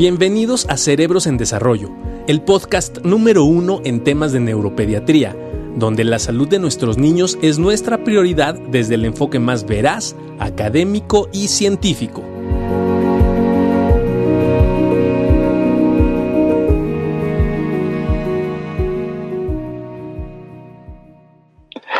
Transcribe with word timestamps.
Bienvenidos 0.00 0.64
a 0.70 0.78
Cerebros 0.78 1.26
en 1.26 1.36
Desarrollo, 1.36 1.90
el 2.26 2.40
podcast 2.40 3.00
número 3.04 3.44
uno 3.44 3.82
en 3.84 4.02
temas 4.02 4.32
de 4.32 4.40
neuropediatría, 4.40 5.36
donde 5.76 6.04
la 6.04 6.18
salud 6.18 6.48
de 6.48 6.58
nuestros 6.58 6.96
niños 6.96 7.36
es 7.42 7.58
nuestra 7.58 8.02
prioridad 8.02 8.54
desde 8.54 8.94
el 8.94 9.04
enfoque 9.04 9.38
más 9.38 9.66
veraz, 9.66 10.16
académico 10.38 11.28
y 11.34 11.48
científico. 11.48 12.24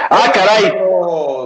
¡Ah, 0.09 0.33
caray! 0.33 0.73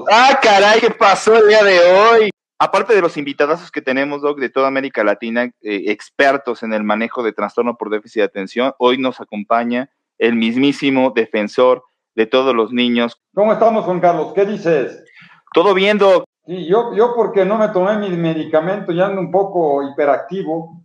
¡Ah, 0.08 0.38
caray! 0.40 0.80
¿Qué 0.82 0.90
pasó 0.90 1.34
el 1.34 1.48
día 1.48 1.64
de 1.64 1.80
hoy? 1.80 2.30
Aparte 2.58 2.94
de 2.94 3.00
los 3.00 3.16
invitadazos 3.16 3.70
que 3.70 3.82
tenemos, 3.82 4.22
Doc, 4.22 4.38
de 4.38 4.48
toda 4.48 4.68
América 4.68 5.04
Latina, 5.04 5.44
eh, 5.44 5.84
expertos 5.86 6.62
en 6.62 6.72
el 6.72 6.84
manejo 6.84 7.22
de 7.22 7.32
trastorno 7.32 7.76
por 7.76 7.90
déficit 7.90 8.20
de 8.20 8.26
atención, 8.26 8.72
hoy 8.78 8.98
nos 8.98 9.20
acompaña 9.20 9.90
el 10.18 10.34
mismísimo 10.34 11.12
defensor 11.14 11.82
de 12.14 12.26
todos 12.26 12.54
los 12.54 12.72
niños. 12.72 13.20
¿Cómo 13.34 13.52
estamos, 13.52 13.84
Juan 13.84 14.00
Carlos? 14.00 14.32
¿Qué 14.34 14.44
dices? 14.44 15.04
Todo 15.52 15.74
bien, 15.74 15.98
Doc. 15.98 16.24
Sí, 16.46 16.66
yo, 16.66 16.94
yo 16.94 17.14
porque 17.16 17.44
no 17.44 17.58
me 17.58 17.68
tomé 17.68 17.96
mi 17.96 18.10
medicamento, 18.16 18.92
ya 18.92 19.06
ando 19.06 19.20
un 19.20 19.30
poco 19.30 19.82
hiperactivo, 19.88 20.84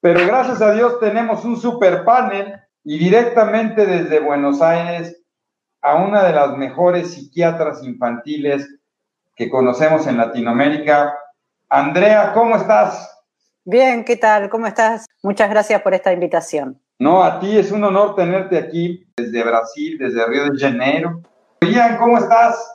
pero 0.00 0.20
gracias 0.26 0.60
a 0.60 0.72
Dios 0.72 1.00
tenemos 1.00 1.44
un 1.44 1.56
super 1.56 2.04
panel 2.04 2.54
y 2.84 2.98
directamente 2.98 3.86
desde 3.86 4.20
Buenos 4.20 4.60
Aires 4.60 5.20
a 5.80 5.96
una 5.96 6.24
de 6.24 6.32
las 6.32 6.56
mejores 6.56 7.14
psiquiatras 7.14 7.82
infantiles 7.84 8.77
que 9.38 9.48
conocemos 9.48 10.04
en 10.08 10.16
Latinoamérica. 10.16 11.16
Andrea, 11.68 12.32
¿cómo 12.34 12.56
estás? 12.56 13.08
Bien, 13.64 14.04
¿qué 14.04 14.16
tal? 14.16 14.50
¿Cómo 14.50 14.66
estás? 14.66 15.06
Muchas 15.22 15.48
gracias 15.48 15.80
por 15.80 15.94
esta 15.94 16.12
invitación. 16.12 16.80
No, 16.98 17.22
a 17.22 17.38
ti 17.38 17.56
es 17.56 17.70
un 17.70 17.84
honor 17.84 18.16
tenerte 18.16 18.58
aquí 18.58 19.06
desde 19.16 19.44
Brasil, 19.44 19.96
desde 19.96 20.26
Río 20.26 20.50
de 20.50 20.58
Janeiro. 20.58 21.22
Ian, 21.60 21.98
¿cómo 21.98 22.18
estás? 22.18 22.68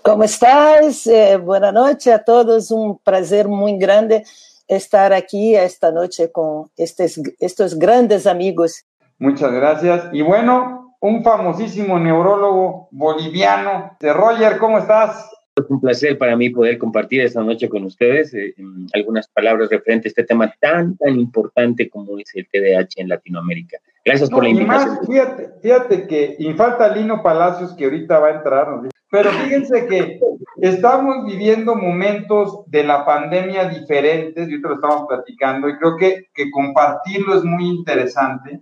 ¿Cómo 0.00 0.24
estás? 0.24 1.06
Eh, 1.06 1.36
buenas 1.36 1.74
noches 1.74 2.14
a 2.14 2.24
todos. 2.24 2.70
Un 2.70 2.98
placer 2.98 3.46
muy 3.46 3.76
grande 3.76 4.24
estar 4.66 5.12
aquí 5.12 5.54
esta 5.54 5.92
noche 5.92 6.32
con 6.32 6.70
estos, 6.78 7.20
estos 7.38 7.78
grandes 7.78 8.26
amigos. 8.26 8.86
Muchas 9.18 9.52
gracias. 9.52 10.08
Y 10.12 10.22
bueno, 10.22 10.96
un 11.00 11.22
famosísimo 11.22 11.98
neurólogo 11.98 12.88
boliviano. 12.90 13.96
De 14.00 14.14
Roger, 14.14 14.56
¿cómo 14.56 14.78
estás? 14.78 15.30
Es 15.58 15.70
un 15.70 15.80
placer 15.80 16.18
para 16.18 16.36
mí 16.36 16.50
poder 16.50 16.76
compartir 16.76 17.22
esta 17.22 17.42
noche 17.42 17.66
con 17.70 17.82
ustedes 17.84 18.34
eh, 18.34 18.54
algunas 18.92 19.26
palabras 19.26 19.70
referentes 19.70 20.10
a 20.10 20.12
este 20.12 20.24
tema 20.24 20.52
tan, 20.60 20.98
tan 20.98 21.18
importante 21.18 21.88
como 21.88 22.18
es 22.18 22.30
el 22.34 22.46
TDAH 22.46 22.88
en 22.96 23.08
Latinoamérica. 23.08 23.78
Gracias 24.04 24.28
por 24.28 24.42
la 24.42 24.50
invitación. 24.50 24.96
Más, 24.96 25.06
fíjate, 25.06 25.48
fíjate 25.62 26.06
que, 26.06 26.36
y 26.38 26.52
falta 26.52 26.94
Lino 26.94 27.22
Palacios 27.22 27.72
que 27.72 27.84
ahorita 27.84 28.18
va 28.18 28.28
a 28.28 28.36
entrar, 28.36 28.66
pero 29.10 29.30
fíjense 29.30 29.86
que 29.86 30.20
estamos 30.60 31.24
viviendo 31.24 31.74
momentos 31.74 32.70
de 32.70 32.84
la 32.84 33.06
pandemia 33.06 33.66
diferentes, 33.70 34.46
y 34.46 34.52
ahorita 34.52 34.68
lo 34.68 34.74
estamos 34.74 35.06
platicando, 35.08 35.70
y 35.70 35.78
creo 35.78 35.96
que, 35.96 36.26
que 36.34 36.50
compartirlo 36.50 37.34
es 37.34 37.44
muy 37.44 37.64
interesante. 37.64 38.60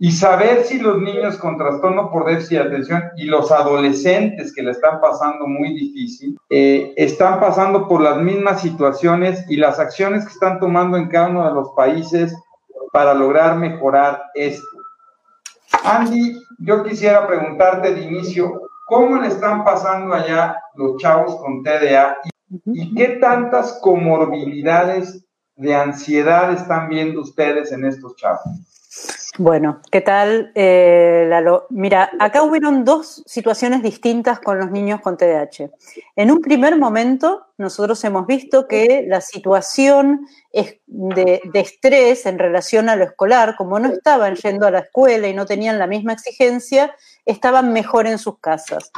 Y 0.00 0.12
saber 0.12 0.62
si 0.62 0.78
los 0.78 0.98
niños 0.98 1.38
con 1.38 1.58
trastorno 1.58 2.08
por 2.10 2.24
déficit 2.26 2.58
de 2.58 2.64
atención 2.64 3.02
y 3.16 3.24
los 3.24 3.50
adolescentes 3.50 4.54
que 4.54 4.62
le 4.62 4.70
están 4.70 5.00
pasando 5.00 5.48
muy 5.48 5.74
difícil, 5.74 6.38
eh, 6.50 6.94
están 6.96 7.40
pasando 7.40 7.88
por 7.88 8.00
las 8.00 8.18
mismas 8.18 8.60
situaciones 8.60 9.44
y 9.48 9.56
las 9.56 9.80
acciones 9.80 10.24
que 10.24 10.32
están 10.32 10.60
tomando 10.60 10.96
en 10.96 11.08
cada 11.08 11.28
uno 11.28 11.48
de 11.48 11.52
los 11.52 11.70
países 11.70 12.32
para 12.92 13.12
lograr 13.12 13.56
mejorar 13.56 14.22
esto. 14.34 14.66
Andy, 15.84 16.40
yo 16.60 16.84
quisiera 16.84 17.26
preguntarte 17.26 17.92
de 17.92 18.02
inicio, 18.02 18.62
¿cómo 18.86 19.20
le 19.20 19.28
están 19.28 19.64
pasando 19.64 20.14
allá 20.14 20.56
los 20.76 20.96
chavos 20.98 21.36
con 21.36 21.64
TDA 21.64 22.18
y 22.66 22.94
qué 22.94 23.18
tantas 23.20 23.80
comorbilidades 23.82 25.24
de 25.56 25.74
ansiedad 25.74 26.52
están 26.52 26.88
viendo 26.88 27.20
ustedes 27.20 27.72
en 27.72 27.84
estos 27.84 28.14
chavos? 28.14 28.77
Bueno, 29.38 29.80
¿qué 29.92 30.00
tal, 30.00 30.50
eh, 30.56 31.26
Lalo? 31.28 31.66
Mira, 31.70 32.10
acá 32.18 32.42
hubieron 32.42 32.84
dos 32.84 33.22
situaciones 33.24 33.84
distintas 33.84 34.40
con 34.40 34.58
los 34.58 34.72
niños 34.72 35.00
con 35.00 35.16
TDAH. 35.16 35.70
En 36.16 36.32
un 36.32 36.40
primer 36.40 36.76
momento, 36.76 37.46
nosotros 37.56 38.02
hemos 38.02 38.26
visto 38.26 38.66
que 38.66 39.04
la 39.06 39.20
situación 39.20 40.26
de, 40.86 41.40
de, 41.44 41.60
estrés 41.60 42.26
en 42.26 42.36
relación 42.36 42.88
a 42.88 42.96
lo 42.96 43.04
escolar, 43.04 43.54
como 43.56 43.78
no 43.78 43.92
estaban 43.92 44.34
yendo 44.34 44.66
a 44.66 44.72
la 44.72 44.80
escuela 44.80 45.28
y 45.28 45.34
no 45.34 45.46
tenían 45.46 45.78
la 45.78 45.86
misma 45.86 46.14
exigencia, 46.14 46.92
estaban 47.28 47.74
mejor 47.74 48.06
en 48.06 48.18
sus 48.18 48.38
casas. 48.40 48.90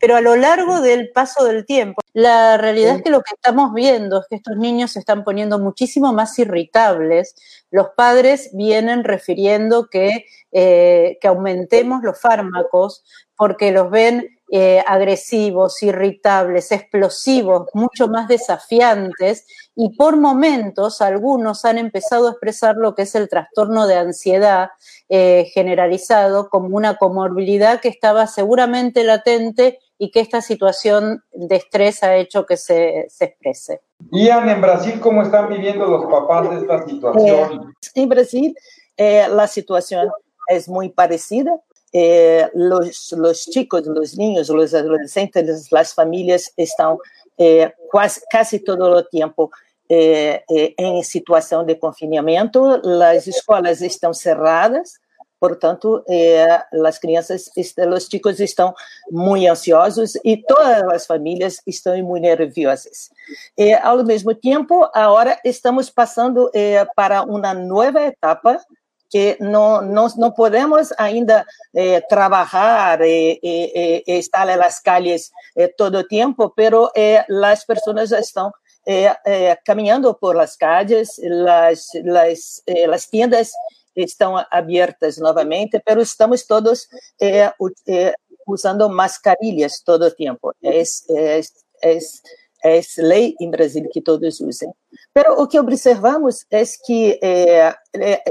Pero 0.00 0.16
a 0.16 0.20
lo 0.20 0.34
largo 0.34 0.80
del 0.80 1.10
paso 1.12 1.44
del 1.44 1.64
tiempo, 1.64 2.02
la 2.12 2.58
realidad 2.58 2.96
es 2.96 3.02
que 3.02 3.10
lo 3.10 3.22
que 3.22 3.34
estamos 3.34 3.72
viendo 3.72 4.20
es 4.20 4.26
que 4.28 4.36
estos 4.36 4.56
niños 4.56 4.90
se 4.90 4.98
están 4.98 5.22
poniendo 5.22 5.60
muchísimo 5.60 6.12
más 6.12 6.36
irritables. 6.40 7.36
Los 7.70 7.90
padres 7.96 8.50
vienen 8.52 9.04
refiriendo 9.04 9.88
que, 9.88 10.24
eh, 10.50 11.16
que 11.20 11.28
aumentemos 11.28 12.02
los 12.02 12.20
fármacos 12.20 13.04
porque 13.36 13.70
los 13.70 13.88
ven 13.88 14.35
eh, 14.48 14.80
agresivos, 14.86 15.82
irritables, 15.82 16.70
explosivos, 16.70 17.66
mucho 17.74 18.06
más 18.06 18.28
desafiantes 18.28 19.44
y 19.74 19.96
por 19.96 20.16
momentos 20.16 21.00
algunos 21.00 21.64
han 21.64 21.78
empezado 21.78 22.28
a 22.28 22.30
expresar 22.30 22.76
lo 22.76 22.94
que 22.94 23.02
es 23.02 23.16
el 23.16 23.28
trastorno 23.28 23.88
de 23.88 23.96
ansiedad 23.96 24.70
eh, 25.08 25.50
generalizado 25.52 26.48
como 26.48 26.76
una 26.76 26.96
comorbilidad 26.96 27.80
que 27.80 27.88
estaba 27.88 28.28
seguramente 28.28 29.02
latente 29.02 29.80
y 29.98 30.12
que 30.12 30.20
esta 30.20 30.40
situación 30.40 31.24
de 31.32 31.56
estrés 31.56 32.04
ha 32.04 32.14
hecho 32.14 32.46
que 32.46 32.56
se, 32.56 33.06
se 33.08 33.24
exprese. 33.24 33.80
Ian, 34.12 34.48
en 34.48 34.60
Brasil, 34.60 35.00
¿cómo 35.00 35.22
están 35.22 35.48
viviendo 35.48 35.86
los 35.86 36.06
papás 36.06 36.50
de 36.50 36.58
esta 36.58 36.86
situación? 36.86 37.74
Eh, 37.74 38.00
en 38.00 38.08
Brasil, 38.08 38.56
la 38.96 39.48
situación 39.48 40.08
es 40.48 40.68
muy 40.68 40.90
parecida. 40.90 41.60
Eh, 41.98 42.50
los, 42.52 43.12
los, 43.12 43.46
chicos, 43.46 43.86
los 43.86 44.18
niños, 44.18 44.50
los 44.50 44.74
adolescentes, 44.74 45.72
las 45.72 45.94
familias 45.94 46.52
estão 46.54 46.98
eh, 47.38 47.72
quase, 47.90 48.20
casi 48.30 48.58
todo 48.58 48.90
o 48.90 49.02
tempo 49.02 49.50
eh, 49.88 50.42
eh, 50.50 50.74
em 50.78 51.02
situação 51.02 51.64
de 51.64 51.74
confinamento, 51.76 52.62
as 53.02 53.26
escolas 53.26 53.80
estão 53.80 54.12
cerradas, 54.12 54.98
portanto, 55.40 56.04
as 56.84 56.98
crianças, 56.98 57.50
os 57.56 58.06
chicos 58.06 58.40
estão 58.40 58.74
muito 59.10 59.50
ansiosos 59.50 60.18
e 60.24 60.36
todas 60.38 60.82
as 60.92 61.06
famílias 61.06 61.62
estão 61.66 61.96
muito 62.02 62.22
nerviosas. 62.22 63.10
ao 63.82 64.04
mesmo 64.04 64.34
tempo, 64.34 64.88
agora 64.92 65.38
estamos 65.44 65.88
passando 65.88 66.50
para 66.94 67.22
uma 67.22 67.54
nova 67.54 68.02
etapa 68.02 68.58
que 69.10 69.36
não, 69.40 69.82
não, 69.82 70.06
não 70.16 70.30
podemos 70.32 70.92
ainda 70.98 71.44
eh, 71.74 72.00
trabalhar 72.02 73.00
e, 73.00 73.38
e, 73.42 74.02
e, 74.06 74.18
estar 74.18 74.46
nas 74.56 74.80
calles 74.80 75.30
eh, 75.56 75.68
todo 75.68 75.98
o 75.98 76.06
tempo, 76.06 76.50
pero 76.50 76.90
eh, 76.94 77.24
as 77.44 77.64
pessoas 77.64 78.12
estão 78.12 78.52
caminhando 79.64 80.14
por 80.14 80.36
las 80.36 80.56
calles, 80.56 81.20
as, 81.48 81.90
as, 81.96 82.62
as 82.94 83.06
tiendas 83.06 83.50
estão 83.96 84.36
abertas 84.48 85.18
novamente, 85.18 85.82
pero 85.84 86.00
estamos 86.00 86.46
todos 86.46 86.86
usando 88.46 88.88
mascarilhas 88.88 89.82
todo 89.84 90.06
o 90.06 90.10
tempo. 90.12 90.54
É, 90.62 90.82
é, 91.10 91.40
é, 91.82 91.98
é 92.64 92.80
lei 92.98 93.34
em 93.40 93.50
Brasil 93.50 93.88
que 93.90 94.00
todos 94.00 94.40
usem. 94.40 94.70
Pero 95.12 95.42
o 95.42 95.48
que 95.48 95.58
observamos 95.58 96.46
é 96.48 96.62
que 96.84 97.18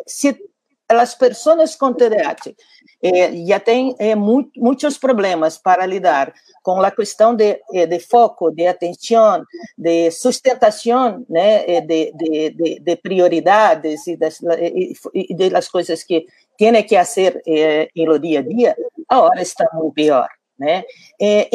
se 0.07 0.39
as 0.87 1.15
pessoas 1.15 1.75
com 1.75 1.93
TDAH 1.93 2.53
eh, 3.01 3.45
já 3.45 3.59
têm 3.59 3.95
eh, 3.99 4.15
mu 4.15 4.49
muitos 4.55 4.97
problemas 4.97 5.57
para 5.57 5.85
lidar 5.85 6.33
com 6.61 6.81
a 6.81 6.91
questão 6.91 7.35
de, 7.35 7.59
eh, 7.73 7.85
de 7.87 7.99
foco, 7.99 8.51
de 8.51 8.67
atenção, 8.67 9.43
de 9.77 10.11
sustentação, 10.11 11.25
né, 11.29 11.63
eh, 11.67 11.81
de, 11.81 12.11
de, 12.13 12.49
de, 12.51 12.79
de 12.79 12.95
prioridades 12.97 14.07
e 14.07 14.15
das, 14.15 14.39
e, 14.41 14.93
e 15.13 15.49
das 15.49 15.67
coisas 15.67 16.03
que 16.03 16.27
tem 16.57 16.83
que 16.83 16.97
fazer 16.97 17.41
eh, 17.47 17.89
no 17.95 18.19
dia 18.19 18.39
a 18.39 18.43
dia, 18.43 18.75
agora 19.09 19.41
está 19.41 19.67
muito 19.73 19.93
pior. 19.93 20.29
Né? 20.57 20.85
Eh, 21.19 21.49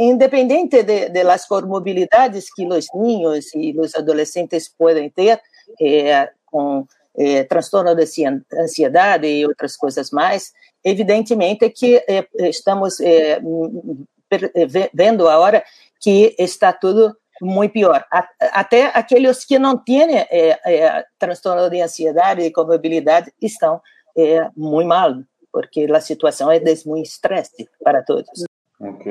independente 0.00 0.82
de, 0.82 1.10
de 1.10 1.22
las 1.24 1.46
comorbilidades 1.46 2.46
que 2.54 2.66
os 2.66 2.86
ninhos 2.94 3.54
e 3.54 3.78
os 3.78 3.94
adolescentes 3.94 4.66
podem 4.66 5.10
ter 5.10 5.42
com 6.46 6.86
é, 7.16 7.44
transtorno 7.44 7.94
de 7.94 8.04
ansiedade 8.58 9.26
e 9.26 9.46
outras 9.46 9.76
coisas 9.76 10.10
mais, 10.10 10.52
evidentemente 10.82 11.70
que 11.70 12.02
é, 12.08 12.26
estamos 12.48 13.00
é, 13.00 13.40
vendo 14.92 15.28
agora 15.28 15.64
que 16.00 16.34
está 16.38 16.72
tudo 16.72 17.16
muy 17.40 17.68
peor. 17.68 18.04
Até 18.52 18.90
aquellos 18.94 19.44
que 19.46 19.58
no 19.58 19.82
tienen 19.82 20.24
eh, 20.30 20.56
eh, 20.64 21.04
trastorno 21.18 21.68
de 21.68 21.82
ansiedad 21.82 22.36
y 22.38 22.52
comorbilidad 22.52 23.26
están 23.40 23.80
eh, 24.14 24.40
muy 24.54 24.84
mal, 24.84 25.26
porque 25.50 25.88
la 25.88 26.00
situación 26.00 26.50
es 26.52 26.86
muy 26.86 27.02
estrés 27.02 27.52
para 27.82 28.04
todos. 28.04 28.46
Ok. 28.78 29.06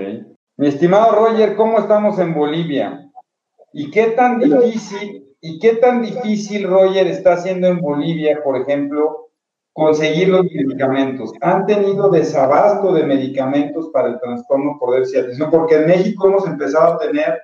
Mi 0.57 0.67
estimado 0.67 1.13
Roger, 1.13 1.56
¿cómo 1.56 1.79
estamos 1.79 2.19
en 2.19 2.33
Bolivia? 2.33 3.09
¿Y 3.73 3.89
qué 3.89 4.11
tan 4.11 4.39
difícil, 4.39 5.32
y 5.45 5.60
qué 5.60 5.75
tan 5.75 6.01
difícil, 6.01 6.69
Roger, 6.69 7.06
está 7.06 7.34
haciendo 7.34 7.68
en 7.68 7.81
Bolivia, 7.81 8.42
por 8.42 8.56
ejemplo, 8.56 9.28
conseguir 9.74 10.30
los 10.30 10.45
medicamentos. 10.45 11.34
Han 11.42 11.66
tenido 11.66 12.10
desabasto 12.10 12.94
de 12.94 13.04
medicamentos 13.04 13.90
para 13.92 14.07
el 14.07 14.19
trastorno 14.22 14.78
por 14.80 14.95
déficit 14.95 15.16
de 15.16 15.22
atención, 15.24 15.51
porque 15.51 15.75
en 15.75 15.88
México 15.88 16.30
hemos 16.30 16.48
empezado 16.48 16.94
a 16.94 16.98
tener 16.98 17.42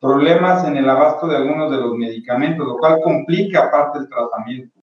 problemas 0.00 0.64
en 0.68 0.76
el 0.76 0.88
abasto 0.88 1.26
de 1.26 1.36
algunos 1.36 1.72
de 1.72 1.78
los 1.78 1.96
medicamentos, 1.96 2.64
lo 2.64 2.76
cual 2.76 3.00
complica 3.02 3.72
parte 3.72 3.98
del 3.98 4.08
tratamiento. 4.08 4.78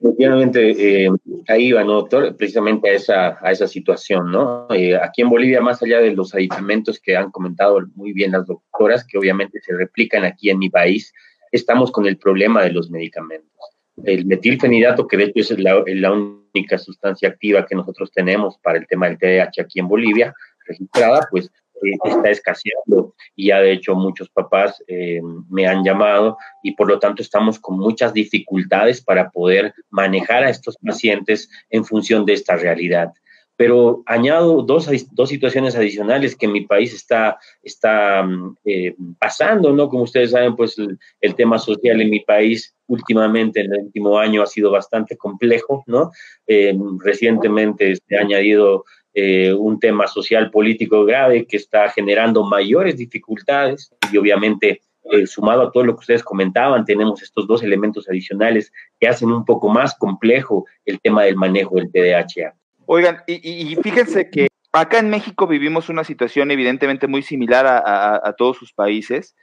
Efectivamente, 0.00 1.04
eh, 1.04 1.10
ahí 1.46 1.70
va, 1.70 1.84
¿no, 1.84 1.92
doctor? 1.94 2.34
Precisamente 2.36 2.90
a 2.90 2.94
esa, 2.94 3.38
a 3.40 3.52
esa 3.52 3.68
situación, 3.68 4.32
¿no? 4.32 4.66
Eh, 4.70 4.96
aquí 4.96 5.22
en 5.22 5.30
Bolivia, 5.30 5.60
más 5.60 5.80
allá 5.84 6.00
de 6.00 6.10
los 6.10 6.34
aditamentos 6.34 6.98
que 6.98 7.16
han 7.16 7.30
comentado 7.30 7.78
muy 7.94 8.12
bien 8.12 8.32
las 8.32 8.44
doctoras, 8.44 9.06
que 9.06 9.18
obviamente 9.18 9.60
se 9.60 9.72
replican 9.72 10.24
aquí 10.24 10.50
en 10.50 10.58
mi 10.58 10.68
país, 10.68 11.12
estamos 11.52 11.90
con 11.90 12.06
el 12.06 12.18
problema 12.18 12.62
de 12.62 12.72
los 12.72 12.90
medicamentos 12.90 13.56
el 14.04 14.26
metilfenidato, 14.26 15.06
que 15.06 15.16
de 15.16 15.24
hecho 15.24 15.54
es 15.54 15.58
la, 15.58 16.12
única 16.12 16.78
sustancia 16.78 17.28
activa 17.28 17.66
que 17.66 17.74
nosotros 17.74 18.10
tenemos 18.12 18.58
para 18.58 18.78
el 18.78 18.86
tema 18.86 19.08
del 19.08 19.18
TDAH 19.18 19.62
aquí 19.62 19.78
en 19.78 19.88
Bolivia, 19.88 20.34
registrada, 20.66 21.26
pues 21.30 21.50
eh, 21.82 21.90
está 22.04 22.30
escaseando 22.30 23.14
y 23.34 23.48
ya 23.48 23.60
de 23.60 23.72
hecho 23.72 23.94
muchos 23.94 24.30
papás 24.30 24.82
eh, 24.88 25.20
me 25.50 25.66
han 25.66 25.84
llamado 25.84 26.38
y 26.62 26.72
por 26.72 26.88
lo 26.88 26.98
tanto 26.98 27.20
estamos 27.20 27.58
con 27.58 27.78
muchas 27.78 28.14
dificultades 28.14 29.02
para 29.02 29.30
poder 29.30 29.74
manejar 29.90 30.44
a 30.44 30.50
estos 30.50 30.76
pacientes 30.78 31.50
en 31.68 31.84
función 31.84 32.24
de 32.24 32.32
esta 32.32 32.56
realidad. 32.56 33.12
Pero 33.56 34.02
añado 34.06 34.62
dos, 34.62 34.88
dos 35.12 35.28
situaciones 35.28 35.74
adicionales 35.74 36.36
que 36.36 36.46
mi 36.46 36.62
país 36.66 36.92
está, 36.92 37.38
está 37.62 38.22
mm, 38.22 38.56
eh, 38.64 38.94
pasando, 39.18 39.72
¿no? 39.72 39.88
Como 39.88 40.02
ustedes 40.02 40.32
saben, 40.32 40.54
pues 40.54 40.76
el, 40.78 41.34
tema 41.34 41.58
social 41.58 42.00
en 42.00 42.10
mi 42.10 42.20
país 42.20 42.74
últimamente, 42.86 43.60
en 43.60 43.72
el 43.72 43.84
último 43.84 44.18
año, 44.18 44.42
ha 44.42 44.46
sido 44.46 44.70
bastante 44.70 45.16
complejo, 45.16 45.82
¿no? 45.86 46.10
Eh, 46.46 46.76
recientemente 46.98 47.96
se 47.96 48.16
ha 48.16 48.20
añadido 48.20 48.84
eh, 49.14 49.52
un 49.52 49.80
tema 49.80 50.06
social 50.06 50.50
político 50.50 51.04
grave 51.04 51.46
que 51.46 51.56
está 51.56 51.88
generando 51.88 52.44
mayores 52.44 52.96
dificultades 52.96 53.90
y 54.12 54.18
obviamente 54.18 54.82
sumado 55.26 55.62
a 55.62 55.70
todo 55.70 55.84
lo 55.84 55.94
que 55.94 56.00
ustedes 56.00 56.24
comentaban, 56.24 56.84
tenemos 56.84 57.22
estos 57.22 57.46
dos 57.46 57.62
elementos 57.62 58.08
adicionales 58.08 58.72
que 58.98 59.06
hacen 59.06 59.30
un 59.30 59.44
poco 59.44 59.68
más 59.68 59.94
complejo 59.94 60.66
el 60.84 61.00
tema 61.00 61.22
del 61.22 61.36
manejo 61.36 61.76
del 61.76 61.92
TDAH. 61.92 62.56
Oigan, 62.86 63.22
y, 63.26 63.76
fíjense 63.82 64.30
que 64.30 64.46
acá 64.72 64.98
en 64.98 65.10
México 65.10 65.46
vivimos 65.46 65.88
una 65.88 66.04
situación 66.04 66.50
evidentemente 66.52 67.08
muy 67.08 67.22
similar 67.22 67.66
a, 67.66 68.32
todos 68.38 68.56
sus 68.56 68.72
países, 68.72 69.34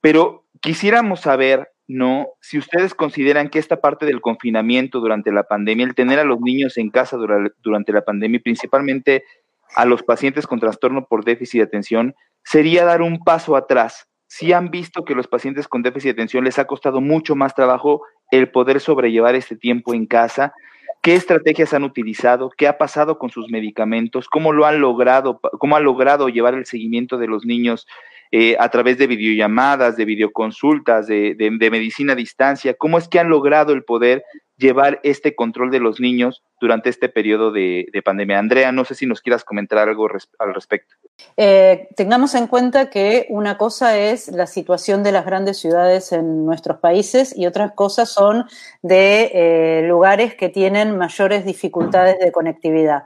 pero 0.00 0.46
quisiéramos 0.60 1.20
saber, 1.20 1.68
¿no? 1.88 2.28
Si 2.40 2.56
ustedes 2.56 2.94
consideran 2.94 3.48
que 3.48 3.58
esta 3.58 3.80
parte 3.80 4.06
del 4.06 4.20
confinamiento 4.20 5.00
durante 5.00 5.32
la 5.32 5.42
pandemia, 5.42 5.86
el 5.86 5.94
tener 5.94 6.20
a 6.20 6.24
los 6.24 6.40
niños 6.40 6.78
en 6.78 6.90
casa 6.90 7.16
durante, 7.16 7.92
la 7.92 8.04
pandemia, 8.04 8.40
principalmente 8.42 9.24
a 9.74 9.84
los 9.84 10.04
pacientes 10.04 10.46
con 10.46 10.60
trastorno 10.60 11.06
por 11.06 11.24
déficit 11.24 11.60
de 11.60 11.66
atención, 11.66 12.14
sería 12.44 12.84
dar 12.84 13.02
un 13.02 13.24
paso 13.24 13.56
atrás. 13.56 14.06
Si 14.28 14.52
han 14.52 14.70
visto 14.70 15.04
que 15.04 15.14
los 15.14 15.26
pacientes 15.26 15.66
con 15.66 15.82
déficit 15.82 16.08
de 16.08 16.12
atención 16.12 16.44
les 16.44 16.58
ha 16.58 16.66
costado 16.66 17.00
mucho 17.00 17.34
más 17.34 17.54
trabajo 17.54 18.02
el 18.30 18.50
poder 18.50 18.80
sobrellevar 18.80 19.34
este 19.34 19.56
tiempo 19.56 19.94
en 19.94 20.06
casa, 20.06 20.52
¿Qué 21.04 21.14
estrategias 21.16 21.74
han 21.74 21.84
utilizado? 21.84 22.48
¿Qué 22.48 22.66
ha 22.66 22.78
pasado 22.78 23.18
con 23.18 23.28
sus 23.28 23.50
medicamentos? 23.50 24.26
¿Cómo 24.26 24.54
lo 24.54 24.64
han 24.64 24.80
logrado? 24.80 25.38
¿Cómo 25.58 25.76
ha 25.76 25.80
logrado 25.80 26.30
llevar 26.30 26.54
el 26.54 26.64
seguimiento 26.64 27.18
de 27.18 27.26
los 27.26 27.44
niños 27.44 27.86
eh, 28.32 28.56
a 28.58 28.70
través 28.70 28.96
de 28.96 29.06
videollamadas, 29.06 29.98
de 29.98 30.06
videoconsultas, 30.06 31.06
de, 31.06 31.36
medicina 31.70 32.14
a 32.14 32.16
distancia? 32.16 32.72
¿Cómo 32.72 32.96
es 32.96 33.06
que 33.06 33.18
han 33.18 33.28
logrado 33.28 33.74
el 33.74 33.84
poder 33.84 34.24
llevar 34.56 35.00
este 35.02 35.34
control 35.34 35.70
de 35.70 35.80
los 35.80 36.00
niños 36.00 36.42
durante 36.60 36.90
este 36.90 37.08
periodo 37.08 37.50
de, 37.52 37.86
de 37.92 38.02
pandemia? 38.02 38.38
Andrea, 38.38 38.72
no 38.72 38.84
sé 38.84 38.94
si 38.94 39.06
nos 39.06 39.20
quieras 39.20 39.44
comentar 39.44 39.78
algo 39.78 40.08
al 40.38 40.54
respecto. 40.54 40.94
Eh, 41.36 41.88
tengamos 41.96 42.34
en 42.34 42.46
cuenta 42.46 42.90
que 42.90 43.26
una 43.28 43.56
cosa 43.58 43.98
es 43.98 44.28
la 44.28 44.46
situación 44.46 45.02
de 45.02 45.12
las 45.12 45.24
grandes 45.24 45.58
ciudades 45.58 46.12
en 46.12 46.44
nuestros 46.44 46.78
países 46.78 47.36
y 47.36 47.46
otras 47.46 47.72
cosas 47.72 48.08
son 48.08 48.46
de 48.82 49.30
eh, 49.34 49.82
lugares 49.86 50.34
que 50.34 50.48
tienen 50.48 50.96
mayores 50.96 51.44
dificultades 51.44 52.18
de 52.18 52.30
conectividad. 52.32 53.04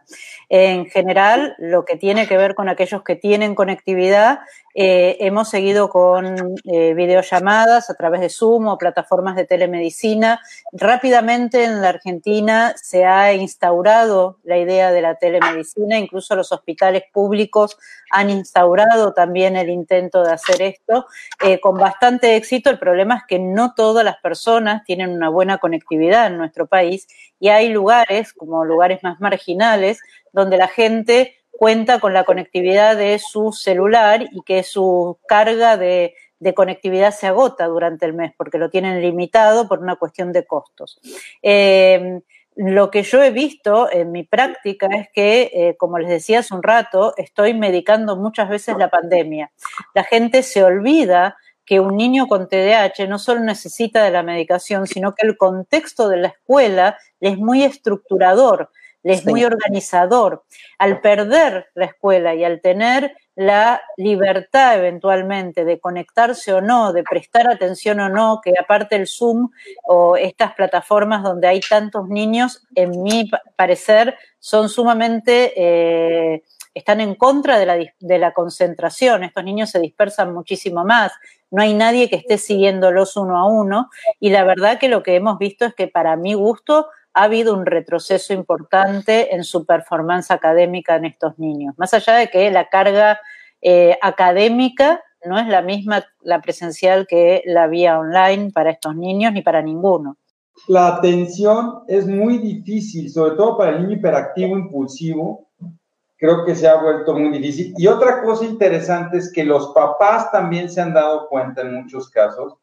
En 0.50 0.86
general, 0.86 1.54
lo 1.58 1.84
que 1.84 1.96
tiene 1.96 2.26
que 2.26 2.38
ver 2.38 2.54
con 2.54 2.68
aquellos 2.68 3.02
que 3.02 3.16
tienen 3.16 3.54
conectividad, 3.54 4.40
eh, 4.74 5.16
hemos 5.20 5.50
seguido 5.50 5.90
con 5.90 6.36
videollamadas 6.64 7.90
a 7.90 7.94
través 7.94 8.20
de 8.20 8.30
Zoom 8.30 8.68
o 8.68 8.78
plataformas 8.78 9.36
de 9.36 9.44
telemedicina. 9.44 10.40
Rápidamente 10.72 11.37
en 11.38 11.80
la 11.80 11.90
Argentina 11.90 12.74
se 12.76 13.04
ha 13.04 13.32
instaurado 13.32 14.38
la 14.42 14.58
idea 14.58 14.90
de 14.90 15.00
la 15.00 15.14
telemedicina, 15.14 15.98
incluso 15.98 16.34
los 16.34 16.50
hospitales 16.50 17.04
públicos 17.12 17.78
han 18.10 18.28
instaurado 18.28 19.14
también 19.14 19.56
el 19.56 19.70
intento 19.70 20.24
de 20.24 20.32
hacer 20.32 20.60
esto 20.60 21.06
eh, 21.42 21.60
con 21.60 21.76
bastante 21.78 22.36
éxito. 22.36 22.70
El 22.70 22.78
problema 22.78 23.18
es 23.18 23.22
que 23.28 23.38
no 23.38 23.74
todas 23.74 24.04
las 24.04 24.16
personas 24.16 24.82
tienen 24.84 25.10
una 25.10 25.28
buena 25.28 25.58
conectividad 25.58 26.26
en 26.26 26.38
nuestro 26.38 26.66
país 26.66 27.06
y 27.38 27.48
hay 27.48 27.68
lugares, 27.68 28.32
como 28.32 28.64
lugares 28.64 29.02
más 29.04 29.20
marginales, 29.20 30.00
donde 30.32 30.56
la 30.56 30.68
gente 30.68 31.36
cuenta 31.52 32.00
con 32.00 32.12
la 32.12 32.24
conectividad 32.24 32.96
de 32.96 33.18
su 33.18 33.52
celular 33.52 34.22
y 34.30 34.42
que 34.42 34.62
su 34.62 35.18
carga 35.26 35.76
de, 35.76 36.14
de, 36.38 36.54
conectividad 36.54 37.12
se 37.12 37.26
agota 37.26 37.66
durante 37.66 38.06
el 38.06 38.14
mes 38.14 38.32
porque 38.36 38.58
lo 38.58 38.70
tienen 38.70 39.00
limitado 39.00 39.68
por 39.68 39.80
una 39.80 39.96
cuestión 39.96 40.32
de 40.32 40.46
costos. 40.46 41.00
Eh, 41.42 42.20
lo 42.56 42.90
que 42.90 43.04
yo 43.04 43.22
he 43.22 43.30
visto 43.30 43.88
en 43.90 44.10
mi 44.10 44.24
práctica 44.24 44.88
es 44.88 45.08
que, 45.12 45.50
eh, 45.52 45.76
como 45.78 45.98
les 45.98 46.08
decía 46.08 46.40
hace 46.40 46.54
un 46.54 46.62
rato, 46.62 47.14
estoy 47.16 47.54
medicando 47.54 48.16
muchas 48.16 48.48
veces 48.48 48.76
la 48.76 48.90
pandemia. 48.90 49.52
La 49.94 50.02
gente 50.02 50.42
se 50.42 50.64
olvida 50.64 51.36
que 51.64 51.78
un 51.78 51.96
niño 51.96 52.26
con 52.26 52.48
TDAH 52.48 53.06
no 53.08 53.18
solo 53.18 53.40
necesita 53.40 54.02
de 54.02 54.10
la 54.10 54.22
medicación, 54.22 54.86
sino 54.86 55.14
que 55.14 55.26
el 55.26 55.36
contexto 55.36 56.08
de 56.08 56.16
la 56.16 56.28
escuela 56.28 56.98
es 57.20 57.38
muy 57.38 57.62
estructurador 57.62 58.70
es 59.12 59.24
muy 59.26 59.44
organizador. 59.44 60.44
Al 60.78 61.00
perder 61.00 61.68
la 61.74 61.86
escuela 61.86 62.34
y 62.34 62.44
al 62.44 62.60
tener 62.60 63.16
la 63.38 63.80
libertad 63.96 64.76
eventualmente 64.76 65.64
de 65.64 65.78
conectarse 65.78 66.52
o 66.52 66.60
no, 66.60 66.92
de 66.92 67.04
prestar 67.04 67.48
atención 67.48 68.00
o 68.00 68.08
no, 68.08 68.40
que 68.42 68.52
aparte 68.58 68.96
el 68.96 69.06
Zoom 69.06 69.50
o 69.84 70.16
estas 70.16 70.54
plataformas 70.54 71.22
donde 71.22 71.46
hay 71.46 71.60
tantos 71.60 72.08
niños, 72.08 72.66
en 72.74 73.00
mi 73.00 73.30
parecer, 73.54 74.16
son 74.40 74.68
sumamente... 74.68 75.52
Eh, 75.56 76.42
están 76.74 77.00
en 77.00 77.16
contra 77.16 77.58
de 77.58 77.66
la, 77.66 77.76
de 77.76 78.18
la, 78.18 78.32
concentración. 78.32 79.24
Estos 79.24 79.42
niños 79.42 79.70
se 79.70 79.80
dispersan 79.80 80.32
muchísimo 80.32 80.84
más. 80.84 81.12
No 81.50 81.60
hay 81.60 81.74
nadie 81.74 82.08
que 82.08 82.14
esté 82.14 82.38
siguiéndolos 82.38 83.16
uno 83.16 83.36
a 83.36 83.46
uno. 83.48 83.90
Y 84.20 84.30
la 84.30 84.44
verdad 84.44 84.78
que 84.78 84.88
lo 84.88 85.02
que 85.02 85.16
hemos 85.16 85.38
visto 85.38 85.64
es 85.64 85.74
que 85.74 85.88
para 85.88 86.14
mi 86.14 86.34
gusto 86.34 86.86
ha 87.18 87.24
habido 87.24 87.52
un 87.52 87.66
retroceso 87.66 88.32
importante 88.32 89.34
en 89.34 89.42
su 89.42 89.66
performance 89.66 90.30
académica 90.30 90.94
en 90.94 91.06
estos 91.06 91.36
niños. 91.36 91.74
Más 91.76 91.92
allá 91.92 92.14
de 92.14 92.28
que 92.28 92.48
la 92.52 92.68
carga 92.68 93.18
eh, 93.60 93.98
académica 94.00 95.02
no 95.24 95.36
es 95.36 95.48
la 95.48 95.60
misma 95.60 96.04
la 96.20 96.40
presencial 96.40 97.08
que 97.08 97.42
la 97.44 97.66
vía 97.66 97.98
online 97.98 98.52
para 98.52 98.70
estos 98.70 98.94
niños 98.94 99.32
ni 99.32 99.42
para 99.42 99.62
ninguno. 99.62 100.16
La 100.68 100.86
atención 100.86 101.80
es 101.88 102.06
muy 102.06 102.38
difícil, 102.38 103.10
sobre 103.10 103.34
todo 103.34 103.58
para 103.58 103.72
el 103.72 103.82
niño 103.82 103.96
hiperactivo 103.96 104.56
impulsivo. 104.56 105.48
Creo 106.16 106.44
que 106.44 106.54
se 106.54 106.68
ha 106.68 106.80
vuelto 106.80 107.18
muy 107.18 107.36
difícil. 107.36 107.74
Y 107.78 107.88
otra 107.88 108.22
cosa 108.22 108.44
interesante 108.44 109.18
es 109.18 109.32
que 109.32 109.42
los 109.42 109.72
papás 109.72 110.30
también 110.30 110.70
se 110.70 110.80
han 110.80 110.94
dado 110.94 111.28
cuenta 111.28 111.62
en 111.62 111.74
muchos 111.74 112.10
casos 112.10 112.54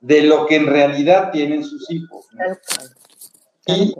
de 0.00 0.24
lo 0.24 0.44
que 0.44 0.56
en 0.56 0.66
realidad 0.66 1.30
tienen 1.32 1.64
sus 1.64 1.90
hijos. 1.90 2.26
¿no? 2.32 2.54
Y 3.66 3.94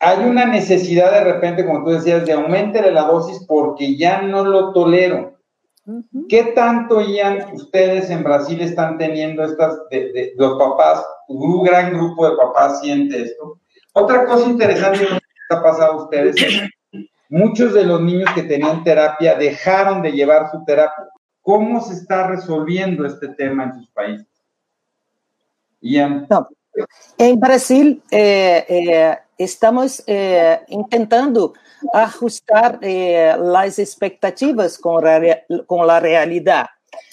hay 0.00 0.24
una 0.24 0.44
necesidad 0.44 1.12
de 1.12 1.32
repente, 1.32 1.64
como 1.64 1.84
tú 1.84 1.90
decías, 1.90 2.26
de 2.26 2.32
aumentar 2.32 2.90
la 2.92 3.02
dosis 3.02 3.44
porque 3.46 3.96
ya 3.96 4.22
no 4.22 4.44
lo 4.44 4.72
tolero. 4.72 5.38
Uh 5.86 6.00
-huh. 6.12 6.26
¿Qué 6.28 6.44
tanto, 6.54 7.00
Ian, 7.00 7.54
ustedes 7.54 8.10
en 8.10 8.22
Brasil 8.22 8.60
están 8.60 8.96
teniendo 8.98 9.44
estas, 9.44 9.78
de, 9.90 10.12
de, 10.12 10.32
los 10.36 10.58
papás, 10.58 11.04
un 11.28 11.62
gran 11.62 11.92
grupo 11.92 12.28
de 12.28 12.36
papás 12.36 12.80
siente 12.80 13.22
esto? 13.22 13.60
Otra 13.92 14.24
cosa 14.26 14.48
interesante 14.48 15.06
que 15.06 15.18
está 15.42 15.62
pasando 15.62 15.92
a 15.92 16.04
ustedes 16.04 16.36
es 16.36 16.62
muchos 17.28 17.74
de 17.74 17.84
los 17.84 18.00
niños 18.00 18.30
que 18.34 18.42
tenían 18.42 18.82
terapia 18.84 19.34
dejaron 19.34 20.02
de 20.02 20.12
llevar 20.12 20.50
su 20.50 20.64
terapia. 20.64 21.08
¿Cómo 21.42 21.80
se 21.80 21.94
está 21.94 22.28
resolviendo 22.28 23.04
este 23.04 23.28
tema 23.28 23.64
en 23.64 23.74
sus 23.74 23.88
países? 23.90 24.26
Ian. 25.80 26.26
No. 26.30 26.48
En 27.18 27.38
Brasil 27.38 28.02
eh, 28.10 28.64
eh, 28.68 29.18
estamos 29.38 30.02
eh, 30.06 30.60
intentando 30.68 31.54
ajustar 31.92 32.80
las 32.82 33.78
expectativas 33.78 34.78
con, 34.78 35.02
con 35.66 35.86
la 35.86 36.00
realidad. 36.00 36.66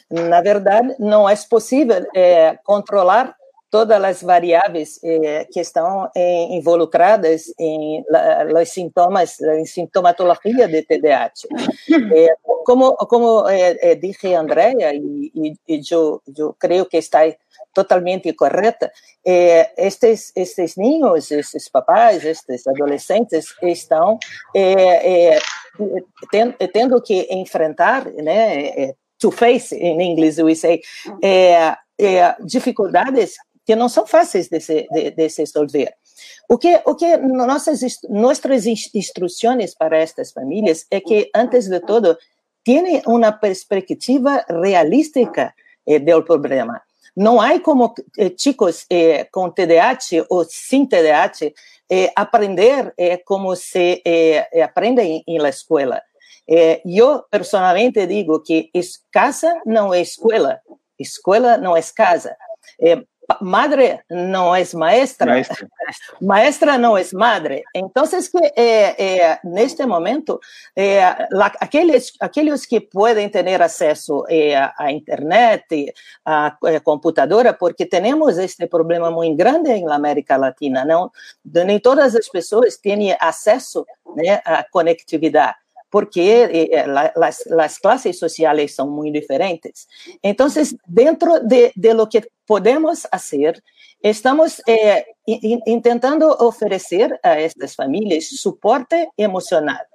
Na 0.10 0.42
verdade, 0.42 0.96
não 1.00 1.28
é 1.28 1.36
possível 1.50 2.06
é, 2.14 2.58
controlar 2.66 3.34
todas 3.70 4.04
as 4.04 4.22
variáveis 4.22 5.00
é, 5.02 5.46
que 5.46 5.62
estão 5.62 6.10
é, 6.14 6.44
involucradas 6.54 7.54
em 7.58 8.04
sintomas, 8.66 9.40
em 9.40 9.66
sintomatologia 9.66 10.68
de 10.68 10.82
TDAH. 10.84 11.32
É, 12.14 12.36
como 12.66 12.96
como 13.08 13.48
é, 13.48 13.92
é, 13.92 13.96
disse 13.96 14.34
Andrea, 14.34 14.94
e, 14.94 15.32
e, 15.34 15.54
e 15.68 15.82
eu, 15.90 16.22
eu 16.38 16.54
creio 16.60 16.86
que 16.86 16.98
está 16.98 17.22
totalmente 17.74 18.34
correta, 18.34 18.92
estes, 19.78 20.32
estes 20.36 20.76
ninhos, 20.76 21.32
estes 21.32 21.70
papais, 21.70 22.26
estes 22.26 22.68
adolescentes 22.68 23.56
estão 23.62 24.20
tendo 26.74 27.02
que 27.02 27.28
enfrentar 27.32 28.06
né, 28.12 28.94
to 29.22 29.32
face, 29.32 29.76
em 29.76 30.02
inglês 30.02 30.40
we 30.40 30.56
say, 30.56 30.82
é, 31.22 31.78
é, 32.00 32.36
dificuldades 32.44 33.36
que 33.64 33.76
não 33.76 33.88
são 33.88 34.08
fáceis 34.08 34.50
de 34.50 34.60
se, 34.60 34.88
de, 34.92 35.12
de 35.12 35.30
se 35.30 35.44
resolver. 35.44 35.94
O 36.50 36.58
que, 36.58 36.82
o 36.86 36.96
que 36.96 37.18
nossas, 37.18 37.82
nossas 38.10 38.66
instruções 38.66 39.76
para 39.76 39.98
estas 39.98 40.32
famílias 40.32 40.86
é 40.90 41.00
que, 41.00 41.30
antes 41.36 41.70
de 41.70 41.80
tudo, 41.80 42.18
tenham 42.66 43.02
uma 43.08 43.32
perspectiva 43.32 44.44
realística 44.50 45.54
eh, 45.88 46.00
do 46.00 46.24
problema. 46.24 46.82
Não 47.16 47.42
há 47.42 47.60
como 47.60 47.94
eh, 48.18 48.32
chicos 48.38 48.86
eh, 48.90 49.26
com 49.32 49.50
TDAH 49.50 50.26
ou 50.30 50.46
sem 50.46 50.86
TDAH 50.86 51.52
eh, 51.90 52.10
aprender 52.16 52.94
eh, 52.98 53.18
como 53.18 53.54
se 53.54 54.02
eh, 54.06 54.64
aprende 54.64 55.02
em, 55.02 55.24
em 55.28 55.40
la 55.40 55.50
escola. 55.50 56.02
Eu, 56.84 57.24
personalmente, 57.30 58.06
digo 58.08 58.42
que 58.42 58.72
casa 59.12 59.62
não 59.66 59.94
é 59.94 60.02
escola, 60.02 60.60
escola 61.00 61.58
não 61.58 61.78
é 61.78 61.82
casa. 61.96 62.36
Madre 63.42 64.02
não 64.10 64.56
é 64.56 64.64
maestra, 64.74 65.28
maestra, 65.28 65.68
maestra 66.22 66.78
não 66.78 66.98
é 66.98 67.04
madre. 67.14 67.64
Então, 67.76 68.06
que 68.06 68.54
eh, 68.56 69.40
neste 69.44 69.86
momento, 69.86 70.40
la, 71.32 71.52
aqueles, 71.60 72.14
aqueles 72.20 72.66
que 72.66 72.82
podem 72.82 73.30
ter 73.30 73.62
acesso 73.62 74.26
à 74.78 74.92
internet, 74.92 75.94
à, 76.26 76.58
computadora, 76.84 77.54
porque 77.54 77.86
temos 77.86 78.38
este 78.38 78.68
problema 78.68 79.12
muito 79.12 79.38
grande 79.38 79.82
na 79.82 79.96
América 79.96 80.38
Latina, 80.38 80.84
não? 80.86 81.12
Nem 81.46 81.80
todas 81.80 82.16
as 82.16 82.28
pessoas 82.28 82.78
têm 82.78 83.16
acesso 83.20 83.86
né, 84.16 84.42
à 84.46 84.64
conectividade 84.64 85.61
porque 85.92 86.44
eh, 86.46 86.70
eh, 86.72 86.88
las, 86.88 87.46
las, 87.46 87.78
clases 87.80 88.18
sociales 88.18 88.74
son 88.74 88.90
muy 88.90 89.12
diferentes. 89.12 89.88
Entonces, 90.24 90.76
dentro 90.88 91.40
de, 91.42 91.74
lo 91.76 92.08
que 92.08 92.28
podemos 92.48 93.08
hacer, 93.12 93.62
estamos 94.02 94.64
eh, 94.66 95.06
in, 95.26 95.60
intentando 95.66 96.34
ofrecer 96.38 97.20
a 97.22 97.38
estas 97.40 97.76
familias 97.76 98.26
soporte 98.30 99.10
emocional 99.18 99.86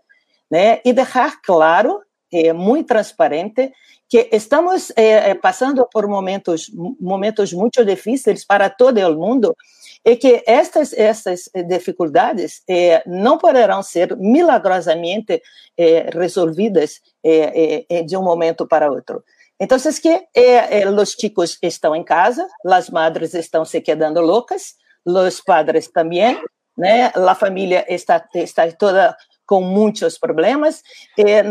né? 0.51 0.83
y 0.85 0.93
dejar 0.93 1.33
claro, 1.43 2.03
eh, 2.31 2.53
muy 2.53 2.85
transparente, 2.85 3.73
que 4.09 4.29
estamos 4.33 4.93
eh, 4.97 5.35
passando 5.35 5.89
por 5.91 6.07
momentos, 6.07 6.71
momentos 7.01 7.53
muito 7.53 7.85
difíceis 7.85 8.45
para 8.45 8.71
todo 8.71 8.99
o 9.01 9.17
mundo 9.17 9.57
e 10.05 10.17
que 10.17 10.45
estas, 10.47 10.93
essas 10.93 11.51
dificuldades 11.69 12.63
eh, 12.69 13.03
não 13.07 13.39
poderão 13.39 13.83
ser 13.83 14.17
milagrosamente 14.17 15.43
eh, 15.77 16.09
resolvidas 16.13 17.01
eh, 17.25 17.85
eh 17.89 18.03
de 18.05 18.17
um 18.17 18.23
momento 18.23 18.67
para 18.69 18.91
outro. 18.91 19.25
Então, 19.59 19.79
é 19.79 20.01
que 20.01 20.09
eh, 20.09 20.83
eh, 20.83 20.89
os 20.89 21.13
chicos 21.13 21.59
estão 21.63 21.97
em 21.97 22.05
casa, 22.05 22.47
as 22.67 22.91
madres 22.91 23.35
estão 23.35 23.65
se 23.65 23.81
quedando 23.81 24.21
loucas, 24.21 24.75
os 25.05 25.41
padres 25.41 25.89
também, 25.89 26.39
né? 26.77 27.11
A 27.15 27.35
família 27.35 27.87
está, 27.89 28.23
está 28.35 28.71
toda 28.73 29.17
com 29.47 29.61
muitos 29.63 30.19
problemas. 30.19 30.83
Eh, 31.17 31.43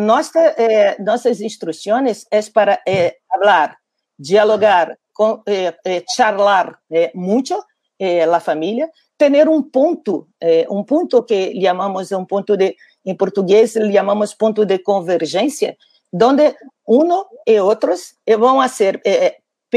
instruções 1.42 2.26
eh, 2.32 2.42
para 2.54 2.82
eh, 2.86 3.16
dialogar, 4.20 4.98
con, 5.14 5.44
charlar 6.16 6.78
mucho 7.14 7.64
a 8.34 8.40
família, 8.40 8.90
ter 9.18 9.48
um 9.48 9.62
ponto 9.64 10.28
um 10.70 10.84
ponto 10.84 11.24
que 11.24 11.54
chamamos 11.62 12.12
um 12.12 12.26
ponto 12.26 12.58
de, 12.58 12.76
em 13.06 13.16
português 13.16 13.76
le 13.76 13.94
llamamos 13.94 14.34
de 14.66 14.80
convergência, 14.80 15.78
onde 16.14 16.54
um 16.88 17.24
e 17.48 17.60
outros 17.60 18.16
vão 18.38 18.60
a 18.60 18.68
ser 18.68 19.02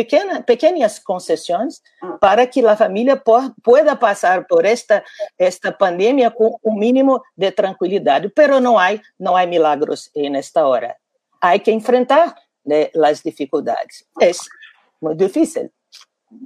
pequenas 0.05 0.99
concessões 0.99 1.83
ah. 2.03 2.19
para 2.21 2.47
que 2.47 2.65
a 2.67 2.77
família 2.77 3.21
pueda 3.63 3.97
passar 3.97 4.47
por 4.47 4.65
esta, 4.65 5.03
esta 5.39 5.73
pandemia 5.73 6.31
com 6.31 6.59
o 6.63 6.79
mínimo 6.79 7.23
de 7.37 7.51
tranquilidade. 7.53 8.31
Pero 8.35 8.61
não 8.61 8.79
há, 8.79 8.89
não 9.19 9.37
há 9.37 9.47
milagros 9.47 10.11
nesta 10.15 10.67
hora. 10.67 10.97
Há 11.41 11.59
que 11.59 11.71
enfrentar 11.71 12.35
né, 12.67 12.91
as 13.05 13.23
dificuldades. 13.23 14.05
É 14.21 14.31
muito 15.01 15.25
difícil. 15.25 15.71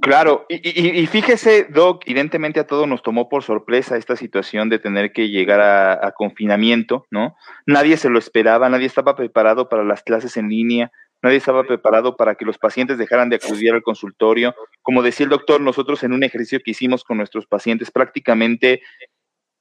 Claro, 0.01 0.45
y, 0.47 0.55
y, 0.63 1.01
y, 1.01 1.07
fíjese, 1.07 1.65
Doc, 1.65 2.03
evidentemente 2.05 2.61
a 2.61 2.65
todos 2.65 2.87
nos 2.87 3.03
tomó 3.03 3.27
por 3.27 3.43
sorpresa 3.43 3.97
esta 3.97 4.15
situación 4.15 4.69
de 4.69 4.79
tener 4.79 5.11
que 5.11 5.27
llegar 5.27 5.59
a, 5.59 6.07
a, 6.07 6.13
confinamiento, 6.13 7.05
¿no? 7.11 7.35
Nadie 7.65 7.97
se 7.97 8.09
lo 8.09 8.17
esperaba, 8.17 8.69
nadie 8.69 8.85
estaba 8.85 9.13
preparado 9.13 9.67
para 9.67 9.83
las 9.83 10.01
clases 10.01 10.37
en 10.37 10.47
línea, 10.47 10.89
nadie 11.23 11.37
estaba 11.37 11.63
preparado 11.63 12.15
para 12.17 12.35
que 12.35 12.45
los 12.45 12.57
pacientes 12.57 12.97
dejaran 12.97 13.29
de 13.29 13.37
acudir 13.37 13.73
al 13.73 13.81
consultorio. 13.81 14.53
Como 14.81 15.01
decía 15.01 15.23
el 15.23 15.29
doctor, 15.29 15.61
nosotros 15.61 16.03
en 16.03 16.13
un 16.13 16.23
ejercicio 16.23 16.59
que 16.63 16.71
hicimos 16.71 17.03
con 17.03 17.17
nuestros 17.17 17.47
pacientes, 17.47 17.89
prácticamente 17.89 18.81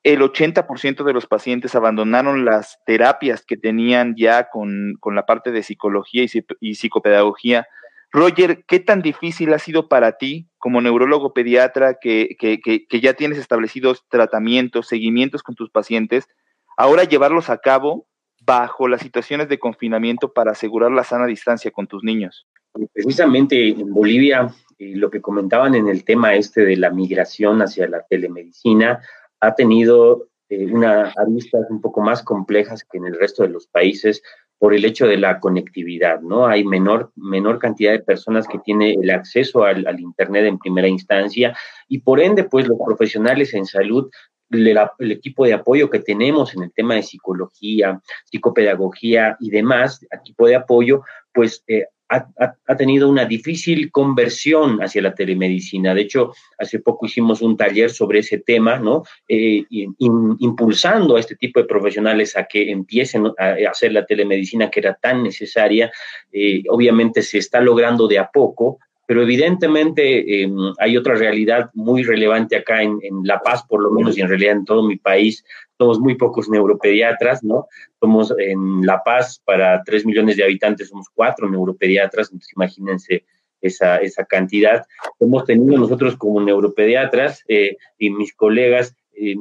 el 0.02 0.20
80% 0.20 1.04
de 1.04 1.12
los 1.12 1.26
pacientes 1.26 1.76
abandonaron 1.76 2.44
las 2.44 2.80
terapias 2.84 3.44
que 3.46 3.56
tenían 3.56 4.16
ya 4.16 4.50
con, 4.50 4.98
la 5.14 5.24
parte 5.24 5.52
de 5.52 5.62
psicología 5.62 6.26
y, 6.60 6.74
psicopedagogía. 6.74 7.68
Roger, 8.10 8.64
¿qué 8.66 8.80
tan 8.80 9.00
difícil 9.00 9.54
ha 9.54 9.60
sido 9.60 9.88
para 9.88 10.18
ti 10.18 10.50
como 10.58 10.80
neurólogo 10.80 11.32
pediatra 11.32 11.98
que 12.00 12.36
ya 13.00 13.14
tienes 13.14 13.38
establecidos 13.38 14.04
tratamientos, 14.08 14.88
seguimientos 14.88 15.44
con 15.44 15.54
tus 15.54 15.70
pacientes, 15.70 16.28
ahora 16.76 17.04
llevarlos 17.04 17.50
a 17.50 17.58
cabo 17.58 18.08
bajo 18.44 18.88
las 18.88 19.00
situaciones 19.00 19.48
de 19.48 19.58
confinamiento 19.58 20.32
para 20.32 20.52
asegurar 20.52 20.90
la 20.90 21.04
sana 21.04 21.26
distancia 21.26 21.70
con 21.70 21.86
tus 21.86 22.02
niños? 22.02 22.46
Precisamente 22.92 23.68
en 23.68 23.92
Bolivia, 23.92 24.48
eh, 24.78 24.96
lo 24.96 25.10
que 25.10 25.20
comentaban 25.20 25.74
en 25.74 25.88
el 25.88 26.04
tema 26.04 26.34
este 26.34 26.64
de 26.64 26.76
la 26.76 26.90
migración 26.90 27.60
hacia 27.60 27.88
la 27.88 28.02
telemedicina 28.08 29.00
ha 29.40 29.54
tenido 29.54 30.28
eh, 30.48 30.66
unas 30.66 31.16
aristas 31.18 31.62
un 31.70 31.80
poco 31.80 32.00
más 32.00 32.22
complejas 32.22 32.84
que 32.84 32.98
en 32.98 33.06
el 33.06 33.18
resto 33.18 33.42
de 33.42 33.50
los 33.50 33.66
países 33.66 34.22
por 34.58 34.74
el 34.74 34.84
hecho 34.84 35.06
de 35.06 35.16
la 35.16 35.40
conectividad, 35.40 36.20
¿no? 36.20 36.46
Hay 36.46 36.62
menor, 36.62 37.10
menor 37.16 37.58
cantidad 37.58 37.90
de 37.92 37.98
personas 37.98 38.46
que 38.46 38.60
tienen 38.60 39.02
el 39.02 39.10
acceso 39.10 39.64
al, 39.64 39.84
al 39.88 39.98
Internet 39.98 40.44
en 40.44 40.58
primera 40.58 40.86
instancia 40.86 41.56
y 41.88 41.98
por 41.98 42.20
ende, 42.20 42.44
pues 42.44 42.68
los 42.68 42.78
profesionales 42.84 43.54
en 43.54 43.66
salud 43.66 44.08
el, 44.52 45.12
equipo 45.12 45.44
de 45.44 45.54
apoyo 45.54 45.90
que 45.90 46.00
tenemos 46.00 46.54
en 46.54 46.64
el 46.64 46.72
tema 46.72 46.94
de 46.94 47.02
psicología, 47.02 48.00
psicopedagogía 48.24 49.36
y 49.40 49.50
demás, 49.50 50.04
equipo 50.10 50.46
de 50.46 50.56
apoyo, 50.56 51.02
pues 51.32 51.64
eh, 51.66 51.86
ha, 52.66 52.76
tenido 52.76 53.08
una 53.08 53.24
difícil 53.24 53.90
conversión 53.90 54.78
hacia 54.82 55.02
la 55.02 55.14
telemedicina. 55.14 55.94
De 55.94 56.02
hecho, 56.02 56.32
hace 56.58 56.80
poco 56.80 57.06
hicimos 57.06 57.42
un 57.42 57.56
taller 57.56 57.90
sobre 57.90 58.20
ese 58.20 58.38
tema, 58.38 58.78
¿no? 58.78 59.02
Eh, 59.28 59.64
impulsando 59.98 61.16
a 61.16 61.20
este 61.20 61.36
tipo 61.36 61.60
de 61.60 61.66
profesionales 61.66 62.36
a 62.36 62.44
que 62.44 62.70
empiecen 62.70 63.26
a 63.38 63.54
hacer 63.70 63.92
la 63.92 64.04
telemedicina 64.04 64.70
que 64.70 64.80
era 64.80 64.94
tan 64.94 65.22
necesaria. 65.22 65.90
Eh, 66.30 66.62
obviamente 66.68 67.22
se 67.22 67.38
está 67.38 67.60
logrando 67.60 68.06
de 68.06 68.18
a 68.18 68.28
poco, 68.28 68.78
pero 69.12 69.24
evidentemente 69.24 70.42
em, 70.42 70.56
hay 70.78 70.96
otra 70.96 71.14
realidad 71.14 71.68
muy 71.74 72.02
relevante 72.02 72.56
acá 72.56 72.82
en, 72.82 72.98
La 73.24 73.40
Paz, 73.40 73.62
por 73.68 73.82
lo 73.82 73.90
menos, 73.90 74.16
y 74.16 74.22
en 74.22 74.28
realidad 74.30 74.56
en 74.56 74.64
todo 74.64 74.82
mi 74.82 74.96
país, 74.96 75.44
somos 75.76 76.00
muy 76.00 76.14
pocos 76.14 76.48
neuropediatras, 76.48 77.44
¿no? 77.44 77.66
Somos 78.00 78.32
en 78.38 78.86
La 78.86 79.02
Paz, 79.04 79.42
para 79.44 79.82
tres 79.84 80.06
millones 80.06 80.38
de 80.38 80.44
habitantes, 80.44 80.88
somos 80.88 81.08
cuatro 81.12 81.46
neuropediatras, 81.50 82.28
entonces 82.28 82.54
imagínense 82.56 83.26
esa, 83.60 83.98
esa 83.98 84.24
cantidad. 84.24 84.86
Hemos 85.20 85.44
tenido 85.44 85.76
nosotros 85.76 86.16
como 86.16 86.40
neuropediatras 86.40 87.44
eh, 87.48 87.76
y 87.98 88.08
mis 88.08 88.32
colegas 88.32 88.96
eh, 89.12 89.36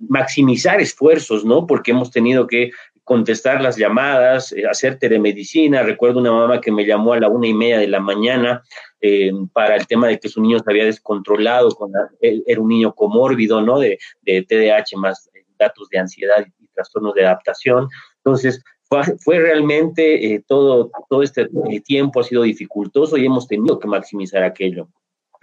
maximizar 0.00 0.80
esfuerzos, 0.80 1.44
¿no? 1.44 1.64
Porque 1.64 1.92
hemos 1.92 2.10
tenido 2.10 2.48
que 2.48 2.72
contestar 3.06 3.62
las 3.62 3.76
llamadas, 3.76 4.50
eh, 4.50 4.66
hacer 4.68 4.98
telemedicina. 4.98 5.84
Recuerdo 5.84 6.18
una 6.18 6.32
mamá 6.32 6.60
que 6.60 6.72
me 6.72 6.84
llamó 6.84 7.12
a 7.12 7.20
la 7.20 7.28
una 7.28 7.46
y 7.46 7.54
media 7.54 7.78
de 7.78 7.86
la 7.86 8.00
mañana 8.00 8.64
eh, 9.00 9.30
para 9.52 9.76
el 9.76 9.86
tema 9.86 10.08
de 10.08 10.18
que 10.18 10.28
su 10.28 10.42
niño 10.42 10.58
se 10.58 10.68
había 10.68 10.84
descontrolado, 10.84 11.70
con 11.70 11.92
era 12.20 12.60
un 12.60 12.68
niño 12.68 12.92
comórbido, 12.92 13.60
¿no? 13.60 13.78
De, 13.78 13.96
de 14.22 14.42
TDAH 14.42 14.96
más 14.96 15.30
datos 15.56 15.88
de 15.88 16.00
ansiedad 16.00 16.44
y 16.58 16.66
trastornos 16.74 17.14
de 17.14 17.24
adaptación. 17.24 17.88
Entonces, 18.16 18.60
fue, 18.88 19.38
realmente 19.38 20.34
eh, 20.34 20.44
todo, 20.44 20.90
todo 21.08 21.22
este 21.22 21.48
tiempo 21.84 22.20
ha 22.20 22.24
sido 22.24 22.42
dificultoso 22.42 23.16
y 23.16 23.26
hemos 23.26 23.46
tenido 23.46 23.78
que 23.78 23.86
maximizar 23.86 24.42
aquello. 24.42 24.88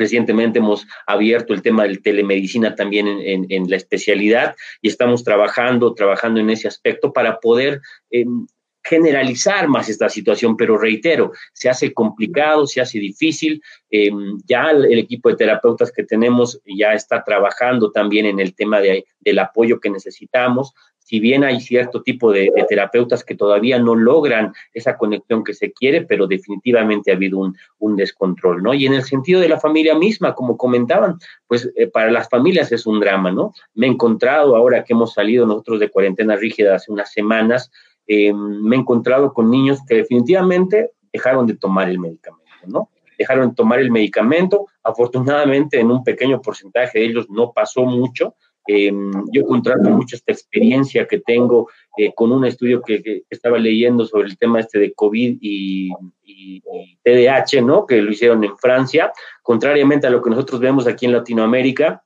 Recientemente 0.03 0.59
hemos 0.59 0.85
abierto 1.07 1.53
el 1.53 1.61
tema 1.61 1.85
de 1.85 1.95
telemedicina 1.95 2.75
también 2.75 3.07
en, 3.07 3.69
la 3.69 3.77
especialidad 3.77 4.53
y 4.81 4.89
estamos 4.89 5.23
trabajando, 5.23 5.93
trabajando 5.93 6.41
en 6.41 6.49
ese 6.49 6.67
aspecto 6.67 7.13
para 7.13 7.39
poder 7.39 7.79
em, 8.11 8.45
generalizar 8.83 9.69
más 9.69 9.87
esta 9.87 10.09
situación, 10.09 10.57
pero 10.57 10.77
reitero, 10.77 11.31
se 11.53 11.69
hace 11.69 11.93
complicado, 11.93 12.67
se 12.67 12.81
hace 12.81 12.99
difícil. 12.99 13.61
Em, 13.89 14.37
ya 14.45 14.71
el, 14.71 14.99
equipo 14.99 15.29
de 15.29 15.37
terapeutas 15.37 15.89
que 15.89 16.03
tenemos 16.03 16.59
ya 16.65 16.91
está 16.93 17.23
trabajando 17.23 17.89
también 17.89 18.25
en 18.25 18.41
el 18.41 18.53
tema 18.53 18.81
de, 18.81 19.05
del 19.21 19.39
apoyo 19.39 19.79
que 19.79 19.89
necesitamos 19.89 20.73
si 21.03 21.19
bien 21.19 21.43
hay 21.43 21.59
cierto 21.59 22.01
tipo 22.01 22.31
de, 22.31 22.51
terapeutas 22.67 23.23
que 23.23 23.35
todavía 23.35 23.77
no 23.77 23.95
logran 23.95 24.53
esa 24.73 24.97
conexión 24.97 25.43
que 25.43 25.53
se 25.53 25.71
quiere, 25.71 26.03
pero 26.03 26.27
definitivamente 26.27 27.11
ha 27.11 27.15
habido 27.15 27.39
un, 27.39 27.95
descontrol, 27.95 28.63
¿no? 28.63 28.73
Y 28.73 28.85
en 28.85 28.93
el 28.93 29.03
sentido 29.03 29.39
de 29.39 29.49
la 29.49 29.59
familia 29.59 29.95
misma, 29.95 30.33
como 30.33 30.57
comentaban, 30.57 31.19
pues 31.47 31.69
eh, 31.75 31.87
para 31.87 32.09
las 32.09 32.27
familias 32.29 32.71
es 32.71 32.87
un 32.87 32.99
drama, 32.99 33.31
¿no? 33.31 33.53
Me 33.75 33.85
he 33.85 33.89
encontrado 33.89 34.55
ahora 34.55 34.83
que 34.83 34.93
hemos 34.93 35.13
salido 35.13 35.45
nosotros 35.45 35.79
de 35.79 35.89
cuarentena 35.89 36.35
rígida 36.35 36.75
hace 36.75 36.91
unas 36.91 37.11
semanas, 37.11 37.69
eh, 38.07 38.33
me 38.33 38.75
he 38.75 38.79
encontrado 38.79 39.33
con 39.33 39.51
niños 39.51 39.79
que 39.87 39.95
definitivamente 39.95 40.91
dejaron 41.11 41.45
de 41.45 41.55
tomar 41.55 41.89
el 41.89 41.99
medicamento, 41.99 42.43
¿no? 42.67 42.89
Dejaron 43.17 43.49
de 43.49 43.55
tomar 43.55 43.79
el 43.79 43.91
medicamento, 43.91 44.65
afortunadamente 44.81 45.79
en 45.79 45.91
un 45.91 46.03
pequeño 46.03 46.41
porcentaje 46.41 46.99
de 46.99 47.05
ellos 47.05 47.29
no 47.29 47.51
pasó 47.53 47.83
mucho, 47.83 48.35
eh, 48.67 48.91
yo 49.31 49.45
contrato 49.45 49.89
mucho 49.89 50.15
esta 50.15 50.31
experiencia 50.31 51.07
que 51.07 51.19
tengo 51.19 51.69
eh, 51.97 52.13
con 52.15 52.31
un 52.31 52.45
estudio 52.45 52.81
que, 52.81 53.23
estaba 53.29 53.57
leyendo 53.57 54.05
sobre 54.05 54.27
el 54.27 54.37
tema 54.37 54.59
este 54.59 54.79
de 54.79 54.93
COVID 54.93 55.37
y, 55.41 55.91
y, 56.23 56.61
TDAH, 57.03 57.61
¿no? 57.61 57.85
Que 57.85 58.01
lo 58.01 58.11
hicieron 58.11 58.43
en 58.43 58.57
Francia, 58.57 59.11
contrariamente 59.41 60.07
a 60.07 60.09
lo 60.09 60.21
que 60.21 60.29
nosotros 60.29 60.61
vemos 60.61 60.87
aquí 60.87 61.05
en 61.05 61.11
Latinoamérica. 61.11 62.03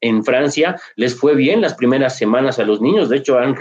En 0.00 0.24
Francia 0.24 0.80
les 0.96 1.14
fue 1.14 1.34
bien 1.34 1.60
las 1.60 1.74
primeras 1.74 2.16
semanas 2.16 2.58
a 2.58 2.64
los 2.64 2.80
niños, 2.80 3.08
de 3.08 3.18
hecho 3.18 3.38
han 3.38 3.54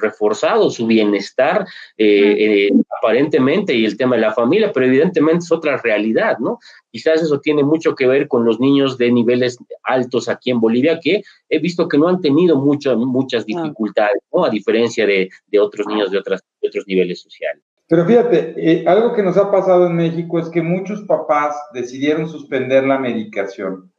reforzado 0.00 0.70
su 0.70 0.86
bienestar 0.86 1.66
eh, 1.96 2.68
eh, 2.68 2.72
aparentemente 2.98 3.74
y 3.74 3.84
el 3.84 3.96
tema 3.96 4.16
de 4.16 4.22
la 4.22 4.32
familia, 4.32 4.72
pero 4.72 4.86
evidentemente 4.86 5.44
es 5.44 5.52
otra 5.52 5.76
realidad, 5.76 6.38
¿no? 6.38 6.58
Quizás 6.90 7.22
eso 7.22 7.40
tiene 7.40 7.62
mucho 7.62 7.94
que 7.94 8.06
ver 8.06 8.28
con 8.28 8.44
los 8.44 8.60
niños 8.60 8.98
de 8.98 9.10
niveles 9.12 9.58
altos 9.84 10.28
aquí 10.28 10.50
en 10.50 10.60
Bolivia, 10.60 10.98
que 11.00 11.22
he 11.48 11.58
visto 11.58 11.88
que 11.88 11.98
no 11.98 12.08
han 12.08 12.20
tenido 12.20 12.56
muchas 12.56 12.96
muchas 12.96 13.46
dificultades, 13.46 14.22
¿no? 14.32 14.44
A 14.44 14.50
diferencia 14.50 15.06
de, 15.06 15.30
otros 15.58 15.86
niños 15.86 16.10
de, 16.10 16.18
otras, 16.18 16.42
otros 16.62 16.84
niveles 16.86 17.20
sociales. 17.20 17.62
Pero 17.88 18.06
fíjate, 18.06 18.54
eh, 18.56 18.84
algo 18.86 19.14
que 19.14 19.22
nos 19.22 19.36
ha 19.36 19.50
pasado 19.50 19.86
en 19.86 19.96
México 19.96 20.38
es 20.38 20.48
que 20.48 20.62
muchos 20.62 21.02
papás 21.02 21.56
decidieron 21.74 22.28
suspender 22.28 22.84
la 22.84 22.98
medicación. 22.98 23.90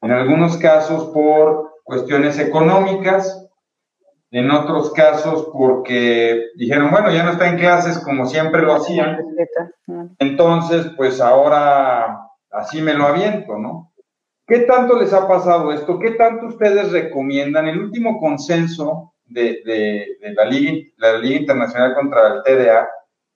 En 0.00 0.10
algunos 0.10 0.56
casos 0.56 1.10
por 1.12 1.74
cuestiones 1.84 2.38
económicas, 2.38 3.43
en 4.34 4.50
otros 4.50 4.92
casos 4.92 5.48
porque 5.52 6.46
dijeron, 6.56 6.90
bueno, 6.90 7.08
ya 7.12 7.22
no 7.22 7.30
está 7.30 7.48
en 7.48 7.56
clases 7.56 8.00
como 8.00 8.26
siempre 8.26 8.62
lo 8.62 8.74
hacían, 8.74 9.16
entonces 10.18 10.90
pues 10.96 11.20
ahora 11.20 12.18
así 12.50 12.82
me 12.82 12.94
lo 12.94 13.06
aviento, 13.06 13.56
¿no? 13.56 13.92
¿Qué 14.44 14.60
tanto 14.60 14.98
les 14.98 15.12
ha 15.12 15.28
pasado 15.28 15.72
esto? 15.72 16.00
¿Qué 16.00 16.12
tanto 16.12 16.46
ustedes 16.46 16.90
recomiendan? 16.90 17.68
El 17.68 17.78
último 17.78 18.18
consenso 18.18 19.14
de, 19.24 19.62
la, 20.36 20.44
Liga, 20.46 20.72
la 20.96 21.16
Liga 21.18 21.36
Internacional 21.38 21.94
contra 21.94 22.34
el 22.34 22.42
TDA 22.42 22.88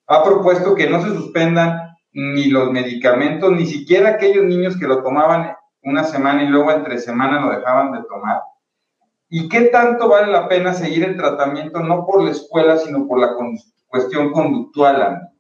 ha 0.09 0.25
propuesto 0.25 0.75
que 0.75 0.91
no 0.91 1.01
se 1.01 1.11
suspendan 1.11 1.97
ni 2.11 2.47
los 2.47 2.73
medicamentos, 2.73 3.53
ni 3.53 3.67
siquiera 3.67 4.11
aquellos 4.11 4.45
niños 4.45 4.77
que 4.77 4.89
lo 4.89 5.05
tomaban 5.05 5.55
una 5.81 6.03
semana 6.03 6.43
y 6.43 6.49
luego 6.49 6.73
entre 6.73 6.99
semana 6.99 7.41
lo 7.41 7.53
dejaban 7.53 7.93
de 7.93 8.03
tomar 8.09 8.41
¿Y 9.31 9.49
qué 9.49 9.63
tanto 9.63 10.09
vale 10.09 10.33
la 10.33 10.49
pena 10.49 10.73
seguir 10.75 11.05
el 11.05 11.17
tratamiento, 11.17 11.81
no 11.81 12.07
por 12.07 12.23
la 12.23 12.31
escuela, 12.31 12.79
sino 12.79 13.07
por 13.07 13.19
la 13.19 13.35
cuestión 13.89 14.33
conductual, 14.33 15.31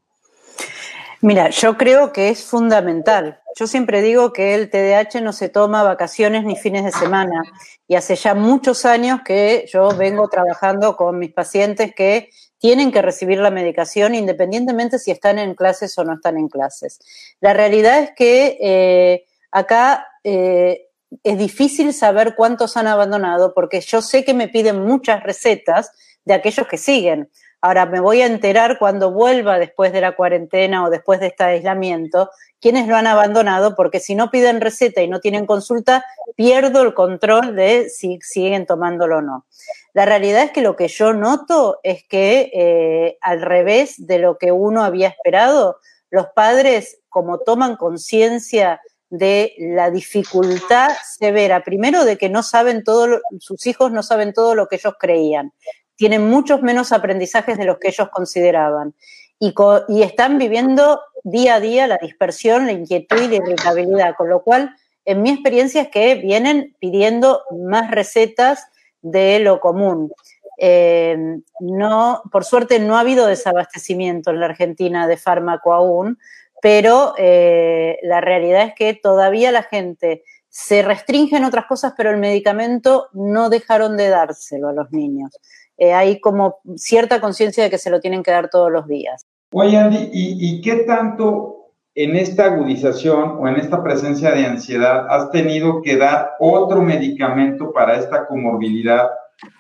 Mira, 1.21 1.51
yo 1.51 1.77
creo 1.77 2.13
que 2.13 2.29
es 2.29 2.45
fundamental. 2.45 3.41
Yo 3.59 3.67
siempre 3.67 4.03
digo 4.03 4.33
que 4.33 4.55
el 4.55 4.71
TDAH 4.71 5.21
no 5.21 5.33
se 5.33 5.49
toma 5.49 5.83
vacaciones 5.83 6.45
ni 6.45 6.55
fines 6.55 6.85
de 6.85 6.93
semana. 6.93 7.43
Y 7.89 7.97
hace 7.97 8.15
ya 8.15 8.35
muchos 8.35 8.85
años 8.85 9.23
que 9.25 9.67
yo 9.73 9.89
vengo 9.97 10.29
trabajando 10.29 10.97
con 10.97 11.19
mis 11.19 11.33
pacientes 11.33 11.93
que 11.93 12.31
tienen 12.59 12.93
que 12.93 13.03
recibir 13.03 13.39
la 13.41 13.51
medicación 13.51 14.15
independientemente 14.15 15.01
si 15.01 15.11
están 15.11 15.41
en 15.41 15.57
clases 15.57 15.99
o 15.99 16.05
no 16.05 16.15
están 16.15 16.37
en 16.37 16.49
clases. 16.49 17.01
La 17.41 17.53
realidad 17.53 17.99
es 17.99 18.11
que 18.17 18.59
eh, 18.61 19.25
acá 19.51 20.07
eh, 20.23 20.88
es 21.23 21.39
difícil 21.39 21.93
saber 21.93 22.35
cuántos 22.35 22.77
han 22.77 22.87
abandonado 22.87 23.55
porque 23.55 23.81
yo 23.81 24.03
sé 24.03 24.25
que 24.25 24.35
me 24.35 24.49
piden 24.49 24.85
muchas 24.85 25.23
recetas 25.23 25.93
de 26.25 26.35
aquellos 26.35 26.67
que 26.67 26.77
siguen. 26.77 27.31
Ahora 27.61 27.87
me 27.87 27.99
voy 27.99 28.23
a 28.23 28.27
enterar 28.27 28.79
cuando 28.79 29.11
vuelva 29.11 29.59
después 29.59 29.93
de 29.93 30.01
la 30.01 30.15
cuarentena 30.15 30.85
o 30.85 30.91
después 30.91 31.19
de 31.19 31.29
este 31.29 31.43
aislamiento 31.43 32.31
quiénes 32.61 32.87
lo 32.87 32.97
han 32.97 33.09
abandonado 33.09 33.75
porque 33.75 33.99
si 33.99 34.15
no 34.15 34.31
piden 34.31 34.61
receta 34.61 35.03
y 35.03 35.09
no 35.09 35.21
tienen 35.21 35.47
consulta, 35.47 36.05
pierdo 36.37 36.83
el 36.83 36.95
control 36.95 37.57
de 37.57 37.89
si 37.89 38.19
siguen 38.21 38.67
tomándolo 38.67 39.19
o 39.19 39.23
no. 39.23 39.47
La 39.93 40.05
realidad 40.05 40.45
es 40.45 40.51
que 40.53 40.61
lo 40.61 40.77
que 40.77 40.87
yo 40.87 41.13
noto 41.15 41.81
es 41.83 42.05
que 42.07 42.51
eh, 42.55 43.19
al 43.21 43.43
revés 43.43 44.07
de 44.07 44.19
lo 44.19 44.39
que 44.39 44.53
uno 44.53 44.85
había 44.85 45.09
esperado, 45.09 45.79
los 46.11 46.29
padres 46.29 47.01
como 47.09 47.39
toman 47.39 47.77
conciencia 47.77 48.81
de 49.11 49.55
la 49.59 49.91
dificultad 49.91 50.91
severa, 51.19 51.65
primero 51.65 52.05
de 52.05 52.19
que 52.19 52.29
no 52.29 52.43
saben 52.43 52.85
todo, 52.85 53.21
sus 53.39 53.67
hijos 53.67 53.91
no 53.91 54.03
saben 54.03 54.33
todo 54.33 54.55
lo 54.55 54.69
que 54.69 54.77
ellos 54.77 54.95
creían, 54.99 55.53
tienen 55.97 56.29
muchos 56.29 56.63
menos 56.63 56.93
aprendizajes 56.93 57.59
de 57.59 57.65
los 57.65 57.79
que 57.79 57.89
ellos 57.89 58.09
consideraban. 58.11 58.95
Y, 59.41 59.55
y 59.89 60.03
están 60.03 60.39
viviendo 60.39 61.01
día 61.25 61.57
a 61.57 61.61
día 61.61 61.87
la 61.87 61.99
dispersión, 61.99 62.67
la 62.67 62.73
inquietud 62.73 63.21
y 63.21 63.29
la 63.29 63.37
irritabilidad, 63.37 64.15
con 64.17 64.29
lo 64.29 64.43
cual, 64.43 64.75
en 65.05 65.23
mi 65.23 65.31
experiencia 65.31 65.83
es 65.83 65.89
que 65.89 66.17
vienen 66.17 66.77
pidiendo 66.81 67.43
más 67.67 67.91
recetas 67.91 68.67
de 69.01 69.39
lo 69.39 69.59
común. 69.61 70.13
Eh, 70.61 71.17
no, 71.61 72.23
por 72.33 72.45
suerte 72.45 72.81
no 72.81 72.97
ha 72.97 73.01
habido 73.01 73.27
desabastecimiento 73.27 74.31
en 74.31 74.41
la 74.41 74.47
Argentina 74.47 75.07
de 75.07 75.17
fármaco 75.17 75.73
aún, 75.73 76.19
pero 76.61 77.15
eh, 77.17 77.99
la 78.03 78.21
realidad 78.21 78.63
es 78.63 78.75
que 78.75 78.95
todavía 78.95 79.53
la 79.53 79.63
gente 79.63 80.23
se 80.49 80.83
restringe 80.83 81.37
en 81.37 81.45
otras 81.45 81.67
cosas, 81.67 81.95
pero 81.97 82.11
el 82.11 82.17
medicamento 82.17 83.09
no 83.13 83.49
dejaron 83.49 83.97
de 83.97 84.09
dárselo 84.09 84.69
a 84.69 84.73
los 84.73 84.91
niños. 84.91 85.31
Eh, 85.77 85.93
hay 85.93 86.21
como 86.21 86.59
cierta 86.77 87.21
conciencia 87.21 87.63
de 87.63 87.71
que 87.71 87.79
se 87.79 87.91
lo 87.91 88.01
tienen 88.01 88.23
que 88.23 88.33
dar 88.33 88.51
todos 88.51 88.71
los 88.71 88.89
días. 88.89 89.25
Oye, 89.53 89.77
Andy, 89.79 90.11
¿y, 90.13 90.61
qué 90.61 90.79
tanto 90.79 91.73
en 91.95 92.17
esta 92.17 92.47
agudización 92.47 93.39
o 93.39 93.49
en 93.49 93.57
esta 93.57 93.83
presencia 93.83 94.33
de 94.33 94.45
ansiedad 94.45 95.07
has 95.09 95.31
tenido 95.31 95.81
que 95.81 95.97
dar 95.97 96.33
otro 96.41 96.83
medicamento 96.83 97.73
para 97.73 97.97
esta 97.97 98.27
comorbilidad? 98.27 99.09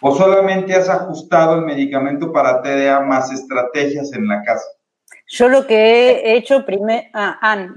¿O 0.02 0.14
solamente 0.14 0.74
has 0.74 0.88
ajustado 0.88 1.54
el 1.54 1.64
medicamento 1.64 2.32
para 2.32 2.60
TDA 2.60 3.00
más 3.00 3.32
estrategias 3.32 4.12
en 4.12 4.26
la 4.26 4.42
casa? 4.42 4.66
Yo 5.28 5.48
lo 5.48 5.66
que 5.66 5.76
he 5.76 6.36
hecho 6.36 6.64
primero, 6.64 7.06
ah, 7.12 7.38
Ann, 7.42 7.74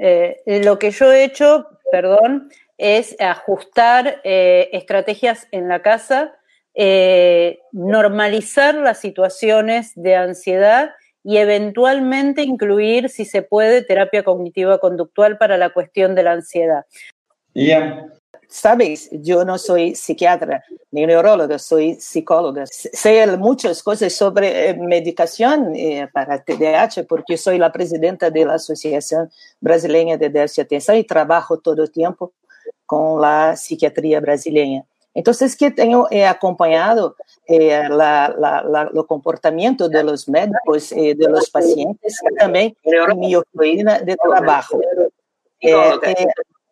eh, 0.00 0.42
lo 0.64 0.78
que 0.78 0.90
yo 0.90 1.12
he 1.12 1.24
hecho, 1.24 1.68
perdón, 1.92 2.50
es 2.78 3.16
ajustar 3.20 4.20
eh, 4.24 4.70
estrategias 4.72 5.46
en 5.50 5.68
la 5.68 5.82
casa, 5.82 6.34
eh, 6.74 7.58
normalizar 7.72 8.74
las 8.76 9.00
situaciones 9.00 9.92
de 9.96 10.14
ansiedad 10.14 10.92
y 11.24 11.36
eventualmente 11.36 12.42
incluir, 12.42 13.10
si 13.10 13.24
se 13.24 13.42
puede, 13.42 13.82
terapia 13.82 14.22
cognitiva 14.22 14.78
conductual 14.78 15.36
para 15.36 15.58
la 15.58 15.70
cuestión 15.70 16.14
de 16.14 16.22
la 16.22 16.32
ansiedad. 16.32 16.86
Ian, 17.52 18.12
Sabes, 18.50 19.10
yo 19.12 19.44
no 19.44 19.58
soy 19.58 19.94
psiquiatra 19.94 20.64
ni 20.90 21.04
neuróloga, 21.04 21.58
soy 21.58 21.96
psicóloga. 21.96 22.64
Sé 22.66 23.26
muchas 23.36 23.82
cosas 23.82 24.12
sobre 24.14 24.70
eh, 24.70 24.74
medicación 24.74 25.76
eh, 25.76 26.08
para 26.10 26.42
TDAH 26.42 27.04
porque 27.06 27.36
soy 27.36 27.58
la 27.58 27.70
presidenta 27.70 28.30
de 28.30 28.46
la 28.46 28.54
Asociación 28.54 29.30
Brasileña 29.60 30.16
de 30.16 30.30
Déficit 30.30 30.64
Atención 30.64 30.96
y 30.96 31.04
trabajo 31.04 31.58
todo 31.58 31.82
el 31.82 31.90
tiempo 31.90 32.32
con 32.86 33.20
la 33.20 33.54
psiquiatría 33.54 34.18
brasileña. 34.20 34.82
Entonces, 35.12 35.54
que 35.54 35.70
tengo 35.70 36.08
eh, 36.10 36.24
acompañado 36.24 37.16
eh, 37.46 37.82
la, 37.90 38.34
la, 38.38 38.90
el 38.94 39.06
comportamiento 39.06 39.90
de 39.90 40.02
los 40.04 40.26
médicos 40.26 40.92
y 40.92 41.12
de 41.12 41.28
los 41.28 41.50
pacientes, 41.50 42.18
también 42.38 42.74
en 42.82 43.18
mi 43.18 43.34
oficina 43.36 43.98
de 43.98 44.16
trabajo. 44.16 44.80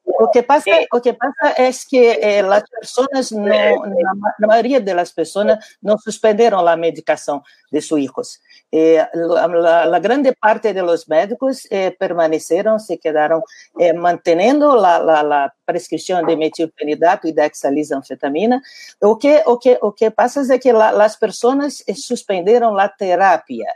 Eh, 0.06 0.10
eh, 0.10 0.14
lo 0.20 0.30
que 0.32 0.42
pasa, 0.42 0.70
lo 0.92 1.02
que 1.02 1.14
pasa 1.14 1.52
es 1.58 1.86
que 1.86 2.12
eh, 2.22 2.42
las 2.42 2.64
personas, 2.68 3.32
no, 3.32 3.46
la, 3.46 4.34
la, 4.38 4.46
mayoría 4.46 4.80
de 4.80 4.94
las 4.94 5.12
personas 5.12 5.76
no 5.80 5.98
suspendieron 5.98 6.64
la 6.64 6.76
medicación 6.76 7.42
de 7.70 7.80
sus 7.80 7.98
hijos. 7.98 8.40
Eh, 8.72 9.04
la, 9.14 9.46
la, 9.46 9.86
la, 9.86 10.00
grande 10.00 10.32
parte 10.32 10.74
de 10.74 10.82
los 10.82 11.08
médicos 11.08 11.66
eh, 11.70 11.94
permanecieron, 11.98 12.80
se 12.80 12.98
quedaron 12.98 13.42
eh, 13.78 13.92
manteniendo 13.92 14.76
la, 14.76 15.52
prescripción 15.64 16.24
de 16.26 16.36
metilfenidato 16.36 17.26
y 17.26 17.32
de 17.32 17.44
hexalisanfetamina. 17.44 18.62
O 19.00 19.18
que, 19.18 19.42
o, 19.46 19.58
que, 19.58 19.78
o 19.80 19.94
que 19.94 20.10
pasa 20.10 20.42
es 20.42 20.60
que 20.60 20.72
las 20.72 21.16
personas 21.16 21.84
suspendieron 21.94 22.76
la 22.76 22.94
terapia 22.96 23.66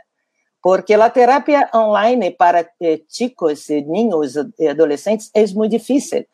porque 0.61 0.93
a 0.93 1.09
terapia 1.09 1.69
online 1.73 2.31
para 2.31 2.69
eh, 2.79 3.01
chicos, 3.07 3.69
niños 3.69 4.35
e 4.59 4.67
adolescentes 4.67 5.31
é 5.33 5.45
muito 5.53 5.71
difícil, 5.71 6.25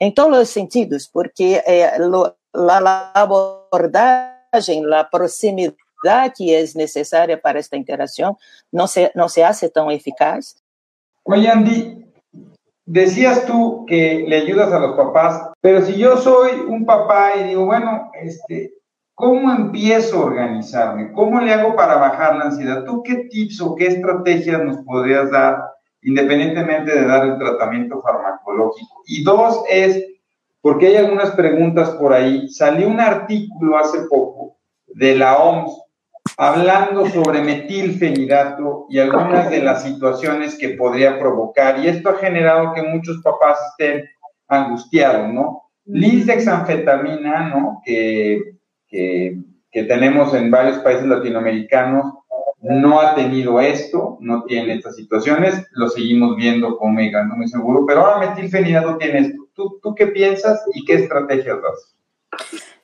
em 0.00 0.10
todos 0.10 0.38
os 0.38 0.48
sentidos, 0.48 1.06
porque 1.06 1.62
eh, 1.66 1.98
la, 2.54 3.10
abordagem, 3.14 4.84
a 4.92 5.04
proximidade 5.04 6.34
que 6.36 6.54
é 6.54 6.64
necessária 6.74 7.36
para 7.36 7.58
esta 7.58 7.76
interação 7.76 8.36
não 8.72 8.86
se, 8.86 9.10
não 9.14 9.28
se 9.28 9.42
hace 9.42 9.68
tão 9.68 9.90
eficaz. 9.90 10.56
Oye, 11.24 11.48
Andy, 11.48 12.04
decías 12.86 13.46
tú 13.46 13.84
que 13.86 14.24
le 14.26 14.36
ayudas 14.36 14.72
a 14.72 14.78
los 14.80 14.96
papás, 14.96 15.50
pero 15.60 15.84
si 15.84 15.96
yo 15.96 16.16
soy 16.16 16.60
un 16.60 16.84
papá 16.84 17.36
y 17.36 17.48
digo, 17.48 17.64
bueno, 17.64 18.10
este, 18.14 18.72
¿Cómo 19.22 19.52
empiezo 19.52 20.16
a 20.16 20.24
organizarme? 20.24 21.12
¿Cómo 21.12 21.40
le 21.40 21.52
hago 21.52 21.76
para 21.76 21.94
bajar 21.94 22.34
la 22.34 22.46
ansiedad? 22.46 22.82
¿Tú 22.82 23.04
qué 23.04 23.28
tips 23.30 23.60
o 23.60 23.76
qué 23.76 23.86
estrategias 23.86 24.64
nos 24.64 24.78
podrías 24.78 25.30
dar 25.30 25.62
independientemente 26.02 26.92
de 26.92 27.06
dar 27.06 27.26
el 27.26 27.38
tratamiento 27.38 28.02
farmacológico? 28.02 29.04
Y 29.06 29.22
dos 29.22 29.62
es, 29.70 30.04
porque 30.60 30.88
hay 30.88 30.96
algunas 30.96 31.30
preguntas 31.30 31.90
por 31.90 32.12
ahí, 32.12 32.48
salió 32.48 32.88
un 32.88 32.98
artículo 32.98 33.78
hace 33.78 34.00
poco 34.10 34.56
de 34.88 35.14
la 35.14 35.36
OMS 35.36 35.72
hablando 36.36 37.06
sobre 37.06 37.42
metilfenidato 37.42 38.86
y 38.88 38.98
algunas 38.98 39.48
de 39.50 39.62
las 39.62 39.84
situaciones 39.84 40.58
que 40.58 40.70
podría 40.70 41.20
provocar. 41.20 41.78
Y 41.78 41.86
esto 41.86 42.10
ha 42.10 42.14
generado 42.14 42.74
que 42.74 42.82
muchos 42.82 43.22
papás 43.22 43.56
estén 43.70 44.04
angustiados, 44.48 45.32
¿no? 45.32 45.62
Lisdexanfetamina, 45.84 47.50
¿no? 47.50 47.80
Que 47.84 48.51
que, 48.92 49.38
tenemos 49.72 50.34
en 50.34 50.50
varios 50.50 50.78
países 50.80 51.06
latinoamericanos 51.06 52.12
no 52.60 53.00
ha 53.00 53.14
tenido 53.16 53.60
esto, 53.60 54.18
no 54.20 54.44
tiene 54.44 54.74
estas 54.74 54.94
situaciones, 54.94 55.66
lo 55.72 55.88
seguimos 55.88 56.36
viendo 56.36 56.76
con 56.76 56.90
Omega, 56.90 57.24
no 57.24 57.36
muy 57.36 57.48
seguro, 57.48 57.84
pero 57.86 58.06
ahora 58.06 58.28
metilfenidato 58.28 58.98
tiene 58.98 59.18
esto. 59.20 59.48
¿Tú, 59.54 59.80
¿Tú 59.82 59.94
qué 59.94 60.06
piensas 60.08 60.62
y 60.72 60.84
qué 60.84 60.94
estrategias 60.94 61.58
das? 61.60 61.96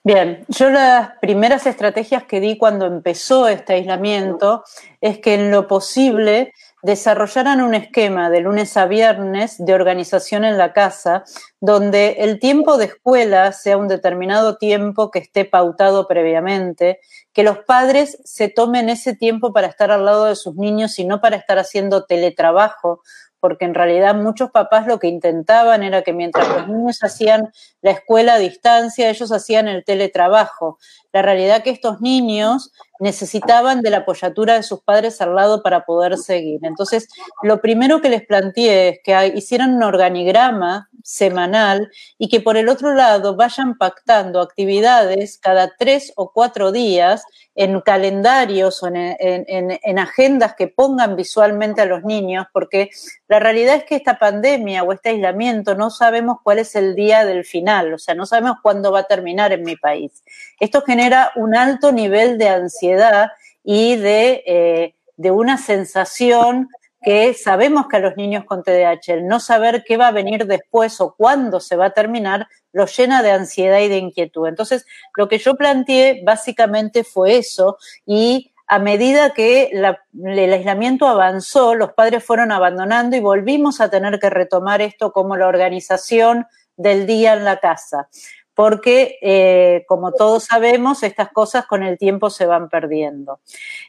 Bien, 0.02 0.44
yo 0.48 0.70
las 0.70 1.10
primeras 1.20 1.66
estrategias 1.66 2.24
que 2.24 2.40
di 2.40 2.56
cuando 2.56 2.86
empezó 2.86 3.46
este 3.46 3.74
aislamiento 3.74 4.64
es 5.00 5.18
que 5.18 5.34
en 5.34 5.50
lo 5.50 5.68
posible 5.68 6.52
desarrollaran 6.82 7.60
un 7.60 7.74
esquema 7.74 8.30
de 8.30 8.40
lunes 8.40 8.76
a 8.76 8.86
viernes 8.86 9.56
de 9.58 9.74
organización 9.74 10.44
en 10.44 10.58
la 10.58 10.72
casa, 10.72 11.24
donde 11.60 12.16
el 12.20 12.38
tiempo 12.38 12.76
de 12.76 12.86
escuela 12.86 13.52
sea 13.52 13.76
un 13.76 13.88
determinado 13.88 14.56
tiempo 14.58 15.10
que 15.10 15.18
esté 15.18 15.44
pautado 15.44 16.06
previamente, 16.06 17.00
que 17.32 17.42
los 17.42 17.58
padres 17.58 18.18
se 18.24 18.48
tomen 18.48 18.88
ese 18.88 19.14
tiempo 19.14 19.52
para 19.52 19.66
estar 19.66 19.90
al 19.90 20.04
lado 20.04 20.26
de 20.26 20.36
sus 20.36 20.54
niños 20.54 20.98
y 20.98 21.04
no 21.04 21.20
para 21.20 21.36
estar 21.36 21.58
haciendo 21.58 22.04
teletrabajo, 22.04 23.02
porque 23.40 23.64
en 23.64 23.74
realidad 23.74 24.14
muchos 24.14 24.50
papás 24.50 24.86
lo 24.86 24.98
que 24.98 25.08
intentaban 25.08 25.82
era 25.82 26.02
que 26.02 26.12
mientras 26.12 26.48
los 26.48 26.68
niños 26.68 27.02
hacían 27.02 27.52
la 27.80 27.92
escuela 27.92 28.34
a 28.34 28.38
distancia, 28.38 29.08
ellos 29.08 29.30
hacían 29.32 29.68
el 29.68 29.84
teletrabajo. 29.84 30.78
La 31.12 31.22
realidad 31.22 31.62
que 31.62 31.70
estos 31.70 32.00
niños 32.00 32.72
necesitaban 33.00 33.80
de 33.80 33.90
la 33.90 33.98
apoyatura 33.98 34.54
de 34.54 34.62
sus 34.62 34.80
padres 34.80 35.20
al 35.20 35.34
lado 35.34 35.62
para 35.62 35.84
poder 35.84 36.16
seguir. 36.18 36.60
Entonces, 36.62 37.08
lo 37.42 37.60
primero 37.60 38.00
que 38.00 38.08
les 38.08 38.26
planteé 38.26 38.88
es 38.88 38.98
que 39.04 39.32
hicieran 39.36 39.74
un 39.74 39.82
organigrama 39.84 40.88
semanal 41.04 41.90
y 42.18 42.28
que 42.28 42.40
por 42.40 42.56
el 42.56 42.68
otro 42.68 42.94
lado 42.94 43.36
vayan 43.36 43.78
pactando 43.78 44.40
actividades 44.40 45.38
cada 45.38 45.74
tres 45.78 46.12
o 46.16 46.32
cuatro 46.32 46.72
días 46.72 47.22
en 47.54 47.80
calendarios 47.80 48.82
o 48.82 48.88
en, 48.88 48.96
en, 48.96 49.78
en, 49.82 49.98
agendas 49.98 50.54
que 50.54 50.68
pongan 50.68 51.16
visualmente 51.16 51.80
a 51.80 51.86
los 51.86 52.04
niños, 52.04 52.46
porque 52.52 52.90
la 53.26 53.40
realidad 53.40 53.76
es 53.76 53.84
que 53.84 53.96
esta 53.96 54.18
pandemia 54.18 54.82
o 54.84 54.92
este 54.92 55.08
aislamiento 55.08 55.74
no 55.74 55.90
sabemos 55.90 56.38
cuál 56.44 56.60
es 56.60 56.76
el 56.76 56.94
día 56.94 57.24
del 57.24 57.44
final, 57.44 57.67
o 57.68 57.98
sea, 57.98 58.14
no 58.14 58.26
sabemos 58.26 58.58
cuándo 58.62 58.92
va 58.92 59.00
a 59.00 59.04
terminar 59.04 59.52
en 59.52 59.62
mi 59.62 59.76
país. 59.76 60.24
Esto 60.58 60.82
genera 60.82 61.32
un 61.36 61.54
alto 61.54 61.92
nivel 61.92 62.38
de 62.38 62.48
ansiedad 62.48 63.30
y 63.62 63.96
de, 63.96 64.42
eh, 64.46 64.94
de 65.16 65.30
una 65.30 65.58
sensación 65.58 66.68
que 67.00 67.32
sabemos 67.34 67.86
que 67.86 67.96
a 67.96 68.00
los 68.00 68.16
niños 68.16 68.44
con 68.44 68.62
TDAH 68.62 69.12
el 69.14 69.26
no 69.26 69.40
saber 69.40 69.84
qué 69.86 69.96
va 69.96 70.08
a 70.08 70.12
venir 70.12 70.46
después 70.46 71.00
o 71.00 71.14
cuándo 71.16 71.60
se 71.60 71.76
va 71.76 71.86
a 71.86 71.90
terminar 71.90 72.48
los 72.72 72.96
llena 72.96 73.22
de 73.22 73.30
ansiedad 73.30 73.80
y 73.80 73.88
de 73.88 73.98
inquietud. 73.98 74.48
Entonces, 74.48 74.84
lo 75.16 75.28
que 75.28 75.38
yo 75.38 75.54
planteé 75.54 76.22
básicamente 76.24 77.04
fue 77.04 77.36
eso 77.36 77.78
y 78.04 78.52
a 78.66 78.78
medida 78.78 79.30
que 79.30 79.70
el 79.72 80.52
aislamiento 80.52 81.08
avanzó, 81.08 81.74
los 81.74 81.94
padres 81.94 82.22
fueron 82.22 82.52
abandonando 82.52 83.16
y 83.16 83.20
volvimos 83.20 83.80
a 83.80 83.88
tener 83.88 84.20
que 84.20 84.28
retomar 84.28 84.82
esto 84.82 85.10
como 85.10 85.36
la 85.36 85.48
organización 85.48 86.46
del 86.78 87.06
día 87.06 87.34
en 87.34 87.44
la 87.44 87.58
casa 87.58 88.08
porque, 88.54 89.20
eh, 89.22 89.84
como 89.86 90.10
todos 90.10 90.46
sabemos, 90.46 91.04
estas 91.04 91.28
cosas 91.28 91.64
con 91.66 91.84
el 91.84 91.96
tiempo 91.96 92.28
se 92.28 92.44
van 92.44 92.68
perdiendo. 92.68 93.38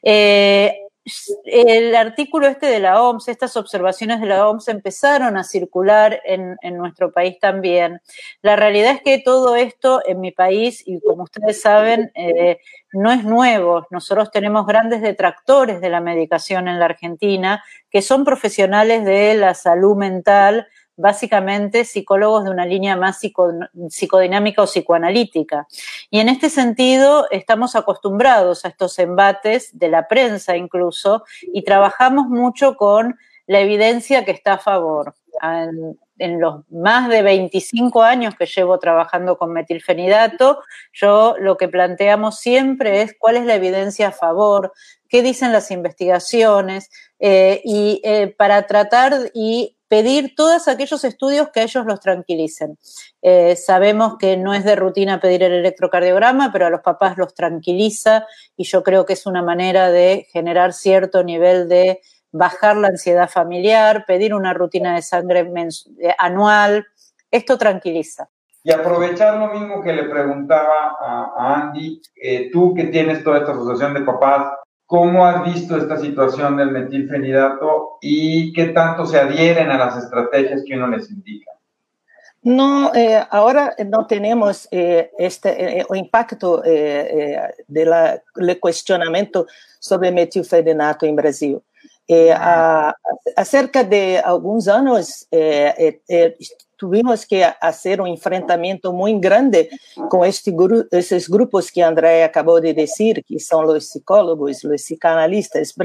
Eh, 0.03 0.77
el 1.45 1.95
artículo 1.95 2.47
este 2.47 2.67
de 2.67 2.79
la 2.79 3.01
OMS, 3.01 3.29
estas 3.29 3.57
observaciones 3.57 4.19
de 4.21 4.27
la 4.27 4.47
OMS 4.47 4.67
empezaron 4.67 5.37
a 5.37 5.43
circular 5.43 6.21
en, 6.23 6.57
nuestro 6.77 7.11
país 7.11 7.39
también. 7.39 8.01
La 8.41 8.55
realidad 8.55 8.91
es 8.91 9.01
que 9.01 9.19
todo 9.19 9.55
esto 9.55 10.01
en 10.05 10.19
mi 10.19 10.31
país, 10.31 10.83
y 10.85 10.99
como 11.01 11.23
ustedes 11.23 11.61
saben, 11.61 12.11
eh, 12.13 12.59
no 12.93 13.11
es 13.11 13.23
nuevo. 13.23 13.87
Nosotros 13.89 14.29
tenemos 14.31 14.65
grandes 14.67 15.01
detractores 15.01 15.81
de 15.81 15.89
la 15.89 16.01
medicación 16.01 16.67
en 16.67 16.79
la 16.79 16.85
Argentina, 16.85 17.63
que 17.89 18.01
son 18.01 18.23
profesionales 18.23 19.03
de 19.03 19.33
la 19.33 19.53
salud 19.55 19.95
mental, 19.95 20.67
básicamente 20.99 21.85
psicólogos 21.85 22.43
de 22.43 22.51
una 22.51 22.65
línea 22.65 22.97
más 22.97 23.19
psicodinámica 23.89 24.61
o 24.61 24.65
psicoanalítica. 24.65 25.65
Y 26.09 26.19
en 26.19 26.27
este 26.27 26.49
sentido 26.49 27.27
estamos 27.31 27.75
acostumbrados 27.75 28.65
a 28.65 28.67
estos 28.67 28.99
embates 28.99 29.77
de 29.79 29.87
la 29.87 30.07
prensa 30.09 30.57
incluso 30.57 31.23
y 31.53 31.63
trabajamos 31.63 32.27
mucho 32.27 32.75
con 32.75 33.17
la 33.47 33.61
evidencia 33.61 34.25
que 34.25 34.31
está 34.31 34.53
a 34.53 34.57
favor. 34.59 35.15
En, 35.41 35.97
los 36.41 36.69
más 36.69 37.07
de 37.07 37.21
25 37.21 38.03
años 38.03 38.35
que 38.35 38.45
llevo 38.45 38.77
trabajando 38.77 39.37
con 39.37 39.53
metilfenidato, 39.53 40.59
yo 40.91 41.35
lo 41.39 41.55
que 41.55 41.69
planteamos 41.69 42.39
siempre 42.39 43.01
es 43.03 43.15
cuál 43.17 43.37
es 43.37 43.45
la 43.45 43.55
evidencia 43.55 44.09
a 44.09 44.11
favor, 44.11 44.73
qué 45.07 45.21
dicen 45.21 45.53
las 45.53 45.71
investigaciones, 45.71 46.89
eh, 47.19 47.61
y 47.63 48.01
eh, 48.03 48.35
para 48.37 48.67
tratar 48.67 49.13
y 49.33 49.77
pedir 49.89 50.35
todos 50.35 50.67
aquellos 50.67 51.03
estudios 51.03 51.49
que 51.49 51.59
a 51.59 51.63
ellos 51.63 51.85
los 51.85 51.99
tranquilicen. 51.99 52.77
Eh, 53.21 53.55
sabemos 53.55 54.17
que 54.17 54.37
no 54.37 54.53
es 54.53 54.63
de 54.63 54.75
rutina 54.75 55.19
pedir 55.19 55.43
el 55.43 55.53
electrocardiograma, 55.53 56.51
pero 56.53 56.67
a 56.67 56.69
los 56.69 56.81
papás 56.81 57.17
los 57.17 57.33
tranquiliza 57.33 58.25
y 58.55 58.63
yo 58.63 58.83
creo 58.83 59.05
que 59.05 59.13
es 59.13 59.25
una 59.25 59.41
manera 59.41 59.89
de 59.89 60.27
generar 60.31 60.73
cierto 60.73 61.23
nivel 61.23 61.67
de 61.67 61.99
bajar 62.31 62.77
la 62.77 62.89
ansiedad 62.89 63.29
familiar, 63.29 64.05
pedir 64.05 64.33
una 64.33 64.53
rutina 64.53 64.95
de 64.95 65.01
sangre 65.01 65.39
eh, 65.39 66.15
anual. 66.19 66.85
Esto 67.31 67.57
tranquiliza. 67.57 68.29
Y 68.63 68.71
aprovechar 68.71 69.37
lo 69.37 69.47
mismo 69.53 69.81
que 69.81 69.93
le 69.93 70.03
preguntaba 70.03 70.97
a, 70.99 71.55
Andy, 71.55 72.01
eh, 72.21 72.49
tú 72.51 72.75
que 72.75 72.85
tienes 72.85 73.23
toda 73.23 73.39
esta 73.39 73.53
asociación 73.53 73.93
de 73.93 74.01
papás, 74.01 74.51
¿Cómo 74.89 75.23
has 75.23 75.53
visto 75.53 75.77
esta 75.77 75.99
situación 75.99 76.57
del 76.57 76.71
metilfenidato 76.71 77.99
y 78.01 78.51
qué 78.53 78.69
tanto 78.69 79.05
se 79.05 79.19
adhieren 79.19 79.69
a 79.69 79.77
las 79.77 80.03
estrategias 80.03 80.63
que 80.65 80.73
uno 80.73 80.87
les 80.87 81.11
indica? 81.11 81.51
No, 82.41 82.91
eh, 82.95 83.23
ahora 83.29 83.75
no 83.85 84.07
tenemos 84.07 84.67
eh, 84.71 85.11
este, 85.19 85.77
eh, 85.79 85.85
el 85.87 85.95
impacto 85.95 86.63
del 86.63 88.59
cuestionamiento 88.59 89.45
sobre 89.77 90.11
metilfenidato 90.11 91.05
en 91.05 91.15
Brasil. 91.15 91.61
a, 92.35 92.91
acerca 93.35 93.83
de 93.83 94.17
algunos 94.17 94.67
años 94.67 95.27
tuvimos 96.79 97.25
que 97.25 97.43
hacer 97.43 97.99
un 97.99 98.07
enfrentamiento 98.07 98.93
muy 98.93 99.19
grande 99.19 99.69
con 100.09 100.25
este 100.25 100.55
esses 100.91 101.29
grupos 101.29 101.71
que 101.71 101.83
André 101.83 102.23
acabou 102.23 102.61
de 102.61 102.73
dizer, 102.73 103.21
que 103.23 103.37
são 103.37 103.65
os 103.65 103.89
psicólogos, 103.89 104.63
os 104.63 104.81
psicanalistas, 104.81 105.75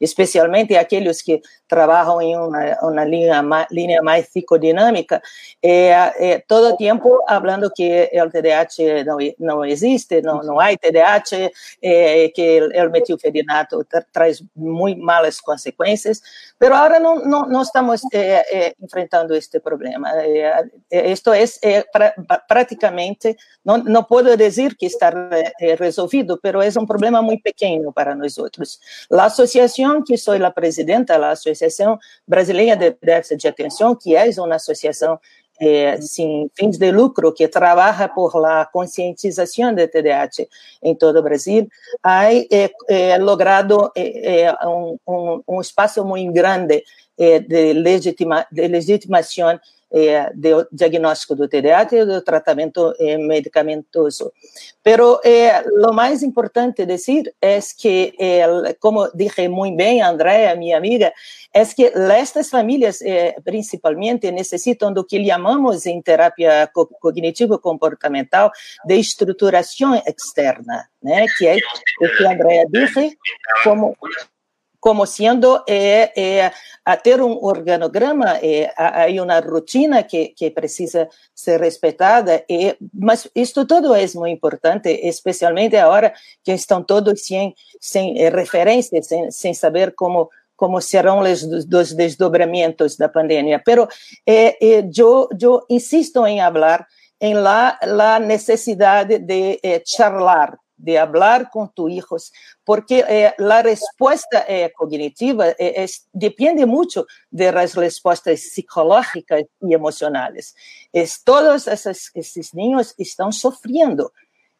especialmente 0.00 0.74
aqueles 0.74 1.20
que 1.20 1.42
trabalham 1.68 2.22
em 2.22 2.34
uma, 2.34 2.78
uma 2.82 3.04
linha, 3.04 3.44
linha 3.70 4.02
mais 4.02 4.26
psicodinâmica, 4.26 5.20
é, 5.62 5.90
é, 6.16 6.38
todo 6.46 6.72
o 6.72 6.76
tempo 6.76 7.22
falando 7.28 7.70
que 7.70 8.10
o 8.14 8.30
TDAH 8.30 9.04
não, 9.04 9.18
não 9.38 9.64
existe, 9.64 10.22
não, 10.22 10.42
não 10.42 10.58
há 10.58 10.74
TDAH, 10.74 11.50
é, 11.82 12.28
que 12.30 12.60
o 12.62 12.90
metilfedinato 12.90 13.84
tra 13.84 14.02
traz 14.10 14.42
muito 14.56 15.02
malas 15.02 15.40
consequências, 15.40 16.22
mas 16.58 16.70
agora 16.70 16.98
não, 16.98 17.24
não, 17.24 17.46
não 17.46 17.62
estamos 17.62 18.00
enfrentando 18.80 19.34
este 19.34 19.60
problema. 19.60 20.08
Isto 20.90 21.32
é, 21.32 21.82
pra, 21.92 22.14
praticamente, 22.48 23.36
não, 23.64 23.78
não 23.78 24.04
posso 24.04 24.36
dizer 24.36 24.74
que 24.76 24.86
está 24.86 25.12
resolvido, 25.78 26.38
mas 26.42 26.76
é 26.76 26.80
um 26.80 26.86
problema 26.86 27.22
muito 27.22 27.42
pequeno 27.42 27.92
para 27.92 28.14
nós 28.14 28.38
outros. 28.38 28.78
A 29.12 29.24
associação 29.24 30.02
que 30.02 30.16
sou 30.16 30.34
a 30.34 30.50
presidenta, 30.50 31.16
a 31.16 31.30
Associação 31.30 31.98
Brasileira 32.26 32.76
de 32.76 32.96
Déficit 33.02 33.40
de 33.40 33.48
Atenção, 33.48 33.94
que 33.94 34.16
é 34.16 34.28
uma 34.38 34.56
associação 34.56 35.18
eh, 35.60 35.98
fins 36.54 36.78
de 36.78 36.92
lucro 36.92 37.34
que 37.34 37.48
trabaja 37.48 38.14
por 38.14 38.40
la 38.40 38.68
concientización 38.72 39.74
de 39.74 39.88
TDAH 39.88 40.46
en 40.82 40.96
todo 40.96 41.20
Brasil, 41.20 41.68
ha 42.04 42.32
eh, 42.32 42.70
eh, 42.88 43.18
logrado 43.18 43.92
un, 43.96 45.00
un, 45.04 45.42
un, 45.44 45.60
espacio 45.60 46.04
muy 46.04 46.28
grande 46.30 46.84
de, 47.16 47.74
legitima, 47.74 48.46
de 48.52 48.68
legitimación 48.68 49.60
eh, 49.90 50.30
de 50.34 50.66
diagnóstico 50.70 51.34
do 51.34 51.48
TDAH 51.48 51.96
e 51.96 52.04
do 52.04 52.20
tratamento 52.20 52.94
eh, 52.98 53.16
medicamentoso. 53.16 54.32
Pero 54.82 55.18
eh, 55.24 55.64
lo 55.76 55.94
mais 55.94 56.22
importante 56.22 56.84
dizer 56.84 57.34
é 57.40 57.58
que, 57.76 58.12
como 58.80 59.08
dije 59.14 59.48
muito 59.48 59.76
bem 59.76 60.02
Andrea, 60.02 60.54
minha 60.56 60.76
amiga, 60.76 61.12
é 61.54 61.64
que 61.64 61.92
estas 61.94 62.50
famílias, 62.50 63.00
principalmente, 63.44 64.30
necessitam 64.30 64.92
do 64.92 65.04
que 65.04 65.24
chamamos 65.24 65.86
em 65.86 66.02
terapia 66.02 66.70
cognitivo-comportamental 67.00 68.50
de 68.84 68.94
estruturação 68.94 69.94
externa, 70.06 70.88
né? 71.02 71.26
que 71.36 71.46
é 71.46 71.56
o 71.56 72.16
que 72.16 72.26
Andrea 72.26 72.66
disse, 72.70 73.16
como 73.64 73.96
como 74.80 75.06
sendo 75.06 75.62
é, 75.68 76.12
é, 76.16 76.52
a 76.84 76.96
ter 76.96 77.20
um 77.20 77.32
organograma, 77.44 78.38
é, 78.42 78.72
há 78.76 79.06
uma 79.22 79.40
rotina 79.40 80.02
que, 80.02 80.28
que 80.28 80.50
precisa 80.50 81.08
ser 81.34 81.60
respeitada, 81.60 82.44
e, 82.48 82.76
mas 82.94 83.28
isso 83.34 83.66
tudo 83.66 83.94
é 83.94 84.06
muito 84.14 84.28
importante, 84.28 84.88
especialmente 84.88 85.76
agora 85.76 86.12
que 86.44 86.52
estão 86.52 86.82
todos 86.82 87.26
sem, 87.26 87.54
sem 87.80 88.18
é, 88.18 88.28
referência, 88.28 89.02
sem, 89.02 89.30
sem 89.30 89.54
saber 89.54 89.94
como 89.94 90.30
como 90.58 90.80
serão 90.80 91.20
os 91.20 91.46
dos 91.66 91.94
desdobramentos 91.94 92.96
da 92.96 93.08
pandemia. 93.08 93.62
Pero 93.64 93.88
eh, 94.26 94.56
eh, 94.60 94.90
eu, 94.96 95.28
eu 95.40 95.64
insisto 95.70 96.26
em 96.26 96.40
falar 96.40 96.84
em 97.20 97.34
la, 97.34 97.78
la 97.84 98.18
necessidade 98.18 99.20
de 99.20 99.60
eh, 99.62 99.82
charlar 99.86 100.58
de 100.78 100.98
hablar 100.98 101.50
con 101.50 101.68
tus 101.70 101.90
hijos, 101.90 102.32
porque 102.64 103.04
eh, 103.06 103.34
la 103.36 103.62
respuesta 103.62 104.44
eh, 104.48 104.72
cognitiva 104.74 105.48
eh, 105.50 105.74
es, 105.76 106.08
depende 106.12 106.64
mucho 106.64 107.06
de 107.30 107.52
las 107.52 107.74
respuestas 107.74 108.40
psicológicas 108.40 109.42
y 109.60 109.74
emocionales. 109.74 110.54
Es, 110.92 111.22
todos 111.22 111.68
esos, 111.68 112.10
esos 112.14 112.54
niños 112.54 112.94
están 112.96 113.32
sufriendo. 113.32 114.12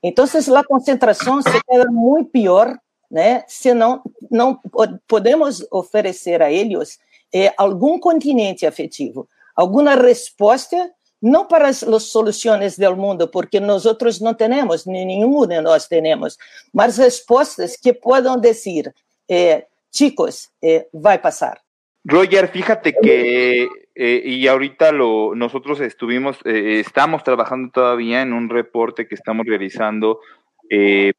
Entonces, 0.03 0.47
la 0.49 0.63
concentración 0.63 1.43
se 1.43 1.61
queda 1.67 1.87
muy 1.91 2.25
peor 2.25 2.81
né? 3.11 3.45
se 3.47 3.73
não, 3.73 4.03
não 4.31 4.61
podemos 5.07 5.67
oferecer 5.71 6.43
a 6.43 6.51
eles 6.51 6.99
eh, 7.33 7.53
algum 7.57 7.99
continente 7.99 8.67
afetivo, 8.67 9.29
alguma 9.55 9.95
resposta 9.95 10.91
não 11.21 11.47
para 11.47 11.69
as 11.69 11.79
soluções 11.79 12.79
do 12.79 12.97
mundo, 12.97 13.29
porque 13.29 13.61
nós 13.61 13.87
outros 13.87 14.21
não 14.21 14.35
temos, 14.35 14.87
nem 14.87 15.05
nenhum 15.07 15.47
de 15.47 15.61
nós 15.61 15.89
temos, 15.89 16.37
mas 16.73 16.97
respostas 16.97 17.77
que 17.77 17.93
possam 17.93 18.41
dizer, 18.41 18.95
eh, 19.29 19.67
chicos, 19.93 20.51
eh, 20.63 20.87
vai 20.93 21.19
passar. 21.19 21.61
Roger, 22.05 22.49
fíjate 22.49 22.95
que, 22.95 23.69
eh, 23.95 24.23
y 24.25 24.47
ahorita 24.47 24.93
lo, 24.93 25.35
nosotros 25.35 25.81
estuvimos, 25.81 26.39
estamos 26.45 27.23
trabajando 27.25 27.71
todavía 27.73 28.23
en 28.23 28.33
un 28.33 28.49
reporte 28.49 29.07
que 29.07 29.15
estamos 29.15 29.45
realizando 29.47 30.21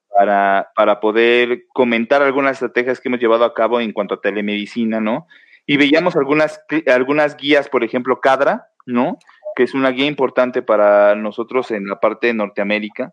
para, 0.07 0.71
para 0.75 0.99
poder 0.99 1.65
comentar 1.73 2.21
algunas 2.21 2.53
estrategias 2.53 2.99
que 2.99 3.09
hemos 3.09 3.19
llevado 3.19 3.43
a 3.43 3.53
cabo 3.53 3.81
en 3.81 3.91
cuanto 3.91 4.15
a 4.15 4.21
telemedicina, 4.21 4.99
¿no? 4.99 5.27
Y 5.65 5.77
veíamos 5.77 6.15
algunas, 6.15 6.61
algunas 6.87 7.35
guías, 7.35 7.69
por 7.69 7.83
ejemplo, 7.83 8.21
Cadra, 8.21 8.69
¿no? 8.85 9.19
Que 9.59 9.63
es 9.63 9.73
una 9.73 9.91
guía 9.91 10.05
importante 10.05 10.61
para 10.61 11.15
nosotros 11.15 11.69
en 11.71 11.85
la 11.85 11.99
parte 11.99 12.27
de 12.27 12.33
Norteamérica, 12.33 13.11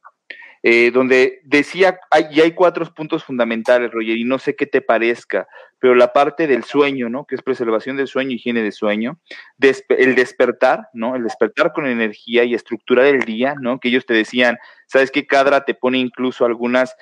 eh, 0.62 0.92
donde 0.92 1.40
decía, 1.42 1.98
hay, 2.09 2.26
y 2.30 2.40
hay 2.40 2.52
cuatro 2.52 2.87
puntos 2.94 3.24
fundamentales, 3.24 3.90
Roger, 3.90 4.16
y 4.16 4.22
no 4.22 4.38
sé 4.38 4.54
qué 4.54 4.64
te 4.64 4.80
parezca, 4.80 5.48
pero 5.80 5.96
la 5.96 6.12
parte 6.12 6.46
del 6.46 6.62
sueño, 6.62 7.09
¿no? 7.09 7.24
Que 7.24 7.35
es 7.35 7.42
preservación 7.42 7.96
del 7.96 8.06
sueño, 8.06 8.30
higiene 8.30 8.62
de 8.62 8.70
sueño, 8.70 9.18
el 9.88 10.14
despertar, 10.14 10.87
¿no? 10.92 11.16
El 11.16 11.24
despertar 11.24 11.72
con 11.72 11.88
energía 11.88 12.44
y 12.44 12.54
estructurar 12.54 13.06
el 13.06 13.22
día, 13.22 13.56
¿no? 13.61 13.80
Que 13.80 13.88
ellos 13.88 14.06
te 14.06 14.14
decían, 14.14 14.56
¿sabes 14.87 15.11
qué? 15.11 15.26
Cadra 15.26 15.64
te 15.64 15.74
pone 15.74 15.98
incluso 15.98 16.44
algunas 16.44 16.94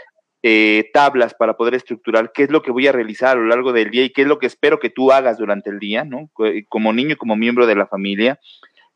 eh, 0.42 0.88
tablas 0.94 1.35
para 1.35 1.59
poder 1.59 1.74
estructurar 1.74 2.33
qué 2.33 2.44
es 2.44 2.50
lo 2.50 2.62
que 2.62 2.70
voy 2.70 2.87
a 2.87 2.92
realizar 2.92 3.37
a 3.37 3.40
lo 3.40 3.46
largo 3.46 3.74
del 3.74 3.90
día 3.90 4.04
y 4.04 4.11
qué 4.11 4.22
es 4.22 4.26
lo 4.26 4.38
que 4.38 4.46
espero 4.46 4.78
que 4.78 4.88
tú 4.88 5.12
hagas 5.12 5.37
durante 5.37 5.68
el 5.68 5.78
día, 5.78 6.07
¿no? 6.07 6.30
Como 6.70 6.94
niño, 6.94 7.18
como 7.18 7.37
miembro 7.37 7.66
de 7.66 7.74
la 7.74 7.87
familia 7.87 8.40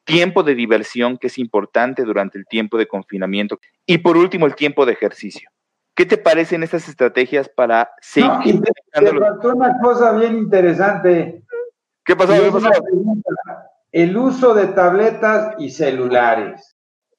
tiempo 0.08 0.42
de 0.42 0.54
diversión 0.54 1.18
que 1.18 1.26
es 1.26 1.38
importante 1.38 2.02
durante 2.02 2.38
el 2.38 2.46
tiempo 2.46 2.78
de 2.78 2.88
confinamiento 2.88 3.60
y 3.84 3.98
por 3.98 4.16
último 4.16 4.46
el 4.46 4.54
tiempo 4.54 4.86
de 4.86 4.94
ejercicio. 4.94 5.50
¿Qué 5.94 6.06
te 6.06 6.16
parecen 6.16 6.62
estas 6.62 6.88
estrategias 6.88 7.48
para 7.48 7.90
seguir? 8.00 8.62
No, 9.02 9.52
una 9.52 9.78
cosa 9.82 10.12
bien 10.12 10.38
interesante. 10.38 11.42
¿Qué 12.04 12.16
pasó? 12.16 12.32
El 13.92 14.16
uso 14.16 14.54
de 14.54 14.68
tabletas 14.68 15.56
y 15.58 15.70
celulares. 15.70 16.74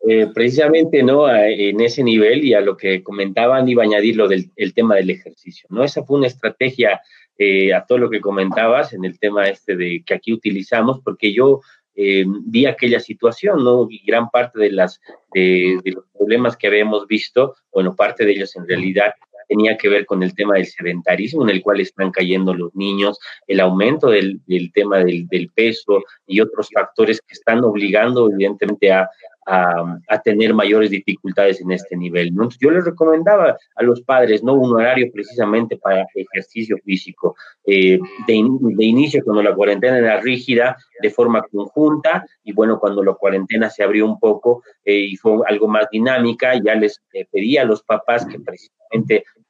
Eh, 0.08 0.28
precisamente 0.34 1.04
no 1.04 1.30
en 1.30 1.82
ese 1.82 2.04
nivel 2.04 2.46
y 2.46 2.54
a 2.54 2.62
lo 2.62 2.78
que 2.78 3.04
comentaban 3.04 3.68
iba 3.68 3.84
a 3.84 3.86
añadir 3.86 4.16
lo 4.16 4.30
del 4.30 4.50
el 4.56 4.74
tema 4.74 4.96
del 4.96 5.10
ejercicio 5.10 5.68
no 5.70 5.84
esa 5.84 6.06
fue 6.06 6.20
una 6.20 6.28
estrategia 6.28 7.02
eh, 7.38 7.74
a 7.74 7.86
todo 7.86 7.98
lo 7.98 8.10
que 8.10 8.22
comentabas 8.22 8.94
en 8.94 9.04
el 9.04 9.20
tema 9.20 9.50
este 9.50 9.76
de 9.76 10.02
que 10.06 10.14
aquí 10.14 10.32
utilizamos 10.32 11.02
porque 11.04 11.34
yo 11.34 11.60
eh, 12.02 12.24
vi 12.26 12.66
aquella 12.66 13.02
situación, 13.02 13.62
¿no? 13.62 13.86
Y 13.90 14.02
gran 14.06 14.30
parte 14.30 14.58
de, 14.58 14.72
las, 14.72 15.02
de, 15.34 15.82
los 15.84 16.06
problemas 16.18 16.56
que 16.56 16.68
habíamos 16.68 17.06
visto, 17.08 17.56
bueno, 17.74 17.94
parte 17.94 18.24
de 18.24 18.32
ellos 18.32 18.56
en 18.56 18.66
realidad 18.66 19.14
tenía 19.50 19.76
que 19.76 19.90
ver 19.90 20.06
con 20.06 20.24
el 20.24 20.34
tema 20.34 20.54
del 20.54 20.66
sedentarismo 20.66 21.44
en 21.44 21.50
el 21.50 21.62
cual 21.62 21.82
están 21.82 22.12
cayendo 22.12 22.54
los 22.54 22.74
niños, 22.74 23.20
el 23.48 23.60
aumento 23.60 24.12
del, 24.12 24.40
del 24.46 24.72
tema 24.72 25.00
del, 25.00 25.28
del, 25.28 25.50
peso 25.50 26.02
y 26.26 26.40
otros 26.40 26.70
factores 26.74 27.20
que 27.20 27.34
están 27.34 27.66
obligando 27.66 28.30
evidentemente 28.32 28.94
a, 28.94 29.10
a, 29.50 30.22
tener 30.24 30.54
mayores 30.54 30.92
dificultades 30.92 31.62
en 31.62 31.72
este 31.72 31.96
nivel. 31.96 32.32
yo 32.60 32.70
les 32.70 32.86
recomendaba 32.86 33.58
a 33.76 33.84
los 33.84 34.02
padres 34.02 34.44
no 34.44 34.54
un 34.54 34.74
horario 34.74 35.12
precisamente 35.12 35.78
para 35.78 36.06
ejercicio 36.14 36.78
físico. 36.84 37.36
Eh, 37.66 38.00
de, 38.28 38.48
de, 38.60 38.86
inicio, 38.86 39.24
cuando 39.24 39.42
la 39.42 39.56
cuarentena 39.56 39.98
era 39.98 40.20
rígida, 40.20 40.78
de 41.02 41.10
forma 41.10 41.42
conjunta, 41.52 42.26
y 42.44 42.54
bueno, 42.54 42.80
cuando 42.80 43.04
la 43.04 43.14
cuarentena 43.14 43.70
se 43.70 43.84
abrió 43.84 44.06
un 44.06 44.20
poco 44.20 44.64
eh, 44.86 45.00
y 45.12 45.16
fue 45.16 45.40
algo 45.48 45.68
más 45.68 45.88
dinámica, 45.92 46.54
ya 46.64 46.76
les 46.76 47.02
eh, 47.14 47.26
pedía 47.32 47.64
a 47.64 47.66
los 47.66 47.84
papás 47.84 48.26
que 48.26 48.40
precisamente 48.40 48.79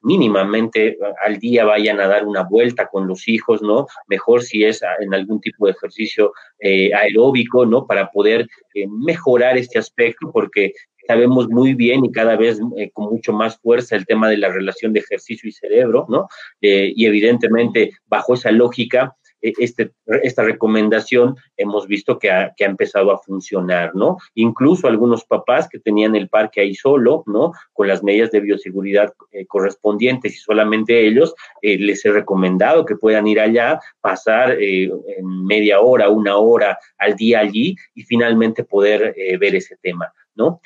mínimamente 0.02 0.96
al 1.24 1.38
día 1.38 1.64
vayan 1.64 2.00
a 2.00 2.08
dar 2.08 2.26
una 2.26 2.42
vuelta 2.42 2.86
con 2.86 3.06
los 3.06 3.28
hijos, 3.28 3.62
¿no? 3.62 3.86
Mejor 4.06 4.42
si 4.42 4.64
es 4.64 4.82
en 5.00 5.14
algún 5.14 5.40
tipo 5.40 5.66
de 5.66 5.72
ejercicio 5.72 6.32
eh, 6.58 6.92
aeróbico, 6.94 7.66
¿no? 7.66 7.86
Para 7.86 8.10
poder 8.10 8.46
eh, 8.74 8.86
mejorar 8.88 9.58
este 9.58 9.78
aspecto, 9.78 10.30
porque 10.32 10.72
sabemos 11.06 11.48
muy 11.48 11.74
bien 11.74 12.04
y 12.04 12.12
cada 12.12 12.36
vez 12.36 12.60
eh, 12.76 12.90
con 12.92 13.10
mucho 13.10 13.32
más 13.32 13.58
fuerza 13.58 13.96
el 13.96 14.06
tema 14.06 14.28
de 14.28 14.36
la 14.36 14.48
relación 14.48 14.92
de 14.92 15.00
ejercicio 15.00 15.48
y 15.48 15.52
cerebro, 15.52 16.06
¿no? 16.08 16.28
y 16.60 17.06
evidentemente, 17.06 17.92
bajo 18.06 18.34
esa 18.34 18.52
lógica, 18.52 19.16
este, 19.40 19.92
esta 20.22 20.42
recomendación 20.42 21.36
hemos 21.56 21.86
visto 21.86 22.18
que 22.18 22.30
ha, 22.30 22.54
empezado 22.58 23.10
a 23.10 23.18
funcionar, 23.18 23.94
¿no? 23.94 24.18
Incluso 24.34 24.86
algunos 24.86 25.24
papás 25.24 25.68
que 25.68 25.78
tenían 25.78 26.14
el 26.14 26.28
parque 26.28 26.60
ahí 26.60 26.74
solo, 26.74 27.22
¿no? 27.26 27.52
Con 27.72 27.88
las 27.88 28.02
medidas 28.02 28.30
de 28.30 28.40
bioseguridad 28.40 29.12
eh, 29.32 29.46
correspondientes 29.46 30.34
y 30.34 30.38
solamente 30.38 31.06
ellos, 31.06 31.34
eh, 31.62 31.78
les 31.78 32.04
he 32.04 32.12
recomendado 32.12 32.84
que 32.84 32.96
puedan 32.96 33.26
ir 33.26 33.40
allá, 33.40 33.80
pasar 34.00 34.52
eh, 34.60 34.90
en 35.16 35.44
media 35.44 35.80
hora, 35.80 36.08
una 36.08 36.36
hora 36.36 36.78
al 36.98 37.16
día 37.16 37.40
allí 37.40 37.76
y 37.94 38.02
finalmente 38.02 38.64
poder 38.64 39.14
ver 39.38 39.54
ese 39.54 39.76
tema, 39.80 40.12
¿no? 40.34 40.60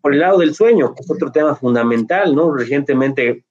por 0.00 0.14
el 0.14 0.20
lado 0.20 0.38
del 0.38 0.54
sueño, 0.54 0.94
que 0.94 1.02
es 1.02 1.10
otro 1.10 1.30
tema 1.30 1.54
fundamental, 1.54 2.34
¿no? 2.34 2.52
Recientemente 2.52 3.44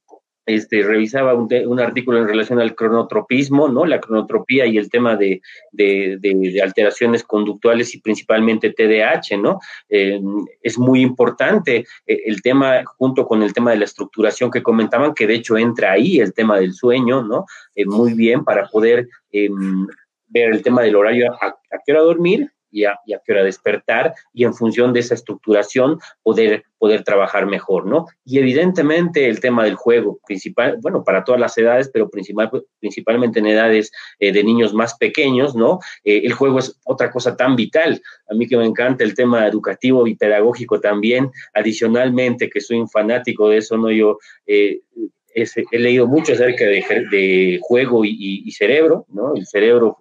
este, 0.54 0.82
revisaba 0.82 1.34
un, 1.34 1.80
artículo 1.80 2.18
en 2.18 2.28
relación 2.28 2.60
al 2.60 2.74
cronotropismo, 2.74 3.68
¿no? 3.68 3.84
La 3.84 4.00
cronotropía 4.00 4.66
y 4.66 4.78
el 4.78 4.90
tema 4.90 5.16
de, 5.16 5.40
alteraciones 6.62 7.24
conductuales 7.24 7.94
y 7.94 8.00
principalmente 8.00 8.72
TDAH, 8.72 9.38
¿no? 9.38 9.60
Eh, 9.88 10.20
es 10.62 10.78
muy 10.78 11.00
importante 11.00 11.86
eh, 12.06 12.22
el 12.26 12.42
tema, 12.42 12.82
junto 12.84 13.26
con 13.26 13.42
el 13.42 13.52
tema 13.52 13.70
de 13.70 13.78
la 13.78 13.84
estructuración 13.84 14.50
que 14.50 14.62
comentaban, 14.62 15.14
que 15.14 15.26
de 15.26 15.34
hecho 15.34 15.56
entra 15.56 15.92
ahí 15.92 16.20
el 16.20 16.34
tema 16.34 16.58
del 16.58 16.72
sueño, 16.72 17.22
¿no? 17.22 17.46
Eh, 17.74 17.86
muy 17.86 18.14
bien 18.14 18.44
para 18.44 18.68
poder 18.68 19.08
em, 19.32 19.86
ver 20.28 20.50
el 20.50 20.62
tema 20.62 20.82
del 20.82 20.96
horario, 20.96 21.32
a, 21.32 21.46
a 21.46 21.78
qué 21.84 21.92
hora 21.92 22.02
dormir, 22.02 22.50
y 22.70 22.84
a, 22.84 22.98
qué 23.24 23.32
hora 23.32 23.44
despertar 23.44 24.14
y 24.32 24.44
en 24.44 24.54
función 24.54 24.92
de 24.92 25.00
esa 25.00 25.14
estructuración 25.14 25.98
poder, 26.22 26.64
poder 26.78 27.04
trabajar 27.04 27.46
mejor, 27.46 27.86
¿no? 27.86 28.06
Y 28.24 28.38
evidentemente 28.38 29.28
el 29.28 29.40
tema 29.40 29.64
del 29.64 29.74
juego, 29.74 30.18
principal, 30.26 30.78
bueno, 30.80 31.04
para 31.04 31.24
todas 31.24 31.40
las 31.40 31.56
edades, 31.58 31.90
pero 31.92 32.08
principal, 32.08 32.50
principalmente 32.78 33.40
en 33.40 33.46
edades 33.46 33.90
eh, 34.18 34.32
de 34.32 34.44
niños 34.44 34.72
más 34.74 34.96
pequeños, 34.96 35.54
¿no? 35.54 35.80
Eh, 36.04 36.22
el 36.24 36.32
juego 36.32 36.58
es 36.58 36.78
otra 36.84 37.10
cosa 37.10 37.36
tan 37.36 37.56
vital. 37.56 38.00
A 38.28 38.34
mí 38.34 38.46
que 38.46 38.56
me 38.56 38.66
encanta 38.66 39.04
el 39.04 39.14
tema 39.14 39.46
educativo 39.46 40.06
y 40.06 40.16
pedagógico 40.16 40.80
también, 40.80 41.30
adicionalmente 41.54 42.50
que 42.50 42.60
soy 42.60 42.78
un 42.78 42.88
fanático 42.88 43.48
de 43.48 43.58
eso, 43.58 43.76
¿no? 43.76 43.90
Yo... 43.90 44.18
Eh, 44.46 44.80
he 45.32 45.78
leído 45.78 46.08
mucho 46.08 46.32
acerca 46.32 46.64
de, 46.64 47.60
juego 47.62 48.04
y, 48.04 48.42
y, 48.44 48.50
cerebro, 48.50 49.06
¿no? 49.10 49.34
El 49.36 49.46
cerebro 49.46 49.98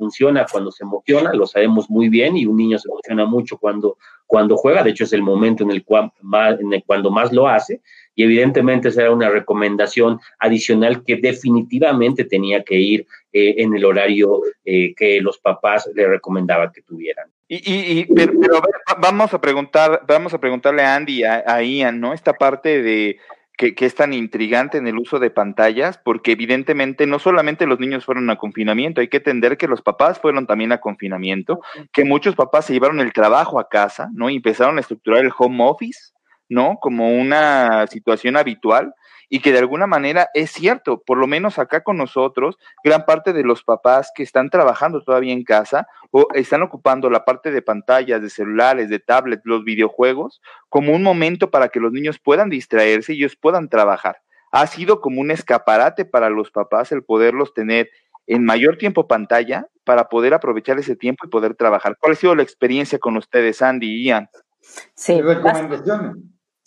funciona 0.00 0.46
cuando 0.50 0.72
se 0.72 0.82
emociona, 0.82 1.34
lo 1.34 1.46
sabemos 1.46 1.90
muy 1.90 2.08
bien, 2.08 2.38
y 2.38 2.46
un 2.46 2.56
niño 2.56 2.78
se 2.78 2.88
emociona 2.88 3.26
mucho 3.26 3.58
cuando, 3.58 3.98
cuando 4.26 4.56
juega, 4.56 4.82
de 4.82 4.90
hecho 4.90 5.04
es 5.04 5.12
el 5.12 5.20
momento 5.20 5.62
en 5.62 5.70
el, 5.70 5.84
cual 5.84 6.10
más, 6.22 6.58
en 6.58 6.72
el 6.72 6.82
cuando 6.84 7.10
más 7.10 7.30
lo 7.32 7.46
hace, 7.46 7.82
y 8.14 8.24
evidentemente 8.24 8.90
será 8.90 9.10
una 9.10 9.28
recomendación 9.28 10.18
adicional 10.38 11.04
que 11.04 11.16
definitivamente 11.16 12.24
tenía 12.24 12.64
que 12.64 12.76
ir 12.76 13.06
eh, 13.32 13.56
en 13.58 13.76
el 13.76 13.84
horario 13.84 14.40
eh, 14.64 14.94
que 14.94 15.20
los 15.20 15.36
papás 15.38 15.88
le 15.94 16.06
recomendaban 16.08 16.72
que 16.72 16.80
tuvieran. 16.80 17.28
Y, 17.46 17.60
y, 17.66 18.06
pero, 18.06 18.32
a 18.56 18.60
ver, 18.60 18.74
vamos 19.00 19.34
a 19.34 19.40
preguntar, 19.40 20.02
vamos 20.06 20.32
a 20.32 20.38
preguntarle 20.38 20.82
a 20.82 20.94
Andy, 20.94 21.24
a 21.24 21.62
Ian, 21.62 22.00
¿no? 22.00 22.14
Esta 22.14 22.32
parte 22.32 22.80
de 22.80 23.18
que, 23.60 23.84
es 23.84 23.94
tan 23.94 24.14
intrigante 24.14 24.78
en 24.78 24.86
el 24.86 24.96
uso 24.96 25.18
de 25.18 25.30
pantallas, 25.30 25.98
porque 26.02 26.32
evidentemente 26.32 27.06
no 27.06 27.18
solamente 27.18 27.66
los 27.66 27.78
niños 27.78 28.06
fueron 28.06 28.30
a 28.30 28.36
confinamiento, 28.36 29.02
hay 29.02 29.08
que 29.08 29.18
entender 29.18 29.58
que 29.58 29.68
los 29.68 29.82
papás 29.82 30.18
fueron 30.18 30.46
también 30.46 30.72
a 30.72 30.80
confinamiento, 30.80 31.60
que 31.92 32.06
muchos 32.06 32.34
papás 32.34 32.64
se 32.64 32.72
llevaron 32.72 33.00
el 33.00 33.12
trabajo 33.12 33.60
a 33.60 33.68
casa, 33.68 34.08
¿no? 34.14 34.30
Y 34.30 34.36
empezaron 34.36 34.78
a 34.78 34.80
estructurar 34.80 35.26
el 35.26 35.32
home 35.36 35.62
office, 35.62 36.12
¿no? 36.50 36.76
Como 36.80 37.08
una 37.18 37.86
situación 37.86 38.36
habitual 38.36 38.94
y 39.30 39.38
que 39.38 39.52
de 39.52 39.60
alguna 39.60 39.86
manera 39.86 40.28
es 40.34 40.50
cierto, 40.50 41.00
por 41.00 41.16
lo 41.16 41.28
menos 41.28 41.58
acá 41.58 41.82
con 41.82 41.96
nosotros, 41.96 42.58
gran 42.84 43.06
parte 43.06 43.32
de 43.32 43.44
los 43.44 43.62
papás 43.62 44.10
que 44.14 44.24
están 44.24 44.50
trabajando 44.50 45.02
todavía 45.02 45.32
en 45.32 45.44
casa 45.44 45.86
o 46.10 46.26
están 46.34 46.62
ocupando 46.62 47.08
la 47.08 47.24
parte 47.24 47.52
de 47.52 47.62
pantallas, 47.62 48.20
de 48.20 48.28
celulares, 48.28 48.90
de 48.90 48.98
tablets, 48.98 49.42
los 49.44 49.64
videojuegos, 49.64 50.42
como 50.68 50.92
un 50.92 51.04
momento 51.04 51.50
para 51.50 51.68
que 51.68 51.78
los 51.78 51.92
niños 51.92 52.18
puedan 52.18 52.50
distraerse 52.50 53.14
y 53.14 53.18
ellos 53.18 53.36
puedan 53.36 53.68
trabajar. 53.68 54.16
Ha 54.50 54.66
sido 54.66 55.00
como 55.00 55.20
un 55.20 55.30
escaparate 55.30 56.04
para 56.04 56.28
los 56.28 56.50
papás 56.50 56.90
el 56.90 57.04
poderlos 57.04 57.54
tener 57.54 57.88
en 58.26 58.44
mayor 58.44 58.78
tiempo 58.78 59.06
pantalla 59.06 59.68
para 59.84 60.08
poder 60.08 60.34
aprovechar 60.34 60.78
ese 60.80 60.96
tiempo 60.96 61.24
y 61.24 61.30
poder 61.30 61.54
trabajar. 61.54 61.96
¿Cuál 62.00 62.12
ha 62.12 62.16
sido 62.16 62.34
la 62.34 62.42
experiencia 62.42 62.98
con 62.98 63.16
ustedes, 63.16 63.62
Andy 63.62 63.86
y 63.86 64.04
Ian? 64.06 64.28
Sí, 64.94 65.20
recomendaciones. 65.22 66.16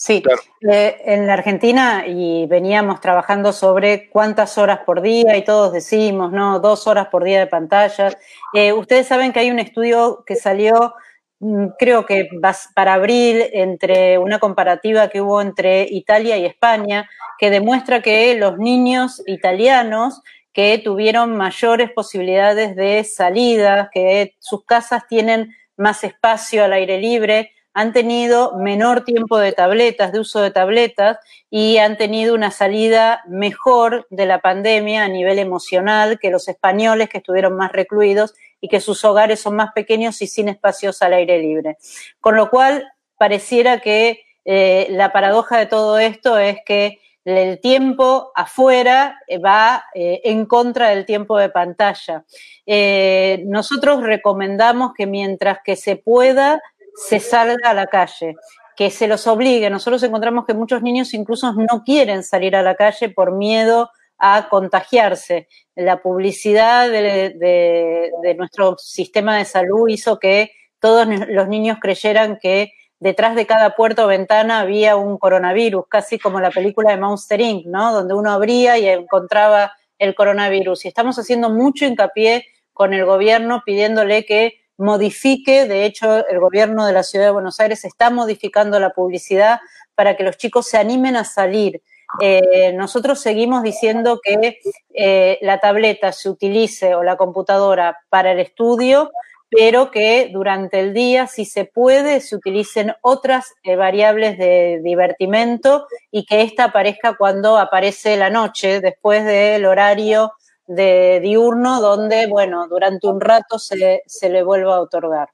Sí, 0.06 0.22
eh, 0.70 0.98
en 1.06 1.28
la 1.28 1.36
Argentina 1.36 2.04
y 2.06 2.46
veníamos 2.48 3.00
trabajando 3.00 3.54
sobre 3.54 4.10
cuántas 4.10 4.58
horas 4.58 4.80
por 4.86 5.02
día 5.02 5.38
y 5.38 5.46
todos 5.46 5.72
decimos, 5.72 6.34
¿no? 6.34 6.60
Dos 6.60 6.88
horas 6.88 7.08
por 7.08 7.24
día 7.24 7.40
de 7.40 7.48
pantalla. 7.48 8.10
Eh, 8.54 8.74
ustedes 8.74 9.08
saben 9.08 9.32
que 9.32 9.40
hay 9.40 9.50
un 9.50 9.60
estudio 9.60 10.26
que 10.28 10.36
salió, 10.36 10.94
mm, 11.40 11.68
creo 11.80 12.06
que 12.06 12.28
para 12.76 12.96
abril, 12.96 13.46
entre 13.54 14.18
una 14.18 14.40
comparativa 14.40 15.08
que 15.08 15.22
hubo 15.22 15.42
entre 15.42 15.84
Italia 15.84 16.36
y 16.36 16.48
España, 16.48 17.10
que 17.40 17.50
demuestra 17.50 18.02
que 18.02 18.36
los 18.36 18.58
niños 18.58 19.24
italianos 19.26 20.22
que 20.52 20.82
tuvieron 20.84 21.38
mayores 21.38 21.90
posibilidades 21.92 22.76
de 22.76 23.06
salida, 23.06 23.90
que 23.94 24.36
sus 24.40 24.66
casas 24.66 25.08
tienen 25.08 25.56
más 25.78 26.04
espacio 26.04 26.66
al 26.66 26.74
aire 26.74 26.98
libre, 26.98 27.53
han 27.74 27.94
tenido 27.94 28.56
menor 28.58 29.04
tiempo 29.04 29.38
de 29.38 29.52
tabletas, 29.52 30.12
de 30.12 30.20
uso 30.20 30.42
de 30.42 30.52
tabletas, 30.52 31.18
y 31.50 31.78
han 31.78 31.98
tenido 31.98 32.36
una 32.36 32.52
salida 32.52 33.24
mejor 33.28 34.08
de 34.10 34.26
la 34.26 34.40
pandemia 34.40 35.04
a 35.04 35.08
nivel 35.08 35.40
emocional 35.40 36.20
que 36.20 36.30
los 36.30 36.48
españoles 36.48 37.10
que 37.10 37.18
estuvieron 37.18 37.56
más 37.56 37.72
recluidos 37.72 38.34
y 38.62 38.68
que 38.68 38.80
sus 38.80 39.04
hogares 39.04 39.42
son 39.42 39.56
más 39.56 39.74
pequeños 39.74 40.22
y 40.22 40.28
sin 40.28 40.50
espacios 40.50 41.02
al 41.02 41.14
aire 41.14 41.40
libre. 41.40 41.78
Con 42.20 42.36
lo 42.36 42.50
cual, 42.50 42.92
pareciera 43.18 43.80
que 43.80 44.24
eh, 44.46 44.88
la 44.92 45.12
paradoja 45.12 45.58
de 45.58 45.66
todo 45.66 45.98
esto 45.98 46.38
es 46.38 46.58
que 46.66 47.00
el 47.26 47.60
tiempo 47.62 48.32
afuera 48.36 49.20
va 49.44 49.86
eh, 49.94 50.22
en 50.26 50.46
contra 50.46 50.90
del 50.90 51.06
tiempo 51.06 51.38
de 51.38 51.50
pantalla. 51.50 52.26
Eh, 52.66 53.44
nosotros 53.46 54.04
recomendamos 54.04 54.94
que 54.94 55.06
mientras 55.08 55.60
que 55.64 55.76
se 55.76 55.96
pueda, 55.96 56.62
se 56.96 57.20
salga 57.20 57.72
a 57.72 57.74
la 57.74 57.88
calle, 57.88 58.36
que 58.76 58.90
se 58.90 59.08
los 59.08 59.28
obligue. 59.28 59.70
Nosotros 59.70 60.02
encontramos 60.04 60.46
que 60.46 60.54
muchos 60.54 60.82
niños 60.82 61.14
incluso 61.14 61.54
no 61.54 61.84
quieren 61.84 62.24
salir 62.24 62.56
a 62.56 62.62
la 62.62 62.76
calle 62.76 63.10
por 63.10 63.32
miedo 63.32 63.90
a 64.18 64.48
contagiarse. 64.50 65.48
La 65.76 66.02
publicidad 66.02 66.90
de, 66.90 68.12
nuestro 68.38 68.78
sistema 68.78 69.38
de 69.38 69.46
salud 69.46 69.88
hizo 69.90 70.20
que 70.20 70.52
todos 70.80 71.08
los 71.28 71.48
niños 71.48 71.78
creyeran 71.82 72.38
que 72.42 72.74
detrás 73.00 73.36
de 73.36 73.46
cada 73.46 73.76
puerta 73.76 74.06
o 74.06 74.08
ventana 74.08 74.62
había 74.62 74.96
un 74.96 75.18
coronavirus, 75.18 75.86
casi 75.90 76.20
como 76.20 76.40
la 76.40 76.52
película 76.52 76.92
de 76.92 76.98
Monster 76.98 77.42
Inc., 77.42 77.66
¿no? 77.66 77.92
Donde 77.92 78.14
uno 78.14 78.32
abría 78.32 78.78
y 78.78 78.88
encontraba 78.88 79.74
el 80.00 80.16
coronavirus. 80.16 80.86
Y 80.86 80.88
estamos 80.88 81.20
haciendo 81.20 81.50
mucho 81.50 81.86
hincapié 81.86 82.46
con 82.72 82.94
el 82.94 83.06
gobierno 83.06 83.62
pidiéndole 83.66 84.26
que 84.26 84.63
modifique, 84.78 85.68
de 85.68 85.86
hecho 85.86 86.28
el 86.28 86.40
gobierno 86.40 86.86
de 86.86 86.94
la 86.94 87.04
ciudad 87.04 87.26
de 87.26 87.32
Buenos 87.32 87.60
Aires 87.60 87.86
está 87.86 88.10
modificando 88.10 88.80
la 88.80 88.92
publicidad 88.92 89.60
para 89.96 90.16
que 90.16 90.24
los 90.24 90.38
chicos 90.38 90.68
se 90.68 90.78
animen 90.78 91.16
a 91.16 91.24
salir. 91.24 91.82
Eh, 92.22 92.74
nosotros 92.74 93.20
seguimos 93.20 93.64
diciendo 93.64 94.20
que 94.24 94.60
eh, 94.94 95.40
la 95.42 95.60
tableta 95.60 96.12
se 96.12 96.30
utilice 96.30 96.96
o 96.96 97.04
la 97.04 97.18
computadora 97.18 98.00
para 98.10 98.32
el 98.32 98.40
estudio, 98.40 99.12
pero 99.50 99.92
que 99.92 100.30
durante 100.32 100.80
el 100.80 100.94
día, 100.94 101.28
si 101.28 101.46
se 101.46 101.66
puede, 101.66 102.22
se 102.22 102.36
utilicen 102.36 102.94
otras 103.02 103.54
eh, 103.64 103.76
variables 103.76 104.38
de 104.38 104.80
divertimento 104.84 105.88
y 106.12 106.26
que 106.26 106.42
esta 106.42 106.66
aparezca 106.66 107.16
cuando 107.16 107.58
aparece 107.58 108.18
la 108.18 108.30
noche, 108.30 108.80
después 108.80 109.26
del 109.26 109.66
horario 109.66 110.34
de 110.68 111.20
diurno 111.22 111.82
donde, 111.82 112.28
bueno, 112.28 112.68
durante 112.68 113.08
un 113.08 113.20
rato 113.20 113.60
se, 113.60 114.02
se 114.06 114.30
le 114.30 114.44
vuelva 114.44 114.76
a 114.76 114.82
otorgar. 114.82 115.30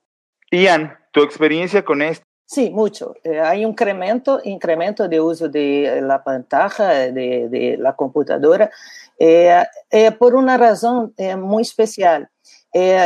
Ian, 0.52 0.98
tu 1.12 1.22
experiencia 1.22 1.84
con 1.84 2.02
esto. 2.02 2.26
Sí, 2.46 2.72
mucho. 2.72 3.13
Eh, 3.24 3.39
hay 3.39 3.63
un 3.63 3.72
incremento, 3.72 4.42
incremento 4.44 5.08
de 5.08 5.22
uso 5.22 5.48
de 5.48 6.02
la 6.02 6.24
pantalla, 6.24 7.12
de, 7.12 7.48
de 7.48 7.78
la 7.78 7.96
computadora, 7.96 8.72
eh, 9.20 9.63
eh, 9.92 10.12
por 10.13 10.34
una 10.34 10.58
razón 10.58 11.13
muy 11.38 11.62
especial. 11.62 12.28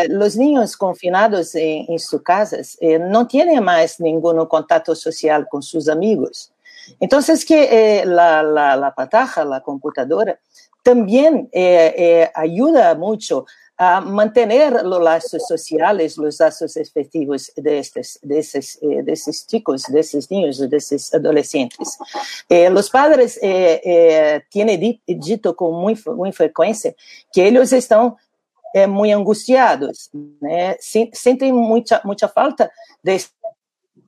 los 0.08 0.38
niños 0.38 0.78
confinados 0.78 1.56
en, 1.56 1.86
en 1.90 2.00
sus 2.00 2.22
casas 2.22 2.78
no 3.10 3.28
tienen 3.28 3.62
más 3.64 4.00
ningún 4.00 4.46
contacto 4.46 4.96
social 4.96 5.46
con 5.50 5.62
sus 5.62 5.90
amigos. 5.90 6.54
Entonces, 7.02 7.46
que 7.46 8.04
la, 8.06 8.44
la, 8.44 8.78
la 8.78 8.94
pantalla, 8.94 9.44
la 9.44 9.62
computadora, 9.62 10.40
también 10.84 11.50
eh, 11.52 11.96
eh, 11.98 12.32
ayuda 12.36 12.94
mucho 12.94 13.46
a 13.76 14.02
mantener 14.02 14.84
los 14.84 15.02
lazos 15.02 15.48
sociales, 15.48 16.18
los 16.18 16.40
lazos 16.40 16.78
efectivos 16.78 17.52
de 17.56 17.80
estos, 17.80 18.20
de 18.22 18.40
esos, 18.40 18.78
eh, 18.84 19.02
de 19.02 19.14
esos 19.14 19.48
chicos, 19.48 19.86
de 19.88 20.00
esos 20.00 20.30
niños, 20.30 20.60
de 20.60 20.78
esos 20.78 21.12
adolescentes. 21.14 21.98
los 22.50 22.90
padres 22.90 23.40
tienen 24.50 25.00
dicho 25.08 25.56
con 25.56 25.74
muy, 25.74 26.00
muy 26.16 26.32
frecuencia 26.32 26.94
que 27.32 27.48
ellos 27.48 27.74
están 27.74 28.16
muito 28.88 29.16
angustiados, 29.16 30.10
né? 30.42 30.76
sentem 30.80 31.54
muita, 31.54 32.02
muita 32.04 32.28
falta 32.28 32.72
de 33.04 33.20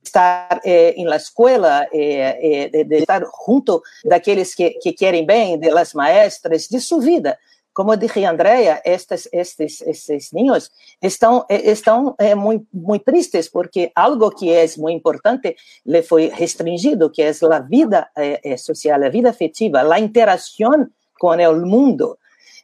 estar 0.04 0.62
eh, 0.64 0.96
la 0.98 1.18
escola, 1.18 1.88
eh, 1.92 2.70
de, 2.72 2.84
de, 2.84 2.98
estar 2.98 3.26
junto 3.46 3.84
daqueles 4.04 4.56
que, 4.56 4.72
que 4.82 4.94
querem 4.94 5.26
bem, 5.26 5.60
das 5.60 5.94
maestras, 5.94 6.68
de 6.68 6.80
sua 6.80 7.02
vida. 7.02 7.38
Como 7.76 7.98
disse 7.98 8.24
Andrea, 8.24 8.82
estes, 8.86 9.28
estes, 9.34 9.82
estes 9.82 10.32
niños 10.32 10.72
estão, 11.02 11.46
estão 11.50 12.16
é, 12.18 12.34
muito, 12.34 12.66
muito 12.74 13.04
tristes 13.04 13.50
porque 13.50 13.92
algo 13.94 14.32
que 14.32 14.50
é 14.50 14.66
muito 14.78 14.96
importante 14.96 15.58
lhe 15.86 16.02
foi 16.02 16.30
restringido, 16.30 17.10
que 17.10 17.22
é 17.22 17.32
a 17.52 17.60
vida 17.60 18.08
é, 18.16 18.56
social, 18.56 19.04
a 19.04 19.10
vida 19.10 19.30
afetiva, 19.30 19.82
a 19.82 20.00
interação 20.00 20.88
com 21.20 21.28
o 21.28 21.66
mundo. 21.66 22.18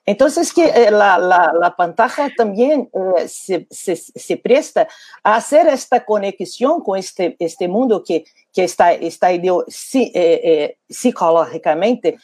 Entonces, 0.05 0.51
que 0.51 0.65
eh, 0.65 0.89
la, 0.89 1.17
la, 1.19 1.53
la, 1.59 1.75
pantalla 1.75 2.31
también 2.35 2.89
eh, 3.17 3.27
se, 3.27 3.67
se, 3.69 4.37
presta 4.37 4.87
a 5.23 5.35
hacer 5.35 5.67
esta 5.67 6.03
conexión 6.03 6.81
con 6.81 6.97
este, 6.97 7.35
este 7.37 7.67
mundo 7.67 8.03
que, 8.03 8.25
que 8.51 8.63
está, 8.63 8.93
está 8.93 9.31
ideo, 9.31 9.63
sí, 9.67 10.11
eh, 10.15 10.77
psicológicamente 10.89 12.17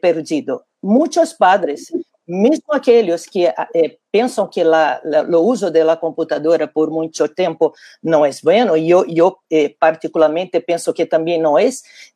perdido. 0.00 0.66
Muchos 0.80 1.34
padres 1.34 1.92
mesmo 2.26 2.64
aqueles 2.70 3.26
que 3.26 3.46
eh, 3.46 3.96
pensam 4.10 4.46
que 4.46 4.62
o 4.62 5.38
uso 5.40 5.70
da 5.70 5.96
computadora 5.96 6.66
por 6.68 6.90
muito 6.90 7.28
tempo 7.28 7.74
não 8.02 8.24
é 8.24 8.30
bueno, 8.42 8.76
e 8.76 8.88
eu, 8.88 9.04
eu 9.08 9.36
eh, 9.50 9.74
particularmente 9.78 10.60
penso 10.60 10.92
que 10.92 11.04
também 11.04 11.40
não 11.40 11.58
é, 11.58 11.68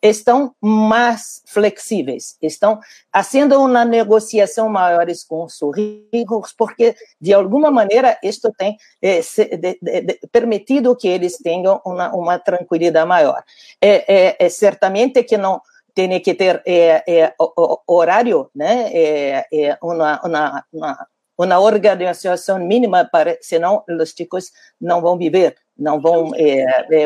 estão 0.03 0.55
mais 0.61 1.43
flexíveis, 1.47 2.37
estão 2.41 2.79
fazendo 3.13 3.61
uma 3.61 3.85
negociação 3.85 4.69
maiores 4.69 5.25
com 5.25 5.45
os 5.45 5.59
ricos, 5.77 6.55
porque 6.57 6.95
de 7.21 7.35
alguma 7.35 7.71
maneira 7.71 8.19
isto 8.23 8.53
tem 8.57 8.77
eh, 9.03 9.21
de, 9.21 9.79
de, 9.83 10.01
de, 10.03 10.21
permitido 10.31 10.97
que 10.97 11.09
eles 11.09 11.37
tenham 11.39 11.81
uma, 11.85 12.15
uma 12.15 12.39
tranquilidade 12.39 13.09
maior. 13.09 13.43
É, 13.81 14.37
é, 14.37 14.37
é 14.39 14.49
certamente 14.49 15.23
que 15.25 15.37
não 15.37 15.61
tem 15.99 16.21
que 16.21 16.33
ter 16.33 16.63
é, 16.65 17.03
é, 17.09 17.35
horário, 17.89 18.49
né? 18.55 18.89
É, 18.93 19.47
é 19.53 19.79
uma, 19.83 20.21
uma, 20.25 20.65
uma, 20.73 21.07
uma, 21.37 21.59
organização 21.59 22.61
mínima, 22.61 23.05
para, 23.05 23.37
senão 23.41 23.83
os 23.89 24.11
chicos 24.11 24.53
não 24.81 25.01
vão 25.01 25.19
viver, 25.19 25.57
não 25.77 26.01
vão 26.01 26.31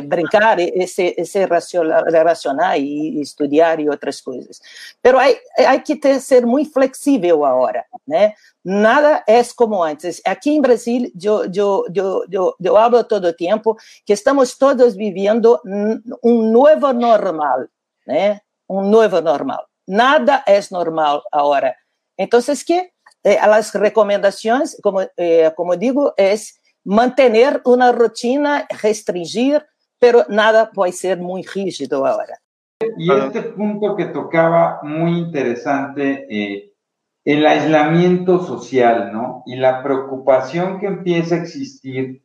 brincar 0.06 0.60
e 0.60 0.86
se, 0.86 1.24
se 1.24 1.38
relacionar 1.46 2.76
e 2.76 3.18
estudar 3.22 3.80
e 3.80 3.88
outras 3.88 4.20
coisas. 4.20 4.60
Mas 5.02 5.38
há, 5.58 5.78
que 5.80 5.96
ter, 5.96 6.20
ser 6.20 6.44
muito 6.44 6.70
flexível 6.70 7.46
agora, 7.46 7.86
né? 8.06 8.34
Nada 8.62 9.24
é 9.26 9.42
como 9.56 9.82
antes. 9.82 10.20
Aqui 10.26 10.50
em 10.50 10.60
Brasil, 10.60 11.10
eu, 11.22 11.44
eu, 11.44 11.86
eu, 11.94 12.24
eu, 12.30 12.54
eu 12.62 13.04
todo 13.04 13.28
o 13.28 13.32
tempo 13.32 13.74
que 14.04 14.12
estamos 14.12 14.54
todos 14.58 14.94
vivendo 14.94 15.58
um 16.22 16.52
novo 16.52 16.92
normal, 16.92 17.60
né? 18.06 18.42
Um 18.72 18.88
novo 18.88 19.20
normal. 19.20 19.66
Nada 19.86 20.42
é 20.46 20.58
normal 20.70 21.22
agora. 21.30 21.74
Então, 22.18 22.40
que 22.66 22.90
eh, 23.24 23.38
as 23.38 23.70
recomendações, 23.72 24.76
como, 24.82 25.00
eh, 25.16 25.50
como 25.50 25.76
digo, 25.76 26.12
é 26.18 26.34
manter 26.84 27.60
uma 27.64 27.90
rotina, 27.90 28.66
restringir, 28.70 29.64
pero 30.00 30.24
nada 30.28 30.66
pode 30.66 30.92
ser 30.92 31.16
muito 31.16 31.50
rígido 31.50 32.04
agora. 32.04 32.36
E 32.98 33.12
este 33.12 33.42
ponto 33.54 33.94
que 33.94 34.06
tocava 34.06 34.80
muito 34.82 35.28
interessante, 35.28 36.26
eh, 36.28 36.72
el 37.24 37.46
aislamiento 37.46 38.40
social, 38.44 39.12
¿no? 39.12 39.44
Y 39.46 39.54
la 39.56 39.82
preocupación 39.82 40.80
que 40.80 40.86
empieza 40.86 41.36
a 41.36 41.38
existir 41.38 42.22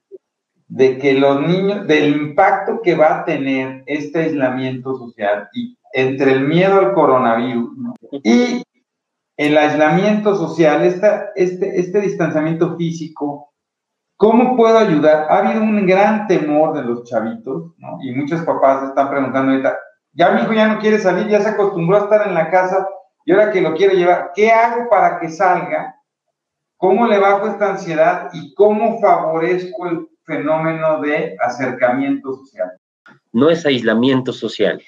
de 0.68 0.98
que 0.98 1.14
los 1.14 1.42
niños, 1.42 1.88
del 1.88 2.16
impacto 2.16 2.82
que 2.82 2.96
va 2.96 3.20
a 3.20 3.26
tener 3.26 3.84
este 3.86 4.20
aislamiento 4.20 4.98
social 4.98 5.48
y 5.54 5.77
entre 5.94 6.32
el 6.32 6.48
miedo 6.48 6.80
al 6.80 6.94
coronavirus 6.94 7.70
y 8.24 8.64
el 9.38 9.58
aislamiento 9.58 10.36
social, 10.36 10.84
este, 10.84 11.80
este 11.80 12.02
distanciamiento 12.02 12.76
físico, 12.76 13.54
¿cómo 14.16 14.58
puedo 14.58 14.78
ayudar? 14.78 15.28
Ha 15.30 15.38
habido 15.40 15.62
un 15.62 15.86
gran 15.86 16.28
temor 16.28 16.74
de 16.76 16.84
los 16.84 17.04
chavitos, 17.04 17.74
¿no? 17.78 18.00
Y 18.02 18.14
muchos 18.14 18.42
papás 18.42 18.90
están 18.90 19.10
preguntando 19.10 19.52
ahorita, 19.52 19.78
ya 20.14 20.32
mi 20.32 20.42
hijo 20.42 20.54
ya 20.54 20.68
no 20.68 20.80
quiere 20.80 20.98
salir, 20.98 21.28
ya 21.28 21.42
se 21.42 21.50
acostumbró 21.50 21.98
a 21.98 22.04
estar 22.06 22.28
en 22.28 22.34
la 22.34 22.50
casa 22.50 22.88
y 23.24 23.32
ahora 23.32 23.52
que 23.52 23.62
lo 23.62 23.76
quiere 23.76 23.96
llevar, 23.96 24.32
¿qué 24.34 24.52
hago 24.52 24.90
para 24.90 25.20
que 25.20 25.30
salga? 25.30 25.96
¿Cómo 26.78 27.06
le 27.08 27.20
bajo 27.20 27.48
esta 27.48 27.72
ansiedad 27.72 28.30
y 28.34 28.54
cómo 28.56 29.00
favorezco 29.00 29.88
el 29.88 30.08
fenómeno 30.24 31.02
de 31.02 31.36
acercamiento 31.40 32.34
social? 32.34 32.72
No 33.32 33.50
es 33.50 33.66
aislamiento 33.66 34.32
social, 34.34 34.82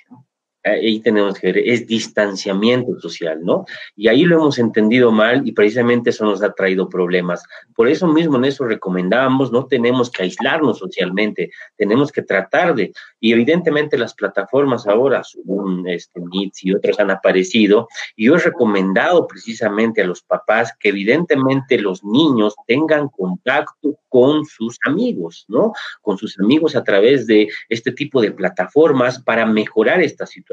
ahí 0.64 1.00
tenemos 1.00 1.40
que 1.40 1.52
ver, 1.52 1.58
es 1.60 1.88
distanciamiento 1.88 3.00
social, 3.00 3.40
¿no? 3.44 3.66
Y 3.96 4.08
ahí 4.08 4.26
lo 4.26 4.38
hemos 4.38 4.60
entendido 4.60 5.12
mal 5.12 5.48
y 5.48 5.54
precisamente 5.54 6.10
eso 6.10 6.26
nos 6.26 6.44
ha 6.44 6.52
traído 6.54 6.90
problemas. 6.90 7.44
Por 7.76 7.88
eso 7.88 8.08
mismo 8.08 8.38
en 8.38 8.46
eso 8.46 8.66
recomendamos, 8.66 9.52
no 9.52 9.66
tenemos 9.68 10.12
que 10.12 10.24
aislarnos 10.24 10.80
socialmente, 10.80 11.52
tenemos 11.78 12.12
que 12.12 12.24
tratar 12.24 12.76
de, 12.76 12.92
y 13.20 13.32
evidentemente 13.32 13.98
las 13.98 14.14
plataformas 14.14 14.86
ahora, 14.88 15.24
Zoom, 15.24 15.88
este, 15.88 16.20
Meets 16.20 16.66
y 16.66 16.74
otros 16.74 17.00
han 17.00 17.12
aparecido, 17.12 17.88
y 18.16 18.26
yo 18.26 18.36
he 18.36 18.40
recomendado 18.40 19.28
precisamente 19.28 20.02
a 20.02 20.08
los 20.08 20.22
papás 20.22 20.74
que 20.78 20.90
evidentemente 20.90 21.80
los 21.80 22.04
niños 22.04 22.56
tengan 22.68 23.08
contacto 23.10 23.98
con 24.10 24.44
sus 24.46 24.78
amigos, 24.86 25.46
¿no? 25.48 25.72
Con 26.02 26.18
sus 26.18 26.38
amigos 26.40 26.76
a 26.76 26.84
través 26.84 27.28
de 27.28 27.48
este 27.70 27.92
tipo 27.92 28.22
de 28.22 28.32
plataformas 28.32 29.20
para 29.20 29.46
mejorar 29.46 30.02
esta 30.02 30.26
situación. 30.26 30.49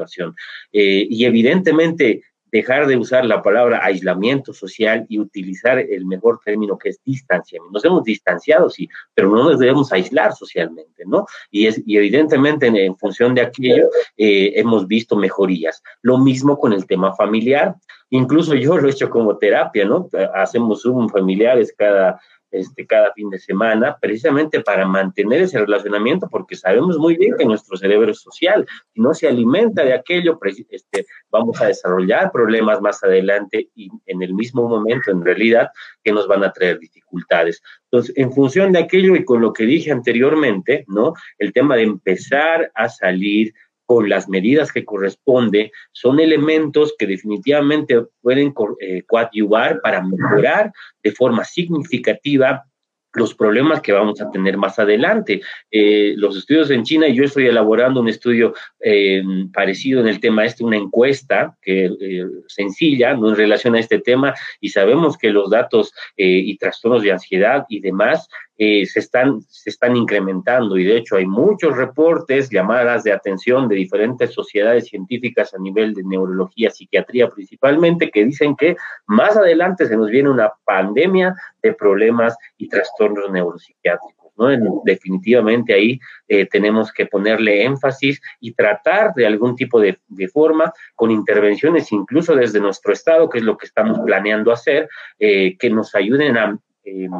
Eh, 0.73 1.07
y 1.09 1.25
evidentemente 1.25 2.23
dejar 2.51 2.87
de 2.87 2.97
usar 2.97 3.25
la 3.25 3.41
palabra 3.41 3.83
aislamiento 3.83 4.53
social 4.53 5.05
y 5.09 5.19
utilizar 5.19 5.79
el 5.79 6.05
mejor 6.05 6.39
término 6.43 6.77
que 6.77 6.89
es 6.89 6.99
distanciamiento. 7.03 7.73
Nos 7.73 7.85
hemos 7.85 8.03
distanciado, 8.03 8.69
sí, 8.69 8.87
pero 9.13 9.29
no 9.29 9.43
nos 9.43 9.59
debemos 9.59 9.91
aislar 9.91 10.33
socialmente, 10.33 11.03
¿no? 11.05 11.25
Y, 11.51 11.67
es, 11.67 11.81
y 11.85 11.97
evidentemente 11.97 12.67
en, 12.67 12.95
función 12.95 13.35
de 13.35 13.41
aquello 13.41 13.89
eh, 14.17 14.53
hemos 14.55 14.87
visto 14.87 15.15
mejorías. 15.15 15.81
Lo 16.01 16.17
mismo 16.17 16.57
con 16.57 16.73
el 16.73 16.85
tema 16.85 17.13
familiar. 17.15 17.75
Incluso 18.09 18.55
yo 18.55 18.77
lo 18.77 18.87
he 18.87 18.91
hecho 18.91 19.09
como 19.09 19.37
terapia, 19.37 19.83
¿no? 19.83 20.09
Hacemos 20.33 20.83
Zoom 20.83 21.09
familiares 21.09 21.73
cada 21.77 22.21
este, 22.51 22.85
cada 22.85 23.13
fin 23.13 23.29
de 23.29 23.39
semana, 23.39 23.97
precisamente 23.99 24.61
para 24.61 24.85
mantener 24.85 25.41
ese 25.41 25.59
relacionamiento, 25.59 26.27
porque 26.29 26.55
sabemos 26.55 26.97
muy 26.97 27.17
bien 27.17 27.35
que 27.37 27.45
nuestro 27.45 27.77
cerebro 27.77 28.13
social, 28.13 28.65
no 28.95 29.13
se 29.13 29.27
alimenta 29.27 29.83
de 29.83 29.93
aquello, 29.93 30.39
este, 30.69 31.05
vamos 31.29 31.59
a 31.61 31.67
desarrollar 31.67 32.31
problemas 32.31 32.81
más 32.81 33.03
adelante 33.03 33.69
y 33.75 33.89
en 34.05 34.21
el 34.21 34.33
mismo 34.33 34.67
momento, 34.67 35.11
en 35.11 35.23
realidad, 35.23 35.69
que 36.03 36.11
nos 36.11 36.27
van 36.27 36.43
a 36.43 36.51
traer 36.51 36.79
dificultades. 36.79 37.61
Entonces, 37.91 38.17
en 38.17 38.31
función 38.31 38.71
de 38.71 38.79
aquello 38.79 39.15
y 39.15 39.23
con 39.23 39.41
lo 39.41 39.53
que 39.53 39.65
dije 39.65 39.91
anteriormente, 39.91 40.85
¿no? 40.87 41.13
El 41.37 41.53
tema 41.53 41.75
de 41.75 41.83
empezar 41.83 42.71
a 42.75 42.89
salir 42.89 43.53
con 43.87 44.07
las 44.09 44.29
medidas 44.29 44.71
que 44.71 44.85
corresponde, 44.85 45.71
son 45.93 46.19
elementos 46.19 46.93
que 46.99 47.07
definitivamente 47.07 48.03
pueden 48.21 48.53
eh, 48.79 49.01
coadyuvar 49.07 49.81
para 49.81 50.03
mejorar 50.03 50.71
de 51.01 51.11
forma 51.11 51.43
significativa 51.43 52.63
los 53.17 53.33
problemas 53.33 53.81
que 53.81 53.91
vamos 53.91 54.21
a 54.21 54.29
tener 54.29 54.57
más 54.57 54.77
adelante. 54.79 55.41
Eh, 55.71 56.13
los 56.17 56.37
estudios 56.37 56.69
en 56.69 56.83
China, 56.83 57.07
y 57.07 57.15
yo 57.15 57.23
estoy 57.23 57.47
elaborando 57.47 57.99
un 57.99 58.09
estudio 58.09 58.53
eh, 58.79 59.23
parecido 59.51 60.01
en 60.01 60.07
el 60.07 60.19
tema 60.19 60.45
este, 60.45 60.63
una 60.63 60.77
encuesta 60.77 61.57
que 61.61 61.85
eh, 61.85 62.25
sencilla, 62.47 63.15
no 63.15 63.29
en 63.29 63.35
relación 63.35 63.75
a 63.75 63.79
este 63.79 63.99
tema, 63.99 64.33
y 64.59 64.69
sabemos 64.69 65.17
que 65.17 65.31
los 65.31 65.49
datos 65.49 65.93
y 66.15 66.57
trastornos 66.57 67.01
de 67.01 67.11
ansiedad 67.11 67.65
y 67.69 67.79
demás 67.79 68.27
se, 68.57 68.99
están, 68.99 69.41
se 69.41 69.69
están 69.69 69.95
incrementando 69.95 70.77
y 70.77 70.83
de 70.83 70.97
hecho 70.97 71.17
hay 71.17 71.25
muchos 71.25 71.77
reportes, 71.77 72.49
llamadas 72.49 73.03
de 73.03 73.11
atención 73.11 73.67
de 73.67 73.75
diferentes 73.75 74.33
sociedades 74.33 74.87
científicas 74.87 75.53
a 75.53 75.59
nivel 75.59 75.93
de 75.93 76.03
neurología, 76.03 76.71
psiquiatría 76.71 77.29
principalmente, 77.29 78.09
que 78.09 78.25
dicen 78.25 78.55
que 78.55 78.75
más 79.05 79.37
adelante 79.37 79.87
se 79.87 79.95
nos 79.95 80.09
viene 80.09 80.29
una 80.29 80.51
pandemia 80.65 81.35
de 81.61 81.73
problemas 81.73 82.35
y 82.57 82.67
trastornos 82.67 83.31
neuropsiquiátricos. 83.31 84.17
¿no? 84.37 84.81
definitivamente 84.85 85.73
ahí 85.73 85.99
eh, 86.27 86.45
tenemos 86.45 86.91
que 86.91 87.07
ponerle 87.07 87.63
énfasis 87.63 88.21
y 88.39 88.53
tratar 88.53 89.13
de 89.15 89.25
algún 89.25 89.55
tipo 89.55 89.79
de, 89.79 89.97
forma 90.31 90.71
con 90.95 91.09
intervenciones 91.09 91.91
incluso 91.91 92.35
desde 92.35 92.59
nuestro 92.59 92.93
estado, 92.93 93.29
que 93.29 93.39
es 93.39 93.43
lo 93.43 93.57
que 93.57 93.65
estamos 93.65 93.99
planeando 94.05 94.51
hacer, 94.51 94.89
eh, 95.17 95.57
que 95.57 95.71
nos 95.71 95.95
ayuden 95.95 96.37
a 96.37 96.59
em, 96.83 97.11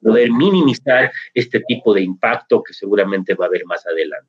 poder 0.00 0.30
minimizar 0.30 1.10
este 1.34 1.60
tipo 1.60 1.94
de 1.94 2.02
impacto 2.02 2.62
que 2.62 2.72
seguramente 2.72 3.34
va 3.34 3.46
a 3.46 3.48
haber 3.48 3.64
más 3.66 3.86
adelante. 3.86 4.28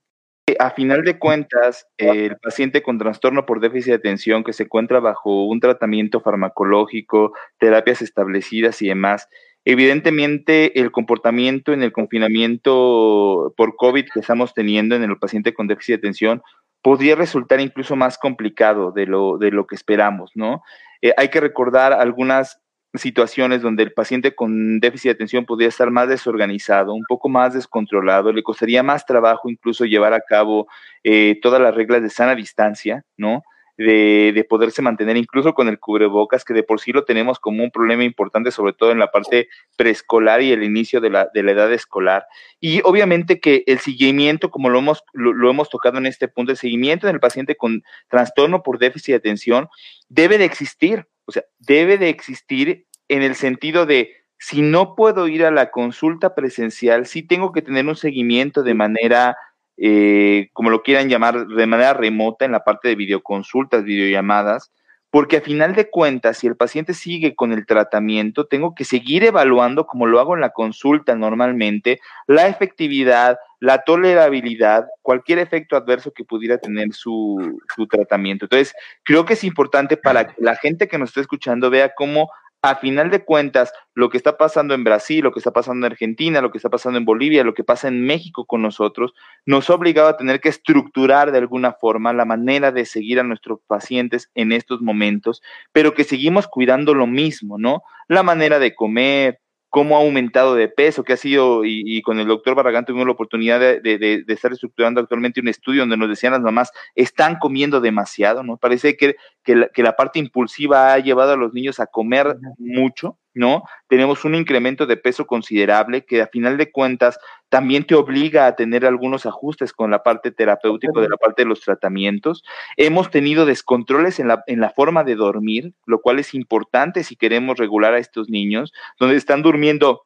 A 0.59 0.71
final 0.71 1.03
de 1.03 1.17
cuentas, 1.17 1.87
el 1.97 2.35
paciente 2.37 2.81
con 2.81 2.97
trastorno 2.97 3.45
por 3.45 3.61
déficit 3.61 3.91
de 3.91 3.95
atención 3.95 4.43
que 4.43 4.53
se 4.53 4.63
encuentra 4.63 4.99
bajo 4.99 5.45
un 5.45 5.59
terapiento 5.59 6.19
farmacológico, 6.19 7.33
terapias 7.57 8.01
establecidas 8.01 8.81
y 8.81 8.87
demás, 8.87 9.29
Evidentemente, 9.63 10.79
el 10.79 10.91
comportamiento 10.91 11.71
en 11.71 11.83
el 11.83 11.91
confinamiento 11.91 13.53
por 13.55 13.75
COVID 13.75 14.05
que 14.11 14.19
estamos 14.19 14.55
teniendo 14.55 14.95
en 14.95 15.03
el 15.03 15.19
paciente 15.19 15.53
con 15.53 15.67
déficit 15.67 15.95
de 15.95 15.99
atención 15.99 16.41
podría 16.81 17.15
resultar 17.15 17.59
incluso 17.59 17.95
más 17.95 18.17
complicado 18.17 18.91
de 18.91 19.05
lo, 19.05 19.37
de 19.37 19.51
lo 19.51 19.67
que 19.67 19.75
esperamos, 19.75 20.31
¿no? 20.33 20.63
Eh, 21.03 21.13
hay 21.15 21.29
que 21.29 21.39
recordar 21.39 21.93
algunas 21.93 22.59
situaciones 22.93 23.61
donde 23.61 23.83
el 23.83 23.93
paciente 23.93 24.35
con 24.35 24.79
déficit 24.79 25.09
de 25.09 25.13
atención 25.13 25.45
podría 25.45 25.69
estar 25.69 25.89
más 25.91 26.09
desorganizado, 26.09 26.93
un 26.93 27.05
poco 27.07 27.29
más 27.29 27.53
descontrolado, 27.53 28.33
le 28.33 28.43
costaría 28.43 28.83
más 28.83 29.05
trabajo 29.05 29.49
incluso 29.49 29.85
llevar 29.85 30.13
a 30.13 30.21
cabo 30.21 30.67
eh, 31.03 31.39
todas 31.41 31.61
las 31.61 31.73
reglas 31.73 32.01
de 32.01 32.09
sana 32.09 32.35
distancia, 32.35 33.05
¿no? 33.17 33.43
De, 33.77 34.31
de, 34.35 34.43
poderse 34.43 34.83
mantener 34.83 35.17
incluso 35.17 35.55
con 35.55 35.67
el 35.67 35.79
cubrebocas, 35.79 36.45
que 36.45 36.53
de 36.53 36.61
por 36.61 36.79
sí 36.79 36.91
lo 36.91 37.03
tenemos 37.03 37.39
como 37.39 37.63
un 37.63 37.71
problema 37.71 38.03
importante, 38.03 38.51
sobre 38.51 38.73
todo 38.73 38.91
en 38.91 38.99
la 38.99 39.09
parte 39.09 39.47
preescolar 39.75 40.43
y 40.43 40.51
el 40.51 40.61
inicio 40.61 41.01
de 41.01 41.09
la, 41.09 41.29
de 41.33 41.41
la 41.41 41.53
edad 41.53 41.73
escolar. 41.73 42.25
Y 42.59 42.81
obviamente 42.83 43.39
que 43.39 43.63
el 43.65 43.79
seguimiento, 43.79 44.51
como 44.51 44.69
lo 44.69 44.79
hemos, 44.79 45.03
lo, 45.13 45.33
lo 45.33 45.49
hemos 45.49 45.69
tocado 45.69 45.97
en 45.97 46.05
este 46.05 46.27
punto, 46.27 46.51
el 46.51 46.57
seguimiento 46.57 47.07
en 47.07 47.15
el 47.15 47.19
paciente 47.19 47.55
con 47.55 47.81
trastorno 48.07 48.61
por 48.61 48.77
déficit 48.77 49.13
de 49.13 49.17
atención 49.17 49.67
debe 50.09 50.37
de 50.37 50.45
existir, 50.45 51.07
o 51.25 51.31
sea, 51.31 51.43
debe 51.59 51.97
de 51.97 52.09
existir 52.09 52.87
en 53.07 53.21
el 53.21 53.35
sentido 53.35 53.85
de, 53.85 54.13
si 54.37 54.61
no 54.61 54.95
puedo 54.95 55.27
ir 55.27 55.45
a 55.45 55.51
la 55.51 55.71
consulta 55.71 56.33
presencial, 56.33 57.05
sí 57.05 57.23
tengo 57.23 57.51
que 57.51 57.61
tener 57.61 57.85
un 57.85 57.95
seguimiento 57.95 58.63
de 58.63 58.73
manera, 58.73 59.35
eh, 59.77 60.49
como 60.53 60.69
lo 60.69 60.81
quieran 60.81 61.09
llamar, 61.09 61.47
de 61.47 61.67
manera 61.67 61.93
remota 61.93 62.45
en 62.45 62.51
la 62.51 62.63
parte 62.63 62.87
de 62.87 62.95
videoconsultas, 62.95 63.83
videollamadas, 63.83 64.71
porque 65.11 65.37
a 65.37 65.41
final 65.41 65.75
de 65.75 65.89
cuentas, 65.89 66.37
si 66.37 66.47
el 66.47 66.55
paciente 66.55 66.93
sigue 66.93 67.35
con 67.35 67.51
el 67.51 67.65
tratamiento, 67.65 68.47
tengo 68.47 68.73
que 68.73 68.85
seguir 68.85 69.25
evaluando, 69.25 69.85
como 69.85 70.05
lo 70.07 70.21
hago 70.21 70.35
en 70.35 70.41
la 70.41 70.51
consulta 70.51 71.15
normalmente, 71.15 71.99
la 72.27 72.47
efectividad, 72.47 73.37
la 73.59 73.83
tolerabilidad, 73.83 74.85
cualquier 75.01 75.39
efecto 75.39 75.75
adverso 75.75 76.13
que 76.13 76.23
pudiera 76.23 76.57
tener 76.57 76.93
su, 76.93 77.59
su 77.75 77.87
tratamiento. 77.87 78.45
Entonces, 78.45 78.73
creo 79.03 79.25
que 79.25 79.33
es 79.33 79.43
importante 79.43 79.97
para 79.97 80.27
que 80.27 80.33
la 80.37 80.55
gente 80.55 80.87
que 80.87 80.97
nos 80.97 81.09
está 81.09 81.19
escuchando 81.19 81.69
vea 81.69 81.93
cómo 81.93 82.31
a 82.63 82.75
final 82.75 83.09
de 83.09 83.25
cuentas, 83.25 83.73
lo 83.95 84.09
que 84.09 84.17
está 84.17 84.37
pasando 84.37 84.75
en 84.75 84.83
Brasil, 84.83 85.23
lo 85.23 85.31
que 85.31 85.39
está 85.39 85.51
pasando 85.51 85.85
en 85.85 85.91
Argentina, 85.91 86.41
lo 86.41 86.51
que 86.51 86.59
está 86.59 86.69
pasando 86.69 86.99
en 86.99 87.05
Bolivia, 87.05 87.43
lo 87.43 87.55
que 87.55 87.63
pasa 87.63 87.87
en 87.87 88.05
México 88.05 88.45
con 88.45 88.61
nosotros, 88.61 89.13
nos 89.45 89.69
ha 89.69 89.73
obligado 89.73 90.09
a 90.09 90.17
tener 90.17 90.39
que 90.39 90.49
estructurar 90.49 91.31
de 91.31 91.39
alguna 91.39 91.73
forma 91.73 92.13
la 92.13 92.25
manera 92.25 92.71
de 92.71 92.85
seguir 92.85 93.19
a 93.19 93.23
nuestros 93.23 93.59
pacientes 93.65 94.29
en 94.35 94.51
estos 94.51 94.81
momentos, 94.81 95.41
pero 95.71 95.93
que 95.95 96.03
seguimos 96.03 96.47
cuidando 96.47 96.93
lo 96.93 97.07
mismo, 97.07 97.57
¿no? 97.57 97.81
La 98.07 98.21
manera 98.21 98.59
de 98.59 98.75
comer, 98.75 99.39
cómo 99.71 99.95
ha 99.95 100.01
aumentado 100.01 100.53
de 100.53 100.67
peso, 100.67 101.05
que 101.05 101.13
ha 101.13 101.17
sido, 101.17 101.63
y, 101.63 101.81
y 101.85 102.01
con 102.01 102.19
el 102.19 102.27
doctor 102.27 102.55
Barragán 102.55 102.83
tuvimos 102.83 103.07
la 103.07 103.13
oportunidad 103.13 103.57
de, 103.57 103.79
de, 103.79 103.97
de, 103.97 104.33
estar 104.33 104.51
estructurando 104.51 104.99
actualmente 104.99 105.39
un 105.39 105.47
estudio 105.47 105.83
donde 105.83 105.95
nos 105.95 106.09
decían 106.09 106.33
las 106.33 106.41
mamás, 106.41 106.71
están 106.93 107.39
comiendo 107.39 107.79
demasiado, 107.79 108.43
¿no? 108.43 108.57
Parece 108.57 108.97
que, 108.97 109.15
que, 109.43 109.55
la, 109.55 109.69
que 109.69 109.81
la 109.81 109.95
parte 109.95 110.19
impulsiva 110.19 110.91
ha 110.93 110.99
llevado 110.99 111.31
a 111.31 111.37
los 111.37 111.53
niños 111.53 111.79
a 111.79 111.87
comer 111.87 112.35
mucho, 112.57 113.17
¿no? 113.33 113.63
Tenemos 113.87 114.25
un 114.25 114.35
incremento 114.35 114.85
de 114.85 114.97
peso 114.97 115.25
considerable 115.25 116.05
que 116.05 116.21
a 116.21 116.27
final 116.27 116.57
de 116.57 116.71
cuentas 116.71 117.19
también 117.49 117.85
te 117.85 117.95
obliga 117.95 118.47
a 118.47 118.55
tener 118.55 118.85
algunos 118.85 119.25
ajustes 119.25 119.73
con 119.73 119.91
la 119.91 120.03
parte 120.03 120.31
terapéutica 120.31 120.99
de 120.99 121.09
la 121.09 121.17
parte 121.17 121.43
de 121.43 121.49
los 121.49 121.61
tratamientos. 121.61 122.43
Hemos 122.77 123.11
tenido 123.11 123.45
descontroles 123.45 124.19
en 124.19 124.27
la, 124.27 124.43
en 124.47 124.59
la 124.59 124.69
forma 124.69 125.03
de 125.03 125.15
dormir, 125.15 125.73
lo 125.85 126.01
cual 126.01 126.19
es 126.19 126.33
importante 126.33 127.03
si 127.03 127.15
queremos 127.15 127.57
regular 127.57 127.93
a 127.93 127.99
estos 127.99 128.29
niños, 128.29 128.73
donde 128.99 129.15
están 129.15 129.41
durmiendo 129.41 130.03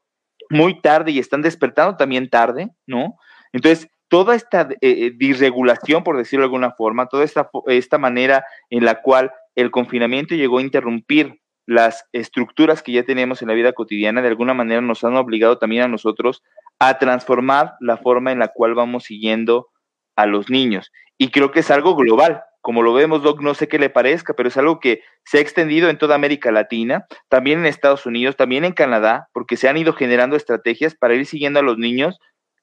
muy 0.50 0.80
tarde 0.82 1.12
y 1.12 1.20
están 1.20 1.42
despertando 1.42 1.98
también 1.98 2.30
tarde, 2.30 2.70
¿no? 2.86 3.16
Entonces, 3.52 3.90
toda 4.08 4.36
esta 4.36 4.70
eh, 4.82 5.12
disregulación, 5.16 6.04
por 6.04 6.18
decirlo 6.18 6.44
de 6.44 6.48
alguna 6.48 6.72
forma, 6.72 7.08
toda 7.08 7.24
esta, 7.24 7.50
esta 7.68 7.98
manera 7.98 8.46
en 8.70 8.86
la 8.86 9.02
cual 9.02 9.32
el 9.56 9.72
confinamiento 9.72 10.36
llegó 10.36 10.60
a 10.60 10.62
interrumpir 10.62 11.42
las 11.66 12.06
estructuras 12.14 12.84
que 12.84 12.92
ya 12.92 13.04
tenemos 13.04 13.42
en 13.42 13.48
la 13.48 13.54
vida 13.54 13.74
cotidiana 13.74 14.22
de 14.22 14.28
alguna 14.28 14.54
manera 14.54 14.82
nos 14.82 15.04
han 15.04 15.16
obligado 15.16 15.58
también 15.58 15.84
a 15.84 15.88
nosotros 15.88 16.44
a 16.80 17.00
transformar 17.00 17.74
la 17.80 17.98
forma 17.98 18.32
en 18.32 18.40
la 18.40 18.50
cual 18.50 18.76
vamos 18.76 19.06
siguiendo 19.06 19.70
a 20.16 20.26
los 20.26 20.50
niños. 20.50 20.92
Y 21.18 21.32
creo 21.32 21.52
que 21.52 21.62
es 21.62 21.72
algo 21.72 21.96
global. 21.96 22.44
Como 22.62 22.82
lo 22.82 22.94
vemos, 22.94 23.22
Doc, 23.22 23.42
no 23.42 23.54
sé 23.54 23.68
qué 23.68 23.78
le 23.78 23.90
parezca, 23.90 24.34
pero 24.34 24.50
es 24.50 24.58
algo 24.58 24.80
que 24.80 25.02
se 25.24 25.38
ha 25.38 25.42
extendido 25.42 25.90
en 25.90 25.98
toda 25.98 26.16
América 26.16 26.52
Latina, 26.52 27.06
también 27.30 27.60
en 27.60 27.68
Estados 27.68 28.06
Unidos, 28.06 28.36
también 28.36 28.66
en 28.66 28.74
Canadá, 28.74 29.30
porque 29.34 29.56
se 29.56 29.70
han 29.70 29.78
ido 29.78 29.94
generando 29.94 30.36
estrategias 30.36 30.96
para 30.96 31.14
ir 31.14 31.26
siguiendo 31.26 31.60
a 31.60 31.64
los 31.64 31.78
niños 31.78 32.20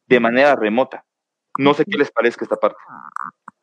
de 0.09 0.21
manera 0.21 0.57
remota. 0.57 1.05
No 1.59 1.75
sé 1.75 1.85
qué 1.85 1.99
les 1.99 2.11
parezca 2.11 2.45
esta 2.45 2.57
parte. 2.57 2.79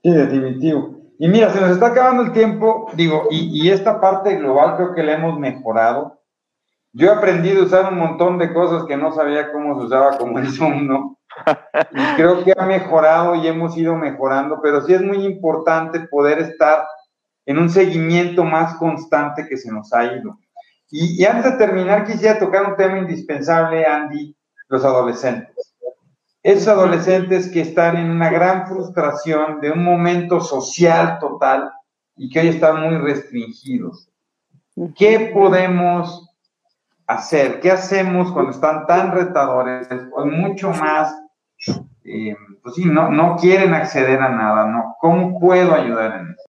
Sí, 0.01 0.11
definitivo. 0.11 1.08
Y 1.21 1.27
mira, 1.27 1.51
se 1.51 1.59
nos 1.59 1.71
está 1.71 1.87
acabando 1.87 2.23
el 2.23 2.31
tiempo, 2.31 2.89
digo, 2.93 3.27
y, 3.29 3.69
esta 3.69 3.99
parte 3.99 4.37
global 4.37 4.77
creo 4.77 4.95
que 4.95 5.03
la 5.03 5.15
hemos 5.15 5.37
mejorado. 5.37 6.21
Yo 6.93 7.07
he 7.07 7.13
aprendido 7.13 7.61
a 7.61 7.65
usar 7.65 7.91
un 7.91 7.99
montón 7.99 8.37
de 8.37 8.53
cosas 8.53 8.85
que 8.85 8.95
no 8.95 9.11
sabía 9.11 9.51
cómo 9.51 9.77
se 9.77 9.87
usaba 9.87 10.17
como 10.17 10.39
el 10.39 10.49
Zoom, 10.49 10.87
¿no? 10.87 11.17
Y 11.91 12.15
creo 12.15 12.43
que 12.45 12.53
ha 12.57 12.65
mejorado 12.65 13.35
y 13.35 13.45
hemos 13.47 13.75
ido 13.77 13.97
mejorando, 13.97 14.61
pero 14.63 14.81
sí 14.81 14.93
es 14.93 15.01
muy 15.01 15.25
importante 15.25 15.99
poder 16.07 16.39
estar 16.39 16.87
en 17.45 17.57
un 17.57 17.69
seguimiento 17.69 18.45
más 18.45 18.75
constante 18.75 19.45
que 19.45 19.57
se 19.57 19.71
nos 19.73 19.91
ha 19.91 20.05
ido. 20.05 20.39
Y 20.89 21.23
antes 21.25 21.51
de 21.51 21.57
terminar, 21.57 22.05
quisiera 22.05 22.39
tocar 22.39 22.65
un 22.65 22.77
tema 22.77 22.97
indispensable, 22.97 23.85
Andy, 23.85 24.35
los 24.69 24.85
adolescentes 24.85 25.68
esos 26.43 26.67
adolescentes 26.67 27.49
que 27.49 27.61
están 27.61 27.97
en 27.97 28.09
una 28.09 28.29
gran 28.29 28.67
frustración 28.67 29.59
de 29.59 29.71
un 29.71 29.83
momento 29.83 30.39
social 30.39 31.19
total 31.19 31.71
y 32.15 32.29
que 32.29 32.39
hoy 32.39 32.47
están 32.49 32.81
muy 32.81 32.97
restringidos. 32.97 34.09
¿Qué 34.95 35.31
podemos 35.33 36.29
hacer? 37.07 37.59
¿Qué 37.59 37.71
hacemos 37.71 38.31
cuando 38.31 38.51
están 38.51 38.85
tan 38.87 39.11
retadores, 39.11 39.87
con 40.11 40.39
mucho 40.39 40.69
más, 40.71 41.13
eh, 42.05 42.35
pues 42.63 42.75
sí, 42.75 42.85
no, 42.85 43.09
no 43.09 43.35
quieren 43.35 43.73
acceder 43.73 44.21
a 44.21 44.29
nada, 44.29 44.67
¿no? 44.67 44.95
¿Cómo 44.99 45.39
puedo 45.39 45.73
ayudar 45.73 46.21
en 46.21 46.31
eso? 46.31 46.49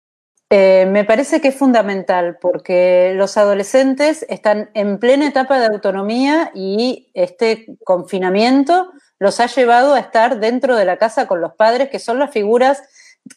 Eh, 0.50 0.86
me 0.86 1.04
parece 1.04 1.40
que 1.40 1.48
es 1.48 1.56
fundamental 1.56 2.38
porque 2.40 3.12
los 3.16 3.36
adolescentes 3.36 4.24
están 4.28 4.70
en 4.74 4.98
plena 4.98 5.26
etapa 5.26 5.58
de 5.58 5.66
autonomía 5.66 6.52
y 6.54 7.10
este 7.14 7.66
confinamiento 7.84 8.92
los 9.24 9.40
ha 9.40 9.46
llevado 9.46 9.94
a 9.94 10.00
estar 10.00 10.38
dentro 10.38 10.76
de 10.76 10.84
la 10.84 10.98
casa 10.98 11.26
con 11.26 11.40
los 11.40 11.54
padres, 11.54 11.88
que 11.88 11.98
son 11.98 12.18
las 12.18 12.30
figuras 12.30 12.82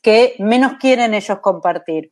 que 0.02 0.36
menos 0.38 0.74
quieren 0.82 1.14
ellos 1.14 1.40
compartir. 1.40 2.12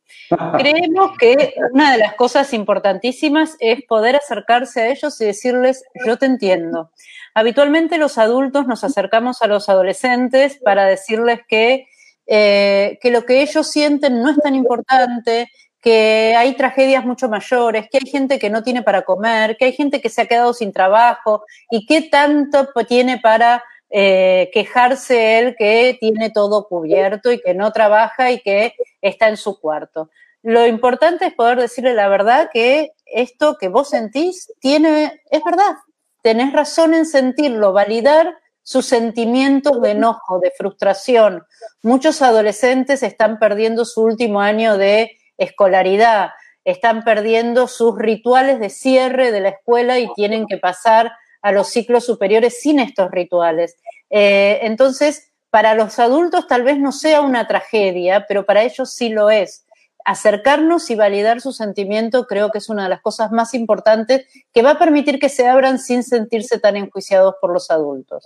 Creemos 0.57 1.17
que 1.19 1.55
una 1.73 1.91
de 1.91 1.97
las 1.97 2.13
cosas 2.13 2.53
importantísimas 2.53 3.57
es 3.59 3.83
poder 3.83 4.15
acercarse 4.15 4.79
a 4.81 4.87
ellos 4.87 5.19
y 5.19 5.25
decirles, 5.25 5.83
yo 6.05 6.17
te 6.17 6.25
entiendo. 6.25 6.91
Habitualmente 7.33 7.97
los 7.97 8.17
adultos 8.17 8.65
nos 8.65 8.85
acercamos 8.85 9.41
a 9.41 9.47
los 9.47 9.67
adolescentes 9.67 10.57
para 10.63 10.85
decirles 10.85 11.41
que, 11.49 11.89
eh, 12.27 12.97
que 13.01 13.11
lo 13.11 13.25
que 13.25 13.41
ellos 13.41 13.69
sienten 13.69 14.21
no 14.21 14.29
es 14.29 14.37
tan 14.37 14.55
importante, 14.55 15.49
que 15.85 16.33
hay 16.35 16.55
tragedias 16.55 17.05
mucho 17.05 17.29
mayores, 17.29 17.87
que 17.91 17.99
hay 17.99 18.09
gente 18.09 18.39
que 18.39 18.49
no 18.49 18.63
tiene 18.63 18.81
para 18.81 19.03
comer, 19.03 19.55
que 19.55 19.65
hay 19.65 19.73
gente 19.73 20.01
que 20.01 20.09
se 20.09 20.23
ha 20.23 20.25
quedado 20.25 20.51
sin 20.51 20.73
trabajo 20.73 21.45
y 21.69 21.85
qué 21.85 22.01
tanto 22.01 22.67
tiene 22.87 23.19
para 23.19 23.63
eh, 23.91 24.49
quejarse 24.51 25.37
él 25.37 25.55
que 25.55 25.95
tiene 25.99 26.31
todo 26.31 26.67
cubierto 26.67 27.31
y 27.31 27.39
que 27.39 27.53
no 27.53 27.71
trabaja 27.71 28.31
y 28.31 28.39
que 28.39 28.73
está 28.99 29.29
en 29.29 29.37
su 29.37 29.59
cuarto. 29.59 30.09
Lo 30.41 30.65
importante 30.65 31.27
es 31.27 31.35
poder 31.35 31.59
decirle 31.59 31.93
la 31.93 32.07
verdad 32.07 32.49
que 32.51 32.93
esto 33.05 33.57
que 33.59 33.67
vos 33.67 33.89
sentís 33.89 34.51
tiene, 34.59 35.21
es 35.29 35.43
verdad, 35.43 35.75
tenés 36.23 36.51
razón 36.51 36.95
en 36.95 37.05
sentirlo, 37.05 37.73
validar 37.73 38.35
sus 38.63 38.87
sentimientos 38.87 39.79
de 39.83 39.91
enojo, 39.91 40.39
de 40.39 40.51
frustración. 40.57 41.43
Muchos 41.83 42.23
adolescentes 42.23 43.03
están 43.03 43.37
perdiendo 43.37 43.85
su 43.85 44.01
último 44.01 44.41
año 44.41 44.79
de 44.79 45.11
escolaridad, 45.37 46.31
están 46.63 47.03
perdiendo 47.03 47.67
sus 47.67 47.97
rituales 47.97 48.59
de 48.59 48.69
cierre 48.69 49.31
de 49.31 49.39
la 49.39 49.49
escuela 49.49 49.99
y 49.99 50.11
tienen 50.15 50.47
que 50.47 50.57
pasar 50.57 51.11
a 51.41 51.51
los 51.51 51.67
ciclos 51.67 52.05
superiores 52.05 52.59
sin 52.59 52.79
estos 52.79 53.11
rituales. 53.11 53.77
Eh, 54.09 54.59
entonces, 54.63 55.31
para 55.51 55.75
los 55.75 55.99
adultos 55.99 56.47
tal 56.47 56.63
vez 56.63 56.79
no 56.79 56.91
sea 56.91 57.21
una 57.21 57.47
tragedia, 57.47 58.25
pero 58.27 58.45
para 58.45 58.63
ellos 58.63 58.91
sí 58.91 59.09
lo 59.09 59.29
es. 59.29 59.65
Acercarnos 60.03 60.89
y 60.89 60.95
validar 60.95 61.39
su 61.39 61.51
sentimiento 61.51 62.25
creo 62.25 62.51
que 62.51 62.57
es 62.57 62.69
una 62.69 62.83
de 62.83 62.89
las 62.89 63.01
cosas 63.01 63.31
más 63.31 63.53
importantes 63.53 64.27
que 64.53 64.61
va 64.63 64.71
a 64.71 64.79
permitir 64.79 65.19
que 65.19 65.29
se 65.29 65.47
abran 65.47 65.79
sin 65.79 66.03
sentirse 66.03 66.59
tan 66.59 66.77
enjuiciados 66.77 67.35
por 67.39 67.53
los 67.53 67.69
adultos. 67.71 68.25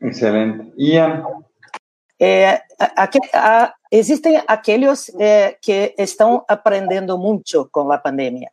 Excelente. 0.00 0.72
Ian. 0.76 1.22
Eh, 2.20 2.60
aqu 2.96 3.18
existem 3.90 4.40
aqueles 4.46 5.10
eh, 5.18 5.56
que 5.60 5.94
estão 5.98 6.44
aprendendo 6.48 7.18
muito 7.18 7.68
com 7.72 7.90
a 7.90 7.98
pandemia. 7.98 8.50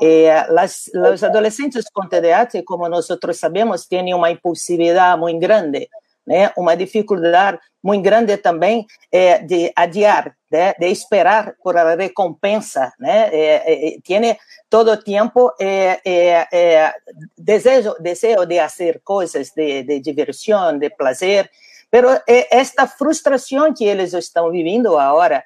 Eh, 0.00 0.46
las, 0.48 0.90
los 0.94 1.22
adolescentes 1.22 1.84
con 1.92 2.08
TDAH, 2.08 2.62
como 2.64 2.88
nosotros 2.88 3.38
sabemos, 3.38 3.86
tienen 3.88 4.14
una 4.14 4.30
impulsividad 4.30 5.18
muy 5.18 5.38
grande, 5.38 5.90
né? 6.26 6.50
uma 6.56 6.74
dificuldade 6.76 7.58
muito 7.82 8.02
grande 8.02 8.36
também 8.38 8.86
é, 9.12 9.38
de 9.38 9.70
adiar, 9.76 10.34
né? 10.50 10.74
de 10.78 10.90
esperar 10.90 11.54
por 11.62 11.76
a 11.76 11.94
recompensa, 11.94 12.92
né? 12.98 13.28
É, 13.30 13.96
é, 13.98 14.38
todo 14.70 14.90
o 14.90 14.96
tempo 14.96 15.52
é, 15.60 16.00
é, 16.04 16.48
é, 16.50 16.94
desejo, 17.36 17.94
desejo 18.00 18.46
de 18.46 18.58
fazer 18.58 19.00
coisas 19.04 19.50
de, 19.50 19.82
de 19.82 20.00
diversão, 20.00 20.78
de 20.78 20.90
prazer, 20.90 21.50
pero 21.94 22.20
esta 22.26 22.88
frustração 22.88 23.72
que 23.72 23.84
eles 23.84 24.12
estão 24.14 24.50
vivendo 24.50 24.98
agora, 24.98 25.44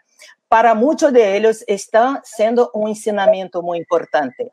para 0.49 0.75
muitos 0.75 1.13
deles 1.13 1.63
está 1.69 2.23
sendo 2.25 2.71
um 2.75 2.89
ensinamento 2.89 3.63
muito 3.63 3.83
importante. 3.83 4.51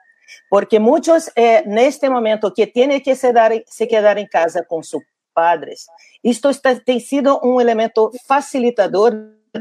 Porque 0.50 0.78
muitos, 0.78 1.32
eh, 1.38 1.64
neste 1.66 2.10
momento, 2.10 2.52
que 2.52 2.68
têm 2.68 3.00
que 3.00 3.16
se, 3.16 3.32
dar, 3.32 3.52
se 3.66 3.88
quedar 3.88 4.18
em 4.18 4.28
casa 4.28 4.62
com 4.62 4.84
seus 4.84 5.04
padres, 5.34 5.86
isto 6.22 6.50
está, 6.50 6.76
tem 6.76 7.00
sido 7.00 7.39
um 7.41 7.62
elemento 7.62 8.12
facilitador 8.28 9.14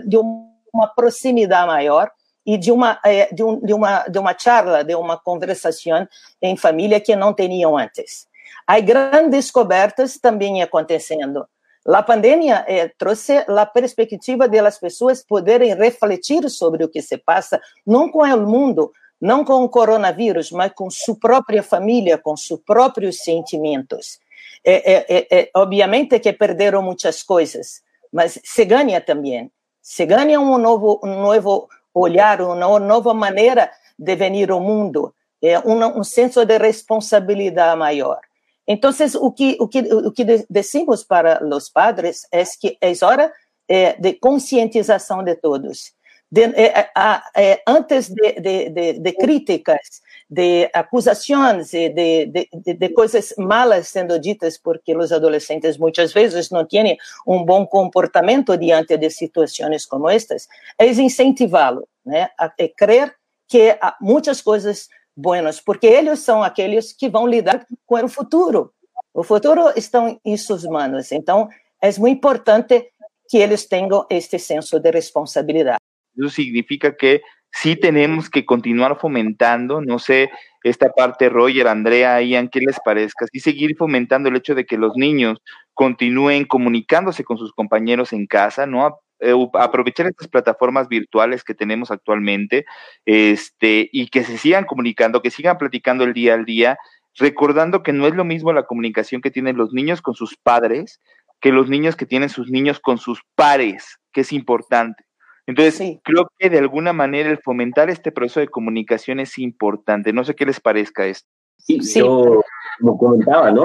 de 0.04 0.16
uma 0.16 0.88
proximidade 0.88 1.68
maior 1.68 2.10
e 2.44 2.58
de 2.58 2.72
uma, 2.72 2.98
eh, 3.06 3.28
de, 3.32 3.44
um, 3.44 3.60
de, 3.60 3.72
uma, 3.72 4.08
de 4.08 4.18
uma 4.18 4.36
charla, 4.36 4.82
de 4.82 4.96
uma 4.96 5.16
conversação 5.16 6.08
em 6.42 6.56
família 6.56 6.98
que 6.98 7.14
não 7.14 7.32
tinham 7.32 7.78
antes. 7.78 8.26
Há 8.66 8.80
grandes 8.80 9.30
descobertas 9.30 10.18
também 10.18 10.64
acontecendo. 10.64 11.46
A 11.86 12.02
pandemia 12.02 12.64
eh, 12.66 12.90
trouxe 12.96 13.44
a 13.46 13.66
perspectiva 13.66 14.48
de 14.48 14.58
as 14.58 14.78
pessoas 14.78 15.22
poderem 15.22 15.74
refletir 15.74 16.48
sobre 16.48 16.82
o 16.82 16.88
que 16.88 17.02
se 17.02 17.18
passa, 17.18 17.60
não 17.86 18.10
com 18.10 18.22
o 18.22 18.46
mundo, 18.46 18.92
não 19.20 19.44
com 19.44 19.62
o 19.62 19.68
coronavírus, 19.68 20.50
mas 20.50 20.72
com 20.72 20.90
sua 20.90 21.16
própria 21.16 21.62
família, 21.62 22.16
com 22.16 22.36
seus 22.36 22.60
próprios 22.60 23.18
sentimentos. 23.18 24.18
É, 24.64 24.92
é, 24.92 25.26
é, 25.30 25.50
obviamente 25.54 26.18
que 26.20 26.32
perderam 26.32 26.82
muitas 26.82 27.22
coisas, 27.22 27.82
mas 28.10 28.40
se 28.42 28.64
ganha 28.64 29.00
também. 29.00 29.50
Se 29.82 30.06
ganha 30.06 30.40
um 30.40 30.56
novo, 30.56 31.00
um 31.04 31.20
novo 31.20 31.68
olhar, 31.92 32.40
uma 32.40 32.80
nova 32.80 33.12
maneira 33.12 33.70
de 33.98 34.16
venir 34.16 34.50
ao 34.50 34.60
mundo, 34.60 35.14
é 35.42 35.58
um, 35.60 35.84
um 35.98 36.02
senso 36.02 36.46
de 36.46 36.56
responsabilidade 36.56 37.78
maior. 37.78 38.20
Então, 38.66 38.90
o 39.20 39.30
que, 39.30 39.56
o 39.60 39.68
que, 39.68 39.80
o 39.80 40.10
que 40.10 40.24
decimos 40.48 41.04
para 41.04 41.44
os 41.44 41.68
padres 41.68 42.26
é 42.32 42.42
que 42.44 42.78
é 42.80 42.92
hora 43.04 43.32
é, 43.68 43.94
de 44.00 44.14
conscientização 44.14 45.22
de 45.22 45.34
todos. 45.36 45.92
De, 46.30 46.42
é, 46.42 46.90
é, 47.36 47.62
antes 47.66 48.08
de, 48.08 48.40
de, 48.40 48.98
de, 48.98 49.12
críticas, 49.12 50.02
de 50.28 50.68
acusações, 50.72 51.70
de, 51.70 52.26
de, 52.26 52.88
coisas 52.88 53.34
malas 53.38 53.88
sendo 53.88 54.18
ditas, 54.18 54.58
porque 54.58 54.96
os 54.96 55.12
adolescentes 55.12 55.76
muitas 55.78 56.12
vezes 56.12 56.50
não 56.50 56.64
têm 56.66 56.96
um 57.26 57.44
bom 57.44 57.64
comportamento 57.66 58.56
diante 58.56 58.96
de 58.96 59.10
situações 59.10 59.86
como 59.86 60.08
estas, 60.08 60.48
é 60.76 60.86
incentivá-lo 60.86 61.86
né, 62.04 62.30
a, 62.36 62.46
a 62.46 62.68
crer 62.76 63.14
que 63.46 63.78
muitas 64.00 64.40
coisas 64.40 64.88
buenos, 65.16 65.60
porque 65.60 65.86
eles 65.86 66.20
são 66.20 66.42
aqueles 66.42 66.92
que 66.92 67.08
vão 67.08 67.26
lidar 67.26 67.66
com 67.86 68.04
o 68.04 68.08
futuro. 68.08 68.72
O 69.12 69.22
futuro 69.22 69.72
está 69.76 70.16
em 70.24 70.36
suas 70.36 70.64
mãos. 70.64 71.12
Então, 71.12 71.48
é 71.80 71.88
muito 71.98 72.16
importante 72.16 72.90
que 73.28 73.38
eles 73.38 73.66
tenham 73.66 74.06
este 74.10 74.38
senso 74.38 74.80
de 74.80 74.90
responsabilidade. 74.90 75.78
Isso 76.16 76.30
significa 76.30 76.92
que 76.92 77.22
sí 77.52 77.76
tenemos 77.76 78.28
que 78.28 78.44
continuar 78.44 78.98
fomentando, 78.98 79.80
no 79.80 79.98
sé, 79.98 80.30
esta 80.64 80.88
parte, 80.90 81.28
Roger, 81.28 81.68
Andrea, 81.68 82.20
Ian, 82.22 82.48
¿qué 82.48 82.60
les 82.60 82.78
parezca? 82.84 83.26
Sí 83.32 83.38
seguir 83.38 83.76
fomentando 83.76 84.28
el 84.28 84.36
hecho 84.36 84.54
de 84.54 84.64
que 84.64 84.78
los 84.78 84.96
niños 84.96 85.38
continúen 85.74 86.46
comunicándose 86.46 87.22
con 87.22 87.36
sus 87.36 87.52
compañeros 87.52 88.12
en 88.12 88.26
casa, 88.26 88.66
¿no? 88.66 88.98
Eh, 89.24 89.34
aprovechar 89.54 90.06
estas 90.06 90.28
plataformas 90.28 90.88
virtuales 90.88 91.44
que 91.44 91.54
tenemos 91.54 91.90
actualmente 91.90 92.66
este, 93.04 93.88
y 93.92 94.08
que 94.08 94.24
se 94.24 94.38
sigan 94.38 94.64
comunicando, 94.64 95.22
que 95.22 95.30
sigan 95.30 95.58
platicando 95.58 96.04
el 96.04 96.12
día 96.12 96.34
al 96.34 96.44
día, 96.44 96.78
recordando 97.16 97.82
que 97.82 97.92
no 97.92 98.06
es 98.06 98.14
lo 98.14 98.24
mismo 98.24 98.52
la 98.52 98.64
comunicación 98.64 99.22
que 99.22 99.30
tienen 99.30 99.56
los 99.56 99.72
niños 99.72 100.02
con 100.02 100.14
sus 100.14 100.36
padres 100.36 101.00
que 101.44 101.52
los 101.52 101.68
niños 101.68 101.94
que 101.94 102.06
tienen 102.06 102.30
sus 102.30 102.50
niños 102.50 102.80
con 102.80 102.96
sus 102.96 103.20
pares, 103.34 103.98
que 104.12 104.22
es 104.22 104.32
importante. 104.32 105.04
Entonces, 105.46 105.98
creo 106.02 106.26
que 106.38 106.48
de 106.48 106.58
alguna 106.58 106.94
manera 106.94 107.28
el 107.28 107.36
fomentar 107.36 107.90
este 107.90 108.10
proceso 108.12 108.40
de 108.40 108.48
comunicación 108.48 109.20
es 109.20 109.38
importante. 109.38 110.14
No 110.14 110.24
sé 110.24 110.34
qué 110.34 110.46
les 110.46 110.58
parezca 110.58 111.04
esto. 111.04 111.28
Sí, 111.58 111.80
yo 111.80 112.42
como 112.80 112.96
comentaba, 112.96 113.50
¿no? 113.50 113.64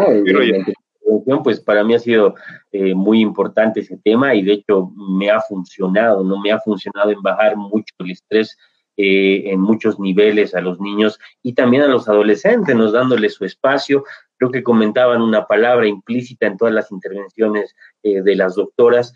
Pues 1.44 1.60
para 1.60 1.84
mí 1.84 1.94
ha 1.94 2.00
sido 2.00 2.36
eh, 2.72 2.94
muy 2.94 3.22
importante 3.22 3.82
ese 3.82 3.98
tema 3.98 4.36
y 4.36 4.44
de 4.44 4.54
hecho 4.54 4.92
me 4.96 5.30
ha 5.30 5.40
funcionado, 5.42 6.24
¿no? 6.24 6.40
Me 6.40 6.52
ha 6.52 6.60
funcionado 6.60 7.12
en 7.12 7.22
bajar 7.22 7.56
mucho 7.56 7.94
el 8.00 8.12
estrés 8.12 8.58
eh, 8.98 9.52
en 9.52 9.62
muchos 9.62 10.00
niveles 10.00 10.54
a 10.54 10.62
los 10.62 10.80
niños 10.80 11.20
y 11.42 11.54
también 11.54 11.84
a 11.84 11.88
los 11.88 12.10
adolescentes, 12.10 12.76
nos 12.76 12.92
dándoles 12.92 13.34
su 13.34 13.46
espacio. 13.46 14.04
Creo 14.40 14.50
que 14.50 14.64
comentaban 14.64 15.22
una 15.22 15.46
palabra 15.46 15.88
implícita 15.88 16.48
en 16.48 16.58
todas 16.58 16.74
las 16.74 16.92
intervenciones 16.92 17.76
eh, 18.02 18.24
de 18.24 18.36
las 18.36 18.56
doctoras, 18.56 19.14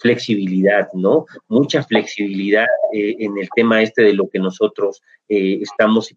flexibilidad, 0.00 0.88
¿no? 0.92 1.26
Mucha 1.48 1.82
flexibilidad 1.82 2.66
en 2.92 3.36
el 3.36 3.48
tema 3.54 3.82
este 3.82 4.02
de 4.02 4.12
lo 4.12 4.28
que 4.28 4.38
nosotros 4.38 5.02
estamos 5.28 6.14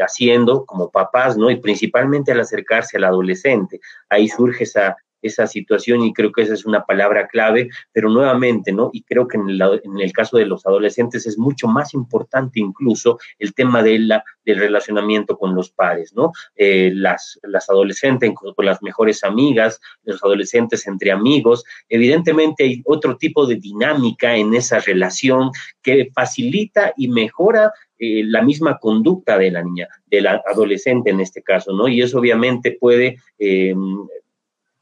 haciendo 0.00 0.64
como 0.66 0.90
papás, 0.90 1.36
¿no? 1.36 1.50
Y 1.50 1.56
principalmente 1.56 2.32
al 2.32 2.40
acercarse 2.40 2.96
al 2.96 3.04
adolescente. 3.04 3.80
Ahí 4.08 4.28
surge 4.28 4.64
esa 4.64 4.96
esa 5.22 5.46
situación 5.46 6.02
y 6.02 6.12
creo 6.12 6.32
que 6.32 6.42
esa 6.42 6.54
es 6.54 6.66
una 6.66 6.84
palabra 6.84 7.28
clave, 7.28 7.70
pero 7.92 8.10
nuevamente, 8.10 8.72
¿no? 8.72 8.90
Y 8.92 9.02
creo 9.02 9.26
que 9.26 9.38
en, 9.38 9.48
el 9.48 10.12
caso 10.12 10.36
de 10.36 10.46
los 10.46 10.66
adolescentes 10.66 11.26
es 11.26 11.38
mucho 11.38 11.68
más 11.68 11.94
importante 11.94 12.60
incluso 12.60 13.18
el 13.38 13.54
tema 13.54 13.82
de 13.82 13.98
la, 14.00 14.24
del 14.44 14.58
relacionamiento 14.58 15.38
con 15.38 15.54
los 15.54 15.70
pares, 15.70 16.12
¿no? 16.14 16.32
Eh, 16.56 16.90
las, 16.94 17.38
las 17.42 17.70
adolescentes 17.70 18.32
con 18.34 18.66
las 18.66 18.82
mejores 18.82 19.24
amigas, 19.24 19.80
los 20.04 20.22
adolescentes 20.22 20.86
entre 20.86 21.12
amigos, 21.12 21.64
evidentemente 21.88 22.64
hay 22.64 22.82
otro 22.84 23.16
tipo 23.16 23.46
de 23.46 23.56
dinámica 23.56 24.36
en 24.36 24.54
esa 24.54 24.80
relación 24.80 25.50
que 25.82 26.10
facilita 26.14 26.92
y 26.96 27.08
mejora 27.08 27.72
eh, 28.04 28.24
la 28.24 28.42
misma 28.42 28.78
conducta 28.78 29.38
de 29.38 29.52
la 29.52 29.62
niña, 29.62 29.86
de 30.06 30.20
la 30.20 30.42
adolescente 30.44 31.10
en 31.10 31.20
este 31.20 31.40
caso, 31.40 31.72
¿no? 31.72 31.86
Y 31.86 32.02
eso 32.02 32.18
obviamente 32.18 32.76
puede 32.80 33.18
eh, 33.38 33.76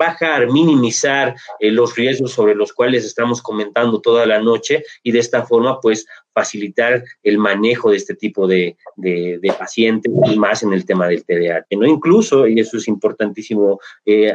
bajar, 0.01 0.51
minimizar 0.51 1.37
eh, 1.59 1.71
los 1.71 1.95
riesgos 1.95 2.33
sobre 2.33 2.55
los 2.55 2.73
cuales 2.73 3.05
estamos 3.05 3.43
comentando 3.43 4.01
toda 4.01 4.25
la 4.25 4.41
noche 4.41 4.83
y 5.03 5.13
de 5.13 5.19
esta 5.19 5.45
forma, 5.45 5.79
pues, 5.79 6.07
facilitar 6.41 7.05
el 7.23 7.37
manejo 7.37 7.91
de 7.91 7.99
este 7.99 8.15
tipo 8.15 8.47
de, 8.47 8.77
pacientes 9.59 10.11
y 10.27 10.39
más 10.39 10.63
en 10.63 10.73
el 10.73 10.85
tema 10.85 11.07
del 11.07 11.25
TDAH, 11.25 11.67
¿no? 11.77 11.87
Incluso, 11.87 12.47
y 12.47 12.59
eso 12.61 12.79
es 12.79 12.89
importantísimo 12.89 13.79
eh, 14.07 14.35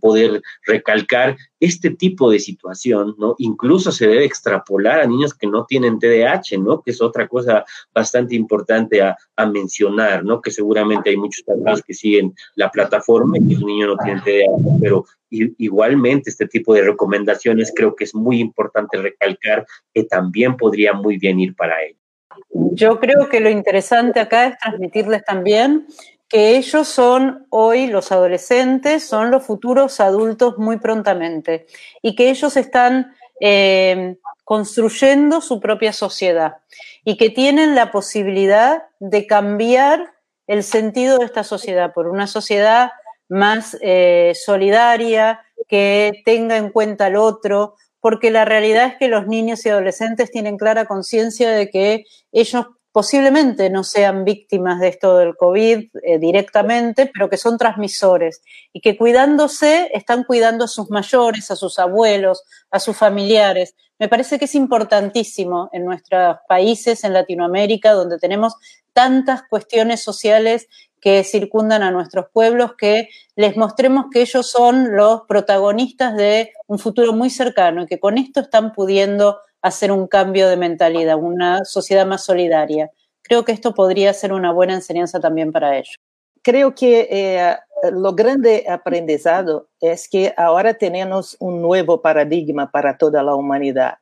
poder 0.00 0.42
recalcar, 0.66 1.36
este 1.60 1.90
tipo 1.90 2.28
de 2.28 2.40
situación, 2.40 3.14
¿no? 3.18 3.36
Incluso 3.38 3.92
se 3.92 4.08
debe 4.08 4.24
extrapolar 4.24 5.00
a 5.00 5.06
niños 5.06 5.32
que 5.32 5.46
no 5.46 5.64
tienen 5.64 6.00
TDAH, 6.00 6.58
¿no? 6.58 6.82
Que 6.82 6.90
es 6.90 7.00
otra 7.00 7.28
cosa 7.28 7.64
bastante 7.94 8.34
importante 8.34 9.00
a, 9.00 9.16
mencionar, 9.52 10.24
¿no? 10.24 10.40
Que 10.40 10.52
seguramente 10.52 11.10
hay 11.10 11.16
muchos 11.16 11.44
padres 11.44 11.82
que 11.82 11.94
siguen 11.94 12.32
la 12.54 12.70
plataforma 12.70 13.36
y 13.38 13.54
su 13.56 13.66
niño 13.66 13.88
no 13.88 13.96
tiene 13.96 14.20
TDAH, 14.20 14.78
pero 14.80 15.04
igualmente 15.32 16.30
este 16.30 16.46
tipo 16.46 16.74
de 16.74 16.82
recomendaciones 16.82 17.72
creo 17.74 17.96
que 17.96 18.04
es 18.04 18.14
muy 18.14 18.40
importante 18.40 18.98
recalcar 18.98 19.66
que 19.94 20.04
también 20.04 20.56
podría 20.56 20.92
muy 20.92 21.18
bien 21.18 21.40
ir 21.40 21.56
para 21.56 21.82
ellos. 21.82 21.98
Yo 22.50 23.00
creo 23.00 23.28
que 23.28 23.40
lo 23.40 23.50
interesante 23.50 24.20
acá 24.20 24.46
es 24.46 24.58
transmitirles 24.58 25.24
también 25.24 25.86
que 26.28 26.56
ellos 26.56 26.88
son 26.88 27.46
hoy 27.50 27.88
los 27.88 28.10
adolescentes, 28.10 29.04
son 29.04 29.30
los 29.30 29.44
futuros 29.44 30.00
adultos 30.00 30.56
muy 30.56 30.78
prontamente 30.78 31.66
y 32.00 32.14
que 32.14 32.30
ellos 32.30 32.56
están 32.56 33.14
eh, 33.40 34.16
construyendo 34.44 35.40
su 35.40 35.60
propia 35.60 35.92
sociedad 35.92 36.58
y 37.04 37.16
que 37.16 37.28
tienen 37.28 37.74
la 37.74 37.90
posibilidad 37.90 38.84
de 38.98 39.26
cambiar 39.26 40.14
el 40.46 40.62
sentido 40.62 41.18
de 41.18 41.26
esta 41.26 41.44
sociedad 41.44 41.92
por 41.92 42.08
una 42.08 42.26
sociedad 42.26 42.92
más 43.32 43.78
eh, 43.80 44.34
solidaria, 44.34 45.40
que 45.66 46.22
tenga 46.26 46.58
en 46.58 46.68
cuenta 46.68 47.06
al 47.06 47.16
otro, 47.16 47.76
porque 47.98 48.30
la 48.30 48.44
realidad 48.44 48.86
es 48.86 48.96
que 48.96 49.08
los 49.08 49.26
niños 49.26 49.64
y 49.64 49.70
adolescentes 49.70 50.30
tienen 50.30 50.58
clara 50.58 50.84
conciencia 50.84 51.50
de 51.50 51.70
que 51.70 52.04
ellos 52.30 52.66
posiblemente 52.92 53.70
no 53.70 53.84
sean 53.84 54.24
víctimas 54.26 54.80
de 54.80 54.88
esto 54.88 55.16
del 55.16 55.34
COVID 55.34 55.88
eh, 56.02 56.18
directamente, 56.18 57.10
pero 57.10 57.30
que 57.30 57.38
son 57.38 57.56
transmisores 57.56 58.42
y 58.70 58.82
que 58.82 58.98
cuidándose 58.98 59.90
están 59.94 60.24
cuidando 60.24 60.66
a 60.66 60.68
sus 60.68 60.90
mayores, 60.90 61.50
a 61.50 61.56
sus 61.56 61.78
abuelos, 61.78 62.44
a 62.70 62.78
sus 62.80 62.94
familiares. 62.94 63.74
Me 63.98 64.08
parece 64.08 64.38
que 64.38 64.44
es 64.44 64.54
importantísimo 64.54 65.70
en 65.72 65.86
nuestros 65.86 66.36
países, 66.46 67.02
en 67.04 67.14
Latinoamérica, 67.14 67.92
donde 67.92 68.18
tenemos 68.18 68.56
tantas 68.92 69.42
cuestiones 69.48 70.02
sociales 70.02 70.68
que 71.02 71.24
circundan 71.24 71.82
a 71.82 71.90
nuestros 71.90 72.26
pueblos, 72.32 72.74
que 72.78 73.08
les 73.34 73.56
mostremos 73.56 74.06
que 74.10 74.22
ellos 74.22 74.48
son 74.48 74.96
los 74.96 75.22
protagonistas 75.22 76.16
de 76.16 76.52
un 76.68 76.78
futuro 76.78 77.12
muy 77.12 77.28
cercano 77.28 77.82
y 77.82 77.86
que 77.86 77.98
con 77.98 78.16
esto 78.16 78.40
están 78.40 78.72
pudiendo 78.72 79.40
hacer 79.60 79.90
un 79.90 80.06
cambio 80.06 80.48
de 80.48 80.56
mentalidad, 80.56 81.18
una 81.18 81.64
sociedad 81.64 82.06
más 82.06 82.24
solidaria. 82.24 82.90
Creo 83.22 83.44
que 83.44 83.50
esto 83.50 83.74
podría 83.74 84.14
ser 84.14 84.32
una 84.32 84.52
buena 84.52 84.74
enseñanza 84.74 85.18
también 85.18 85.50
para 85.50 85.76
ellos. 85.76 85.98
Creo 86.40 86.72
que 86.72 87.08
eh, 87.10 87.56
lo 87.90 88.14
grande 88.14 88.64
aprendizado 88.68 89.68
es 89.80 90.08
que 90.08 90.32
ahora 90.36 90.74
tenemos 90.74 91.36
un 91.40 91.60
nuevo 91.60 92.00
paradigma 92.00 92.70
para 92.70 92.96
toda 92.96 93.24
la 93.24 93.34
humanidad. 93.34 93.94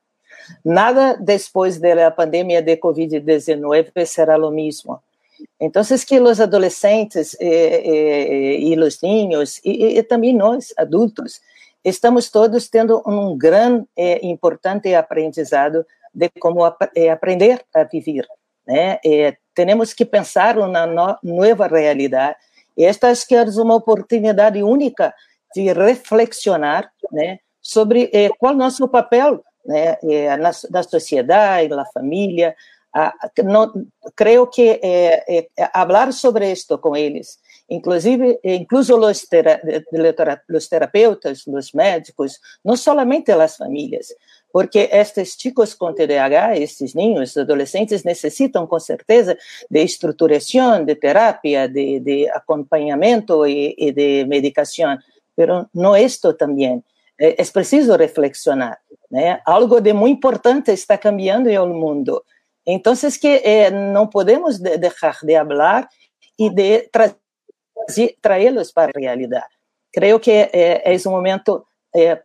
Nada 0.63 1.15
después 1.19 1.81
de 1.81 1.95
la 1.95 2.15
pandemia 2.15 2.61
de 2.61 2.79
COVID-19 2.79 4.05
será 4.05 4.37
lo 4.37 4.51
mismo. 4.51 5.03
Entonces, 5.59 6.05
que 6.05 6.19
los 6.19 6.39
adolescentes 6.39 7.37
eh, 7.39 7.81
eh, 7.85 8.57
y 8.59 8.75
los 8.75 9.01
niños, 9.03 9.59
y, 9.63 9.97
y, 9.97 10.03
también 10.03 10.37
nós, 10.37 10.73
adultos, 10.77 11.41
estamos 11.83 12.31
todos 12.31 12.69
tendo 12.69 13.01
um 13.05 13.37
grande 13.37 13.85
e 13.95 14.13
eh, 14.13 14.19
importante 14.23 14.95
aprendizado 14.95 15.85
de 16.13 16.29
como 16.39 16.65
ap 16.65 16.81
aprender 17.11 17.65
a 17.73 17.83
viver. 17.83 18.27
Né? 18.65 18.99
temos 19.53 19.93
que 19.93 20.05
pensar 20.05 20.55
na 20.55 20.85
no 20.85 21.17
nova 21.23 21.67
realidade. 21.67 22.37
Esta 22.77 23.11
é 23.11 23.15
que 23.27 23.35
é 23.35 23.43
uma 23.43 23.75
oportunidade 23.75 24.61
única 24.63 25.13
de 25.53 25.73
reflexionar 25.73 26.91
né, 27.11 27.39
sobre 27.59 28.09
qual 28.37 28.53
o 28.53 28.57
nosso 28.57 28.87
papel 28.87 29.43
né, 29.65 29.97
na, 30.37 30.51
na 30.69 30.83
sociedade, 30.83 31.67
na 31.69 31.85
família, 31.85 32.55
Ah, 32.93 33.13
no, 33.45 33.71
creo 34.15 34.49
que 34.49 34.79
eh, 34.83 35.23
eh, 35.25 35.49
hablar 35.73 36.11
sobre 36.11 36.51
esto 36.51 36.81
con 36.81 36.97
ellos, 36.97 37.39
inclusive, 37.69 38.37
incluso 38.43 38.97
los, 38.97 39.29
tera, 39.29 39.61
los 40.47 40.67
terapeutas, 40.67 41.47
los 41.47 41.73
médicos, 41.73 42.41
no 42.65 42.75
solamente 42.75 43.33
las 43.33 43.55
familias, 43.55 44.13
porque 44.51 44.89
estes 44.91 45.37
chicos 45.37 45.73
com 45.73 45.93
TDAH, 45.93 46.57
estes 46.57 46.93
niños, 46.93 47.37
adolescentes, 47.37 48.03
necessitam 48.03 48.67
com 48.67 48.79
certeza 48.79 49.37
de 49.69 49.81
estruturação, 49.81 50.83
de 50.83 50.95
terapia, 50.95 51.69
de, 51.69 52.01
de 52.01 52.29
acompanhamento 52.29 53.45
e, 53.47 53.73
e, 53.77 53.93
de 53.93 54.25
medicação, 54.25 54.97
mas 55.37 55.65
não 55.73 55.95
isto 55.95 56.33
também. 56.33 56.83
É, 57.17 57.41
é 57.41 57.45
preciso 57.45 57.95
reflexionar. 57.95 58.79
Né? 59.09 59.39
Algo 59.45 59.79
de 59.79 59.93
muito 59.93 60.17
importante 60.17 60.71
está 60.71 60.97
cambiando 60.97 61.49
no 61.49 61.73
mundo. 61.73 62.21
Entonces 62.65 63.19
que 63.19 63.41
eh, 63.43 63.71
no 63.71 64.09
podemos 64.09 64.61
de 64.61 64.77
dejar 64.77 65.15
de 65.21 65.37
hablar 65.37 65.89
y 66.37 66.53
de 66.53 66.89
tra 66.91 67.15
traerlos 68.21 68.71
para 68.71 68.91
la 68.93 69.01
realidad. 69.01 69.43
Creo 69.91 70.21
que 70.21 70.49
eh, 70.53 70.81
es 70.85 71.05
un 71.05 71.13
momento 71.13 71.65
eh, 71.93 72.21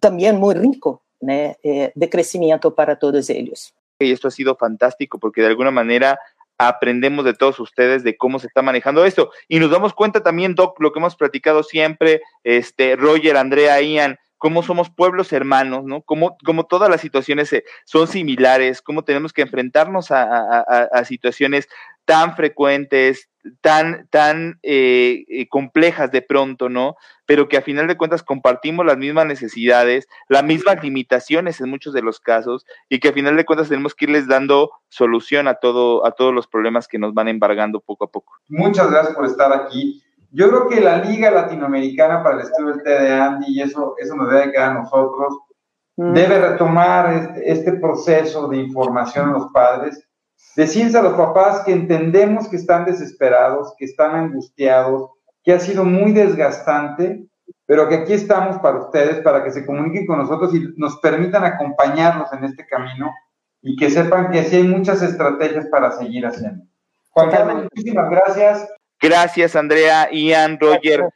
también 0.00 0.36
muy 0.36 0.54
rico 0.54 1.02
¿no? 1.20 1.32
de 1.32 2.10
crecimiento 2.10 2.74
para 2.74 2.98
todos 2.98 3.30
ellos. 3.30 3.72
Y 4.00 4.10
esto 4.10 4.28
ha 4.28 4.32
sido 4.32 4.56
fantástico 4.56 5.18
porque 5.18 5.40
de 5.40 5.46
alguna 5.46 5.70
manera 5.70 6.18
aprendemos 6.58 7.24
de 7.24 7.34
todos 7.34 7.58
ustedes 7.60 8.04
de 8.04 8.16
cómo 8.16 8.38
se 8.38 8.46
está 8.46 8.62
manejando 8.62 9.04
esto. 9.04 9.30
Y 9.48 9.58
nos 9.58 9.70
damos 9.70 9.94
cuenta 9.94 10.22
también, 10.22 10.54
Doc, 10.54 10.80
lo 10.80 10.92
que 10.92 10.98
hemos 10.98 11.16
platicado 11.16 11.62
siempre, 11.62 12.22
este, 12.44 12.96
Roger, 12.96 13.36
Andrea, 13.36 13.80
Ian, 13.80 14.18
cómo 14.42 14.64
somos 14.64 14.90
pueblos 14.90 15.32
hermanos, 15.32 15.84
¿no? 15.84 16.02
Cómo, 16.02 16.36
cómo 16.44 16.64
todas 16.64 16.90
las 16.90 17.00
situaciones 17.00 17.54
son 17.84 18.08
similares, 18.08 18.82
cómo 18.82 19.04
tenemos 19.04 19.32
que 19.32 19.42
enfrentarnos 19.42 20.08
a, 20.10 21.04
situaciones 21.04 21.68
tan 22.04 22.34
frecuentes, 22.34 23.28
tan, 23.60 24.08
tan 24.10 24.58
eh, 24.64 25.24
eh, 25.28 25.46
complejas 25.48 26.10
de 26.10 26.22
pronto, 26.22 26.68
¿no? 26.68 26.96
Pero 27.24 27.48
que 27.48 27.56
a 27.56 27.62
final 27.62 27.86
de 27.86 27.96
cuentas 27.96 28.24
compartimos 28.24 28.84
las 28.84 28.96
mismas 28.96 29.26
necesidades, 29.26 30.08
las 30.28 30.42
mismas 30.42 30.82
limitaciones 30.82 31.60
en 31.60 31.70
muchos 31.70 31.94
de 31.94 32.02
los 32.02 32.18
casos, 32.18 32.66
y 32.88 32.98
que 32.98 33.10
a 33.10 33.12
final 33.12 33.36
de 33.36 33.44
cuentas 33.44 33.68
tenemos 33.68 33.94
que 33.94 34.06
irles 34.06 34.26
dando 34.26 34.72
solución 34.88 35.46
a 35.46 35.54
todo, 35.54 36.04
a 36.04 36.10
todos 36.10 36.34
los 36.34 36.48
problemas 36.48 36.88
que 36.88 36.98
nos 36.98 37.14
van 37.14 37.28
embargando 37.28 37.78
poco 37.78 38.06
a 38.06 38.10
poco. 38.10 38.32
Muchas 38.48 38.90
gracias 38.90 39.14
por 39.14 39.24
estar 39.24 39.52
aquí. 39.52 40.02
Yo 40.34 40.48
creo 40.48 40.68
que 40.68 40.80
la 40.80 40.96
Liga 40.96 41.30
Latinoamericana 41.30 42.22
para 42.22 42.36
el 42.36 42.42
Estudio 42.42 42.74
del 42.74 42.82
TDA, 42.82 43.40
y 43.46 43.60
eso, 43.60 43.94
eso 43.98 44.16
nos 44.16 44.30
debe 44.30 44.50
quedar 44.50 44.70
a 44.70 44.80
nosotros, 44.80 45.38
mm. 45.96 46.14
debe 46.14 46.38
retomar 46.38 47.12
este, 47.12 47.52
este, 47.52 47.72
proceso 47.74 48.48
de 48.48 48.56
información 48.56 49.28
a 49.28 49.32
los 49.32 49.52
padres, 49.52 50.02
decirles 50.56 50.94
a 50.94 51.02
los 51.02 51.12
papás 51.14 51.60
que 51.64 51.72
entendemos 51.72 52.48
que 52.48 52.56
están 52.56 52.86
desesperados, 52.86 53.74
que 53.76 53.84
están 53.84 54.14
angustiados, 54.14 55.10
que 55.44 55.52
ha 55.52 55.60
sido 55.60 55.84
muy 55.84 56.12
desgastante, 56.12 57.26
pero 57.66 57.88
que 57.88 57.96
aquí 57.96 58.14
estamos 58.14 58.58
para 58.58 58.78
ustedes, 58.78 59.20
para 59.20 59.44
que 59.44 59.50
se 59.50 59.66
comuniquen 59.66 60.06
con 60.06 60.18
nosotros 60.18 60.54
y 60.54 60.66
nos 60.76 60.98
permitan 61.00 61.44
acompañarnos 61.44 62.32
en 62.32 62.44
este 62.44 62.66
camino 62.66 63.10
y 63.60 63.76
que 63.76 63.90
sepan 63.90 64.30
que 64.30 64.44
sí 64.44 64.56
hay 64.56 64.64
muchas 64.64 65.02
estrategias 65.02 65.66
para 65.66 65.92
seguir 65.92 66.24
haciendo. 66.24 66.64
Juan 67.10 67.30
Carlos, 67.30 67.64
muchísimas 67.64 68.08
gracias. 68.08 68.66
Gracias, 69.02 69.56
Andrea, 69.56 70.08
Ian, 70.12 70.58
Roger. 70.60 71.08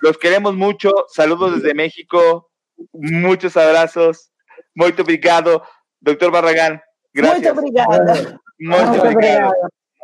Los 0.00 0.18
queremos 0.18 0.54
mucho. 0.54 0.92
Saludos 1.08 1.56
desde 1.56 1.74
México. 1.74 2.48
Muchos 2.92 3.56
abrazos. 3.56 4.30
Muy 4.74 4.94
obrigado. 4.96 5.64
Doctor 6.00 6.30
Barragán, 6.30 6.80
gracias. 7.12 7.54
Muy 7.54 7.70
obrigado. 7.70 8.40
Muy 8.58 8.98
obrigado. 8.98 9.52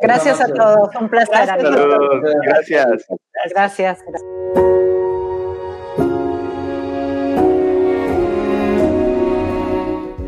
Gracias 0.01 0.41
a 0.41 0.47
todos. 0.47 0.89
Un 0.99 1.07
placer. 1.07 1.45
Saludos. 1.45 2.21
Gracias. 2.43 3.05
Gracias. 3.49 3.99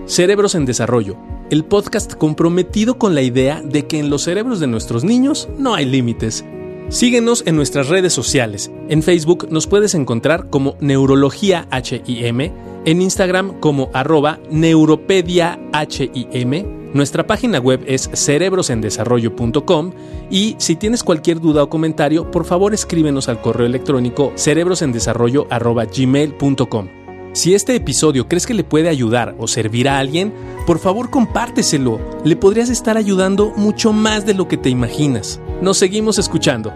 Cerebros 0.05 0.55
en 0.55 0.65
Desarrollo, 0.65 1.17
el 1.49 1.65
podcast 1.65 2.13
comprometido 2.13 2.97
con 2.97 3.15
la 3.15 3.23
idea 3.23 3.61
de 3.61 3.87
que 3.87 3.99
en 3.99 4.09
los 4.09 4.23
cerebros 4.23 4.59
de 4.59 4.67
nuestros 4.67 5.03
niños 5.03 5.49
no 5.57 5.73
hay 5.73 5.85
límites 5.85 6.45
Síguenos 6.93 7.43
en 7.47 7.55
nuestras 7.55 7.89
redes 7.89 8.13
sociales. 8.13 8.69
En 8.87 9.01
Facebook 9.01 9.47
nos 9.49 9.65
puedes 9.65 9.95
encontrar 9.95 10.51
como 10.51 10.75
Neurología 10.79 11.67
HIM, 11.71 12.51
en 12.85 13.01
Instagram 13.01 13.59
como 13.59 13.89
arroba 13.95 14.37
Neuropedia 14.51 15.59
HIM. 15.73 16.91
Nuestra 16.93 17.25
página 17.25 17.57
web 17.57 17.83
es 17.87 18.11
cerebrosendesarrollo.com 18.13 19.91
y 20.29 20.55
si 20.59 20.75
tienes 20.75 21.01
cualquier 21.01 21.39
duda 21.39 21.63
o 21.63 21.69
comentario, 21.69 22.29
por 22.29 22.45
favor 22.45 22.75
escríbenos 22.75 23.27
al 23.27 23.41
correo 23.41 23.65
electrónico 23.65 24.31
cerebrosendesarrollo.gmail.com. 24.35 27.03
Si 27.33 27.55
este 27.55 27.75
episodio 27.75 28.27
crees 28.27 28.45
que 28.45 28.53
le 28.53 28.63
puede 28.63 28.89
ayudar 28.89 29.35
o 29.39 29.47
servir 29.47 29.89
a 29.89 29.97
alguien, 29.97 30.31
por 30.67 30.77
favor 30.77 31.09
compárteselo. 31.09 31.99
Le 32.23 32.35
podrías 32.35 32.69
estar 32.69 32.97
ayudando 32.97 33.51
mucho 33.55 33.91
más 33.91 34.27
de 34.27 34.35
lo 34.35 34.47
que 34.47 34.57
te 34.57 34.69
imaginas. 34.69 35.41
Nos 35.59 35.77
seguimos 35.77 36.19
escuchando. 36.19 36.71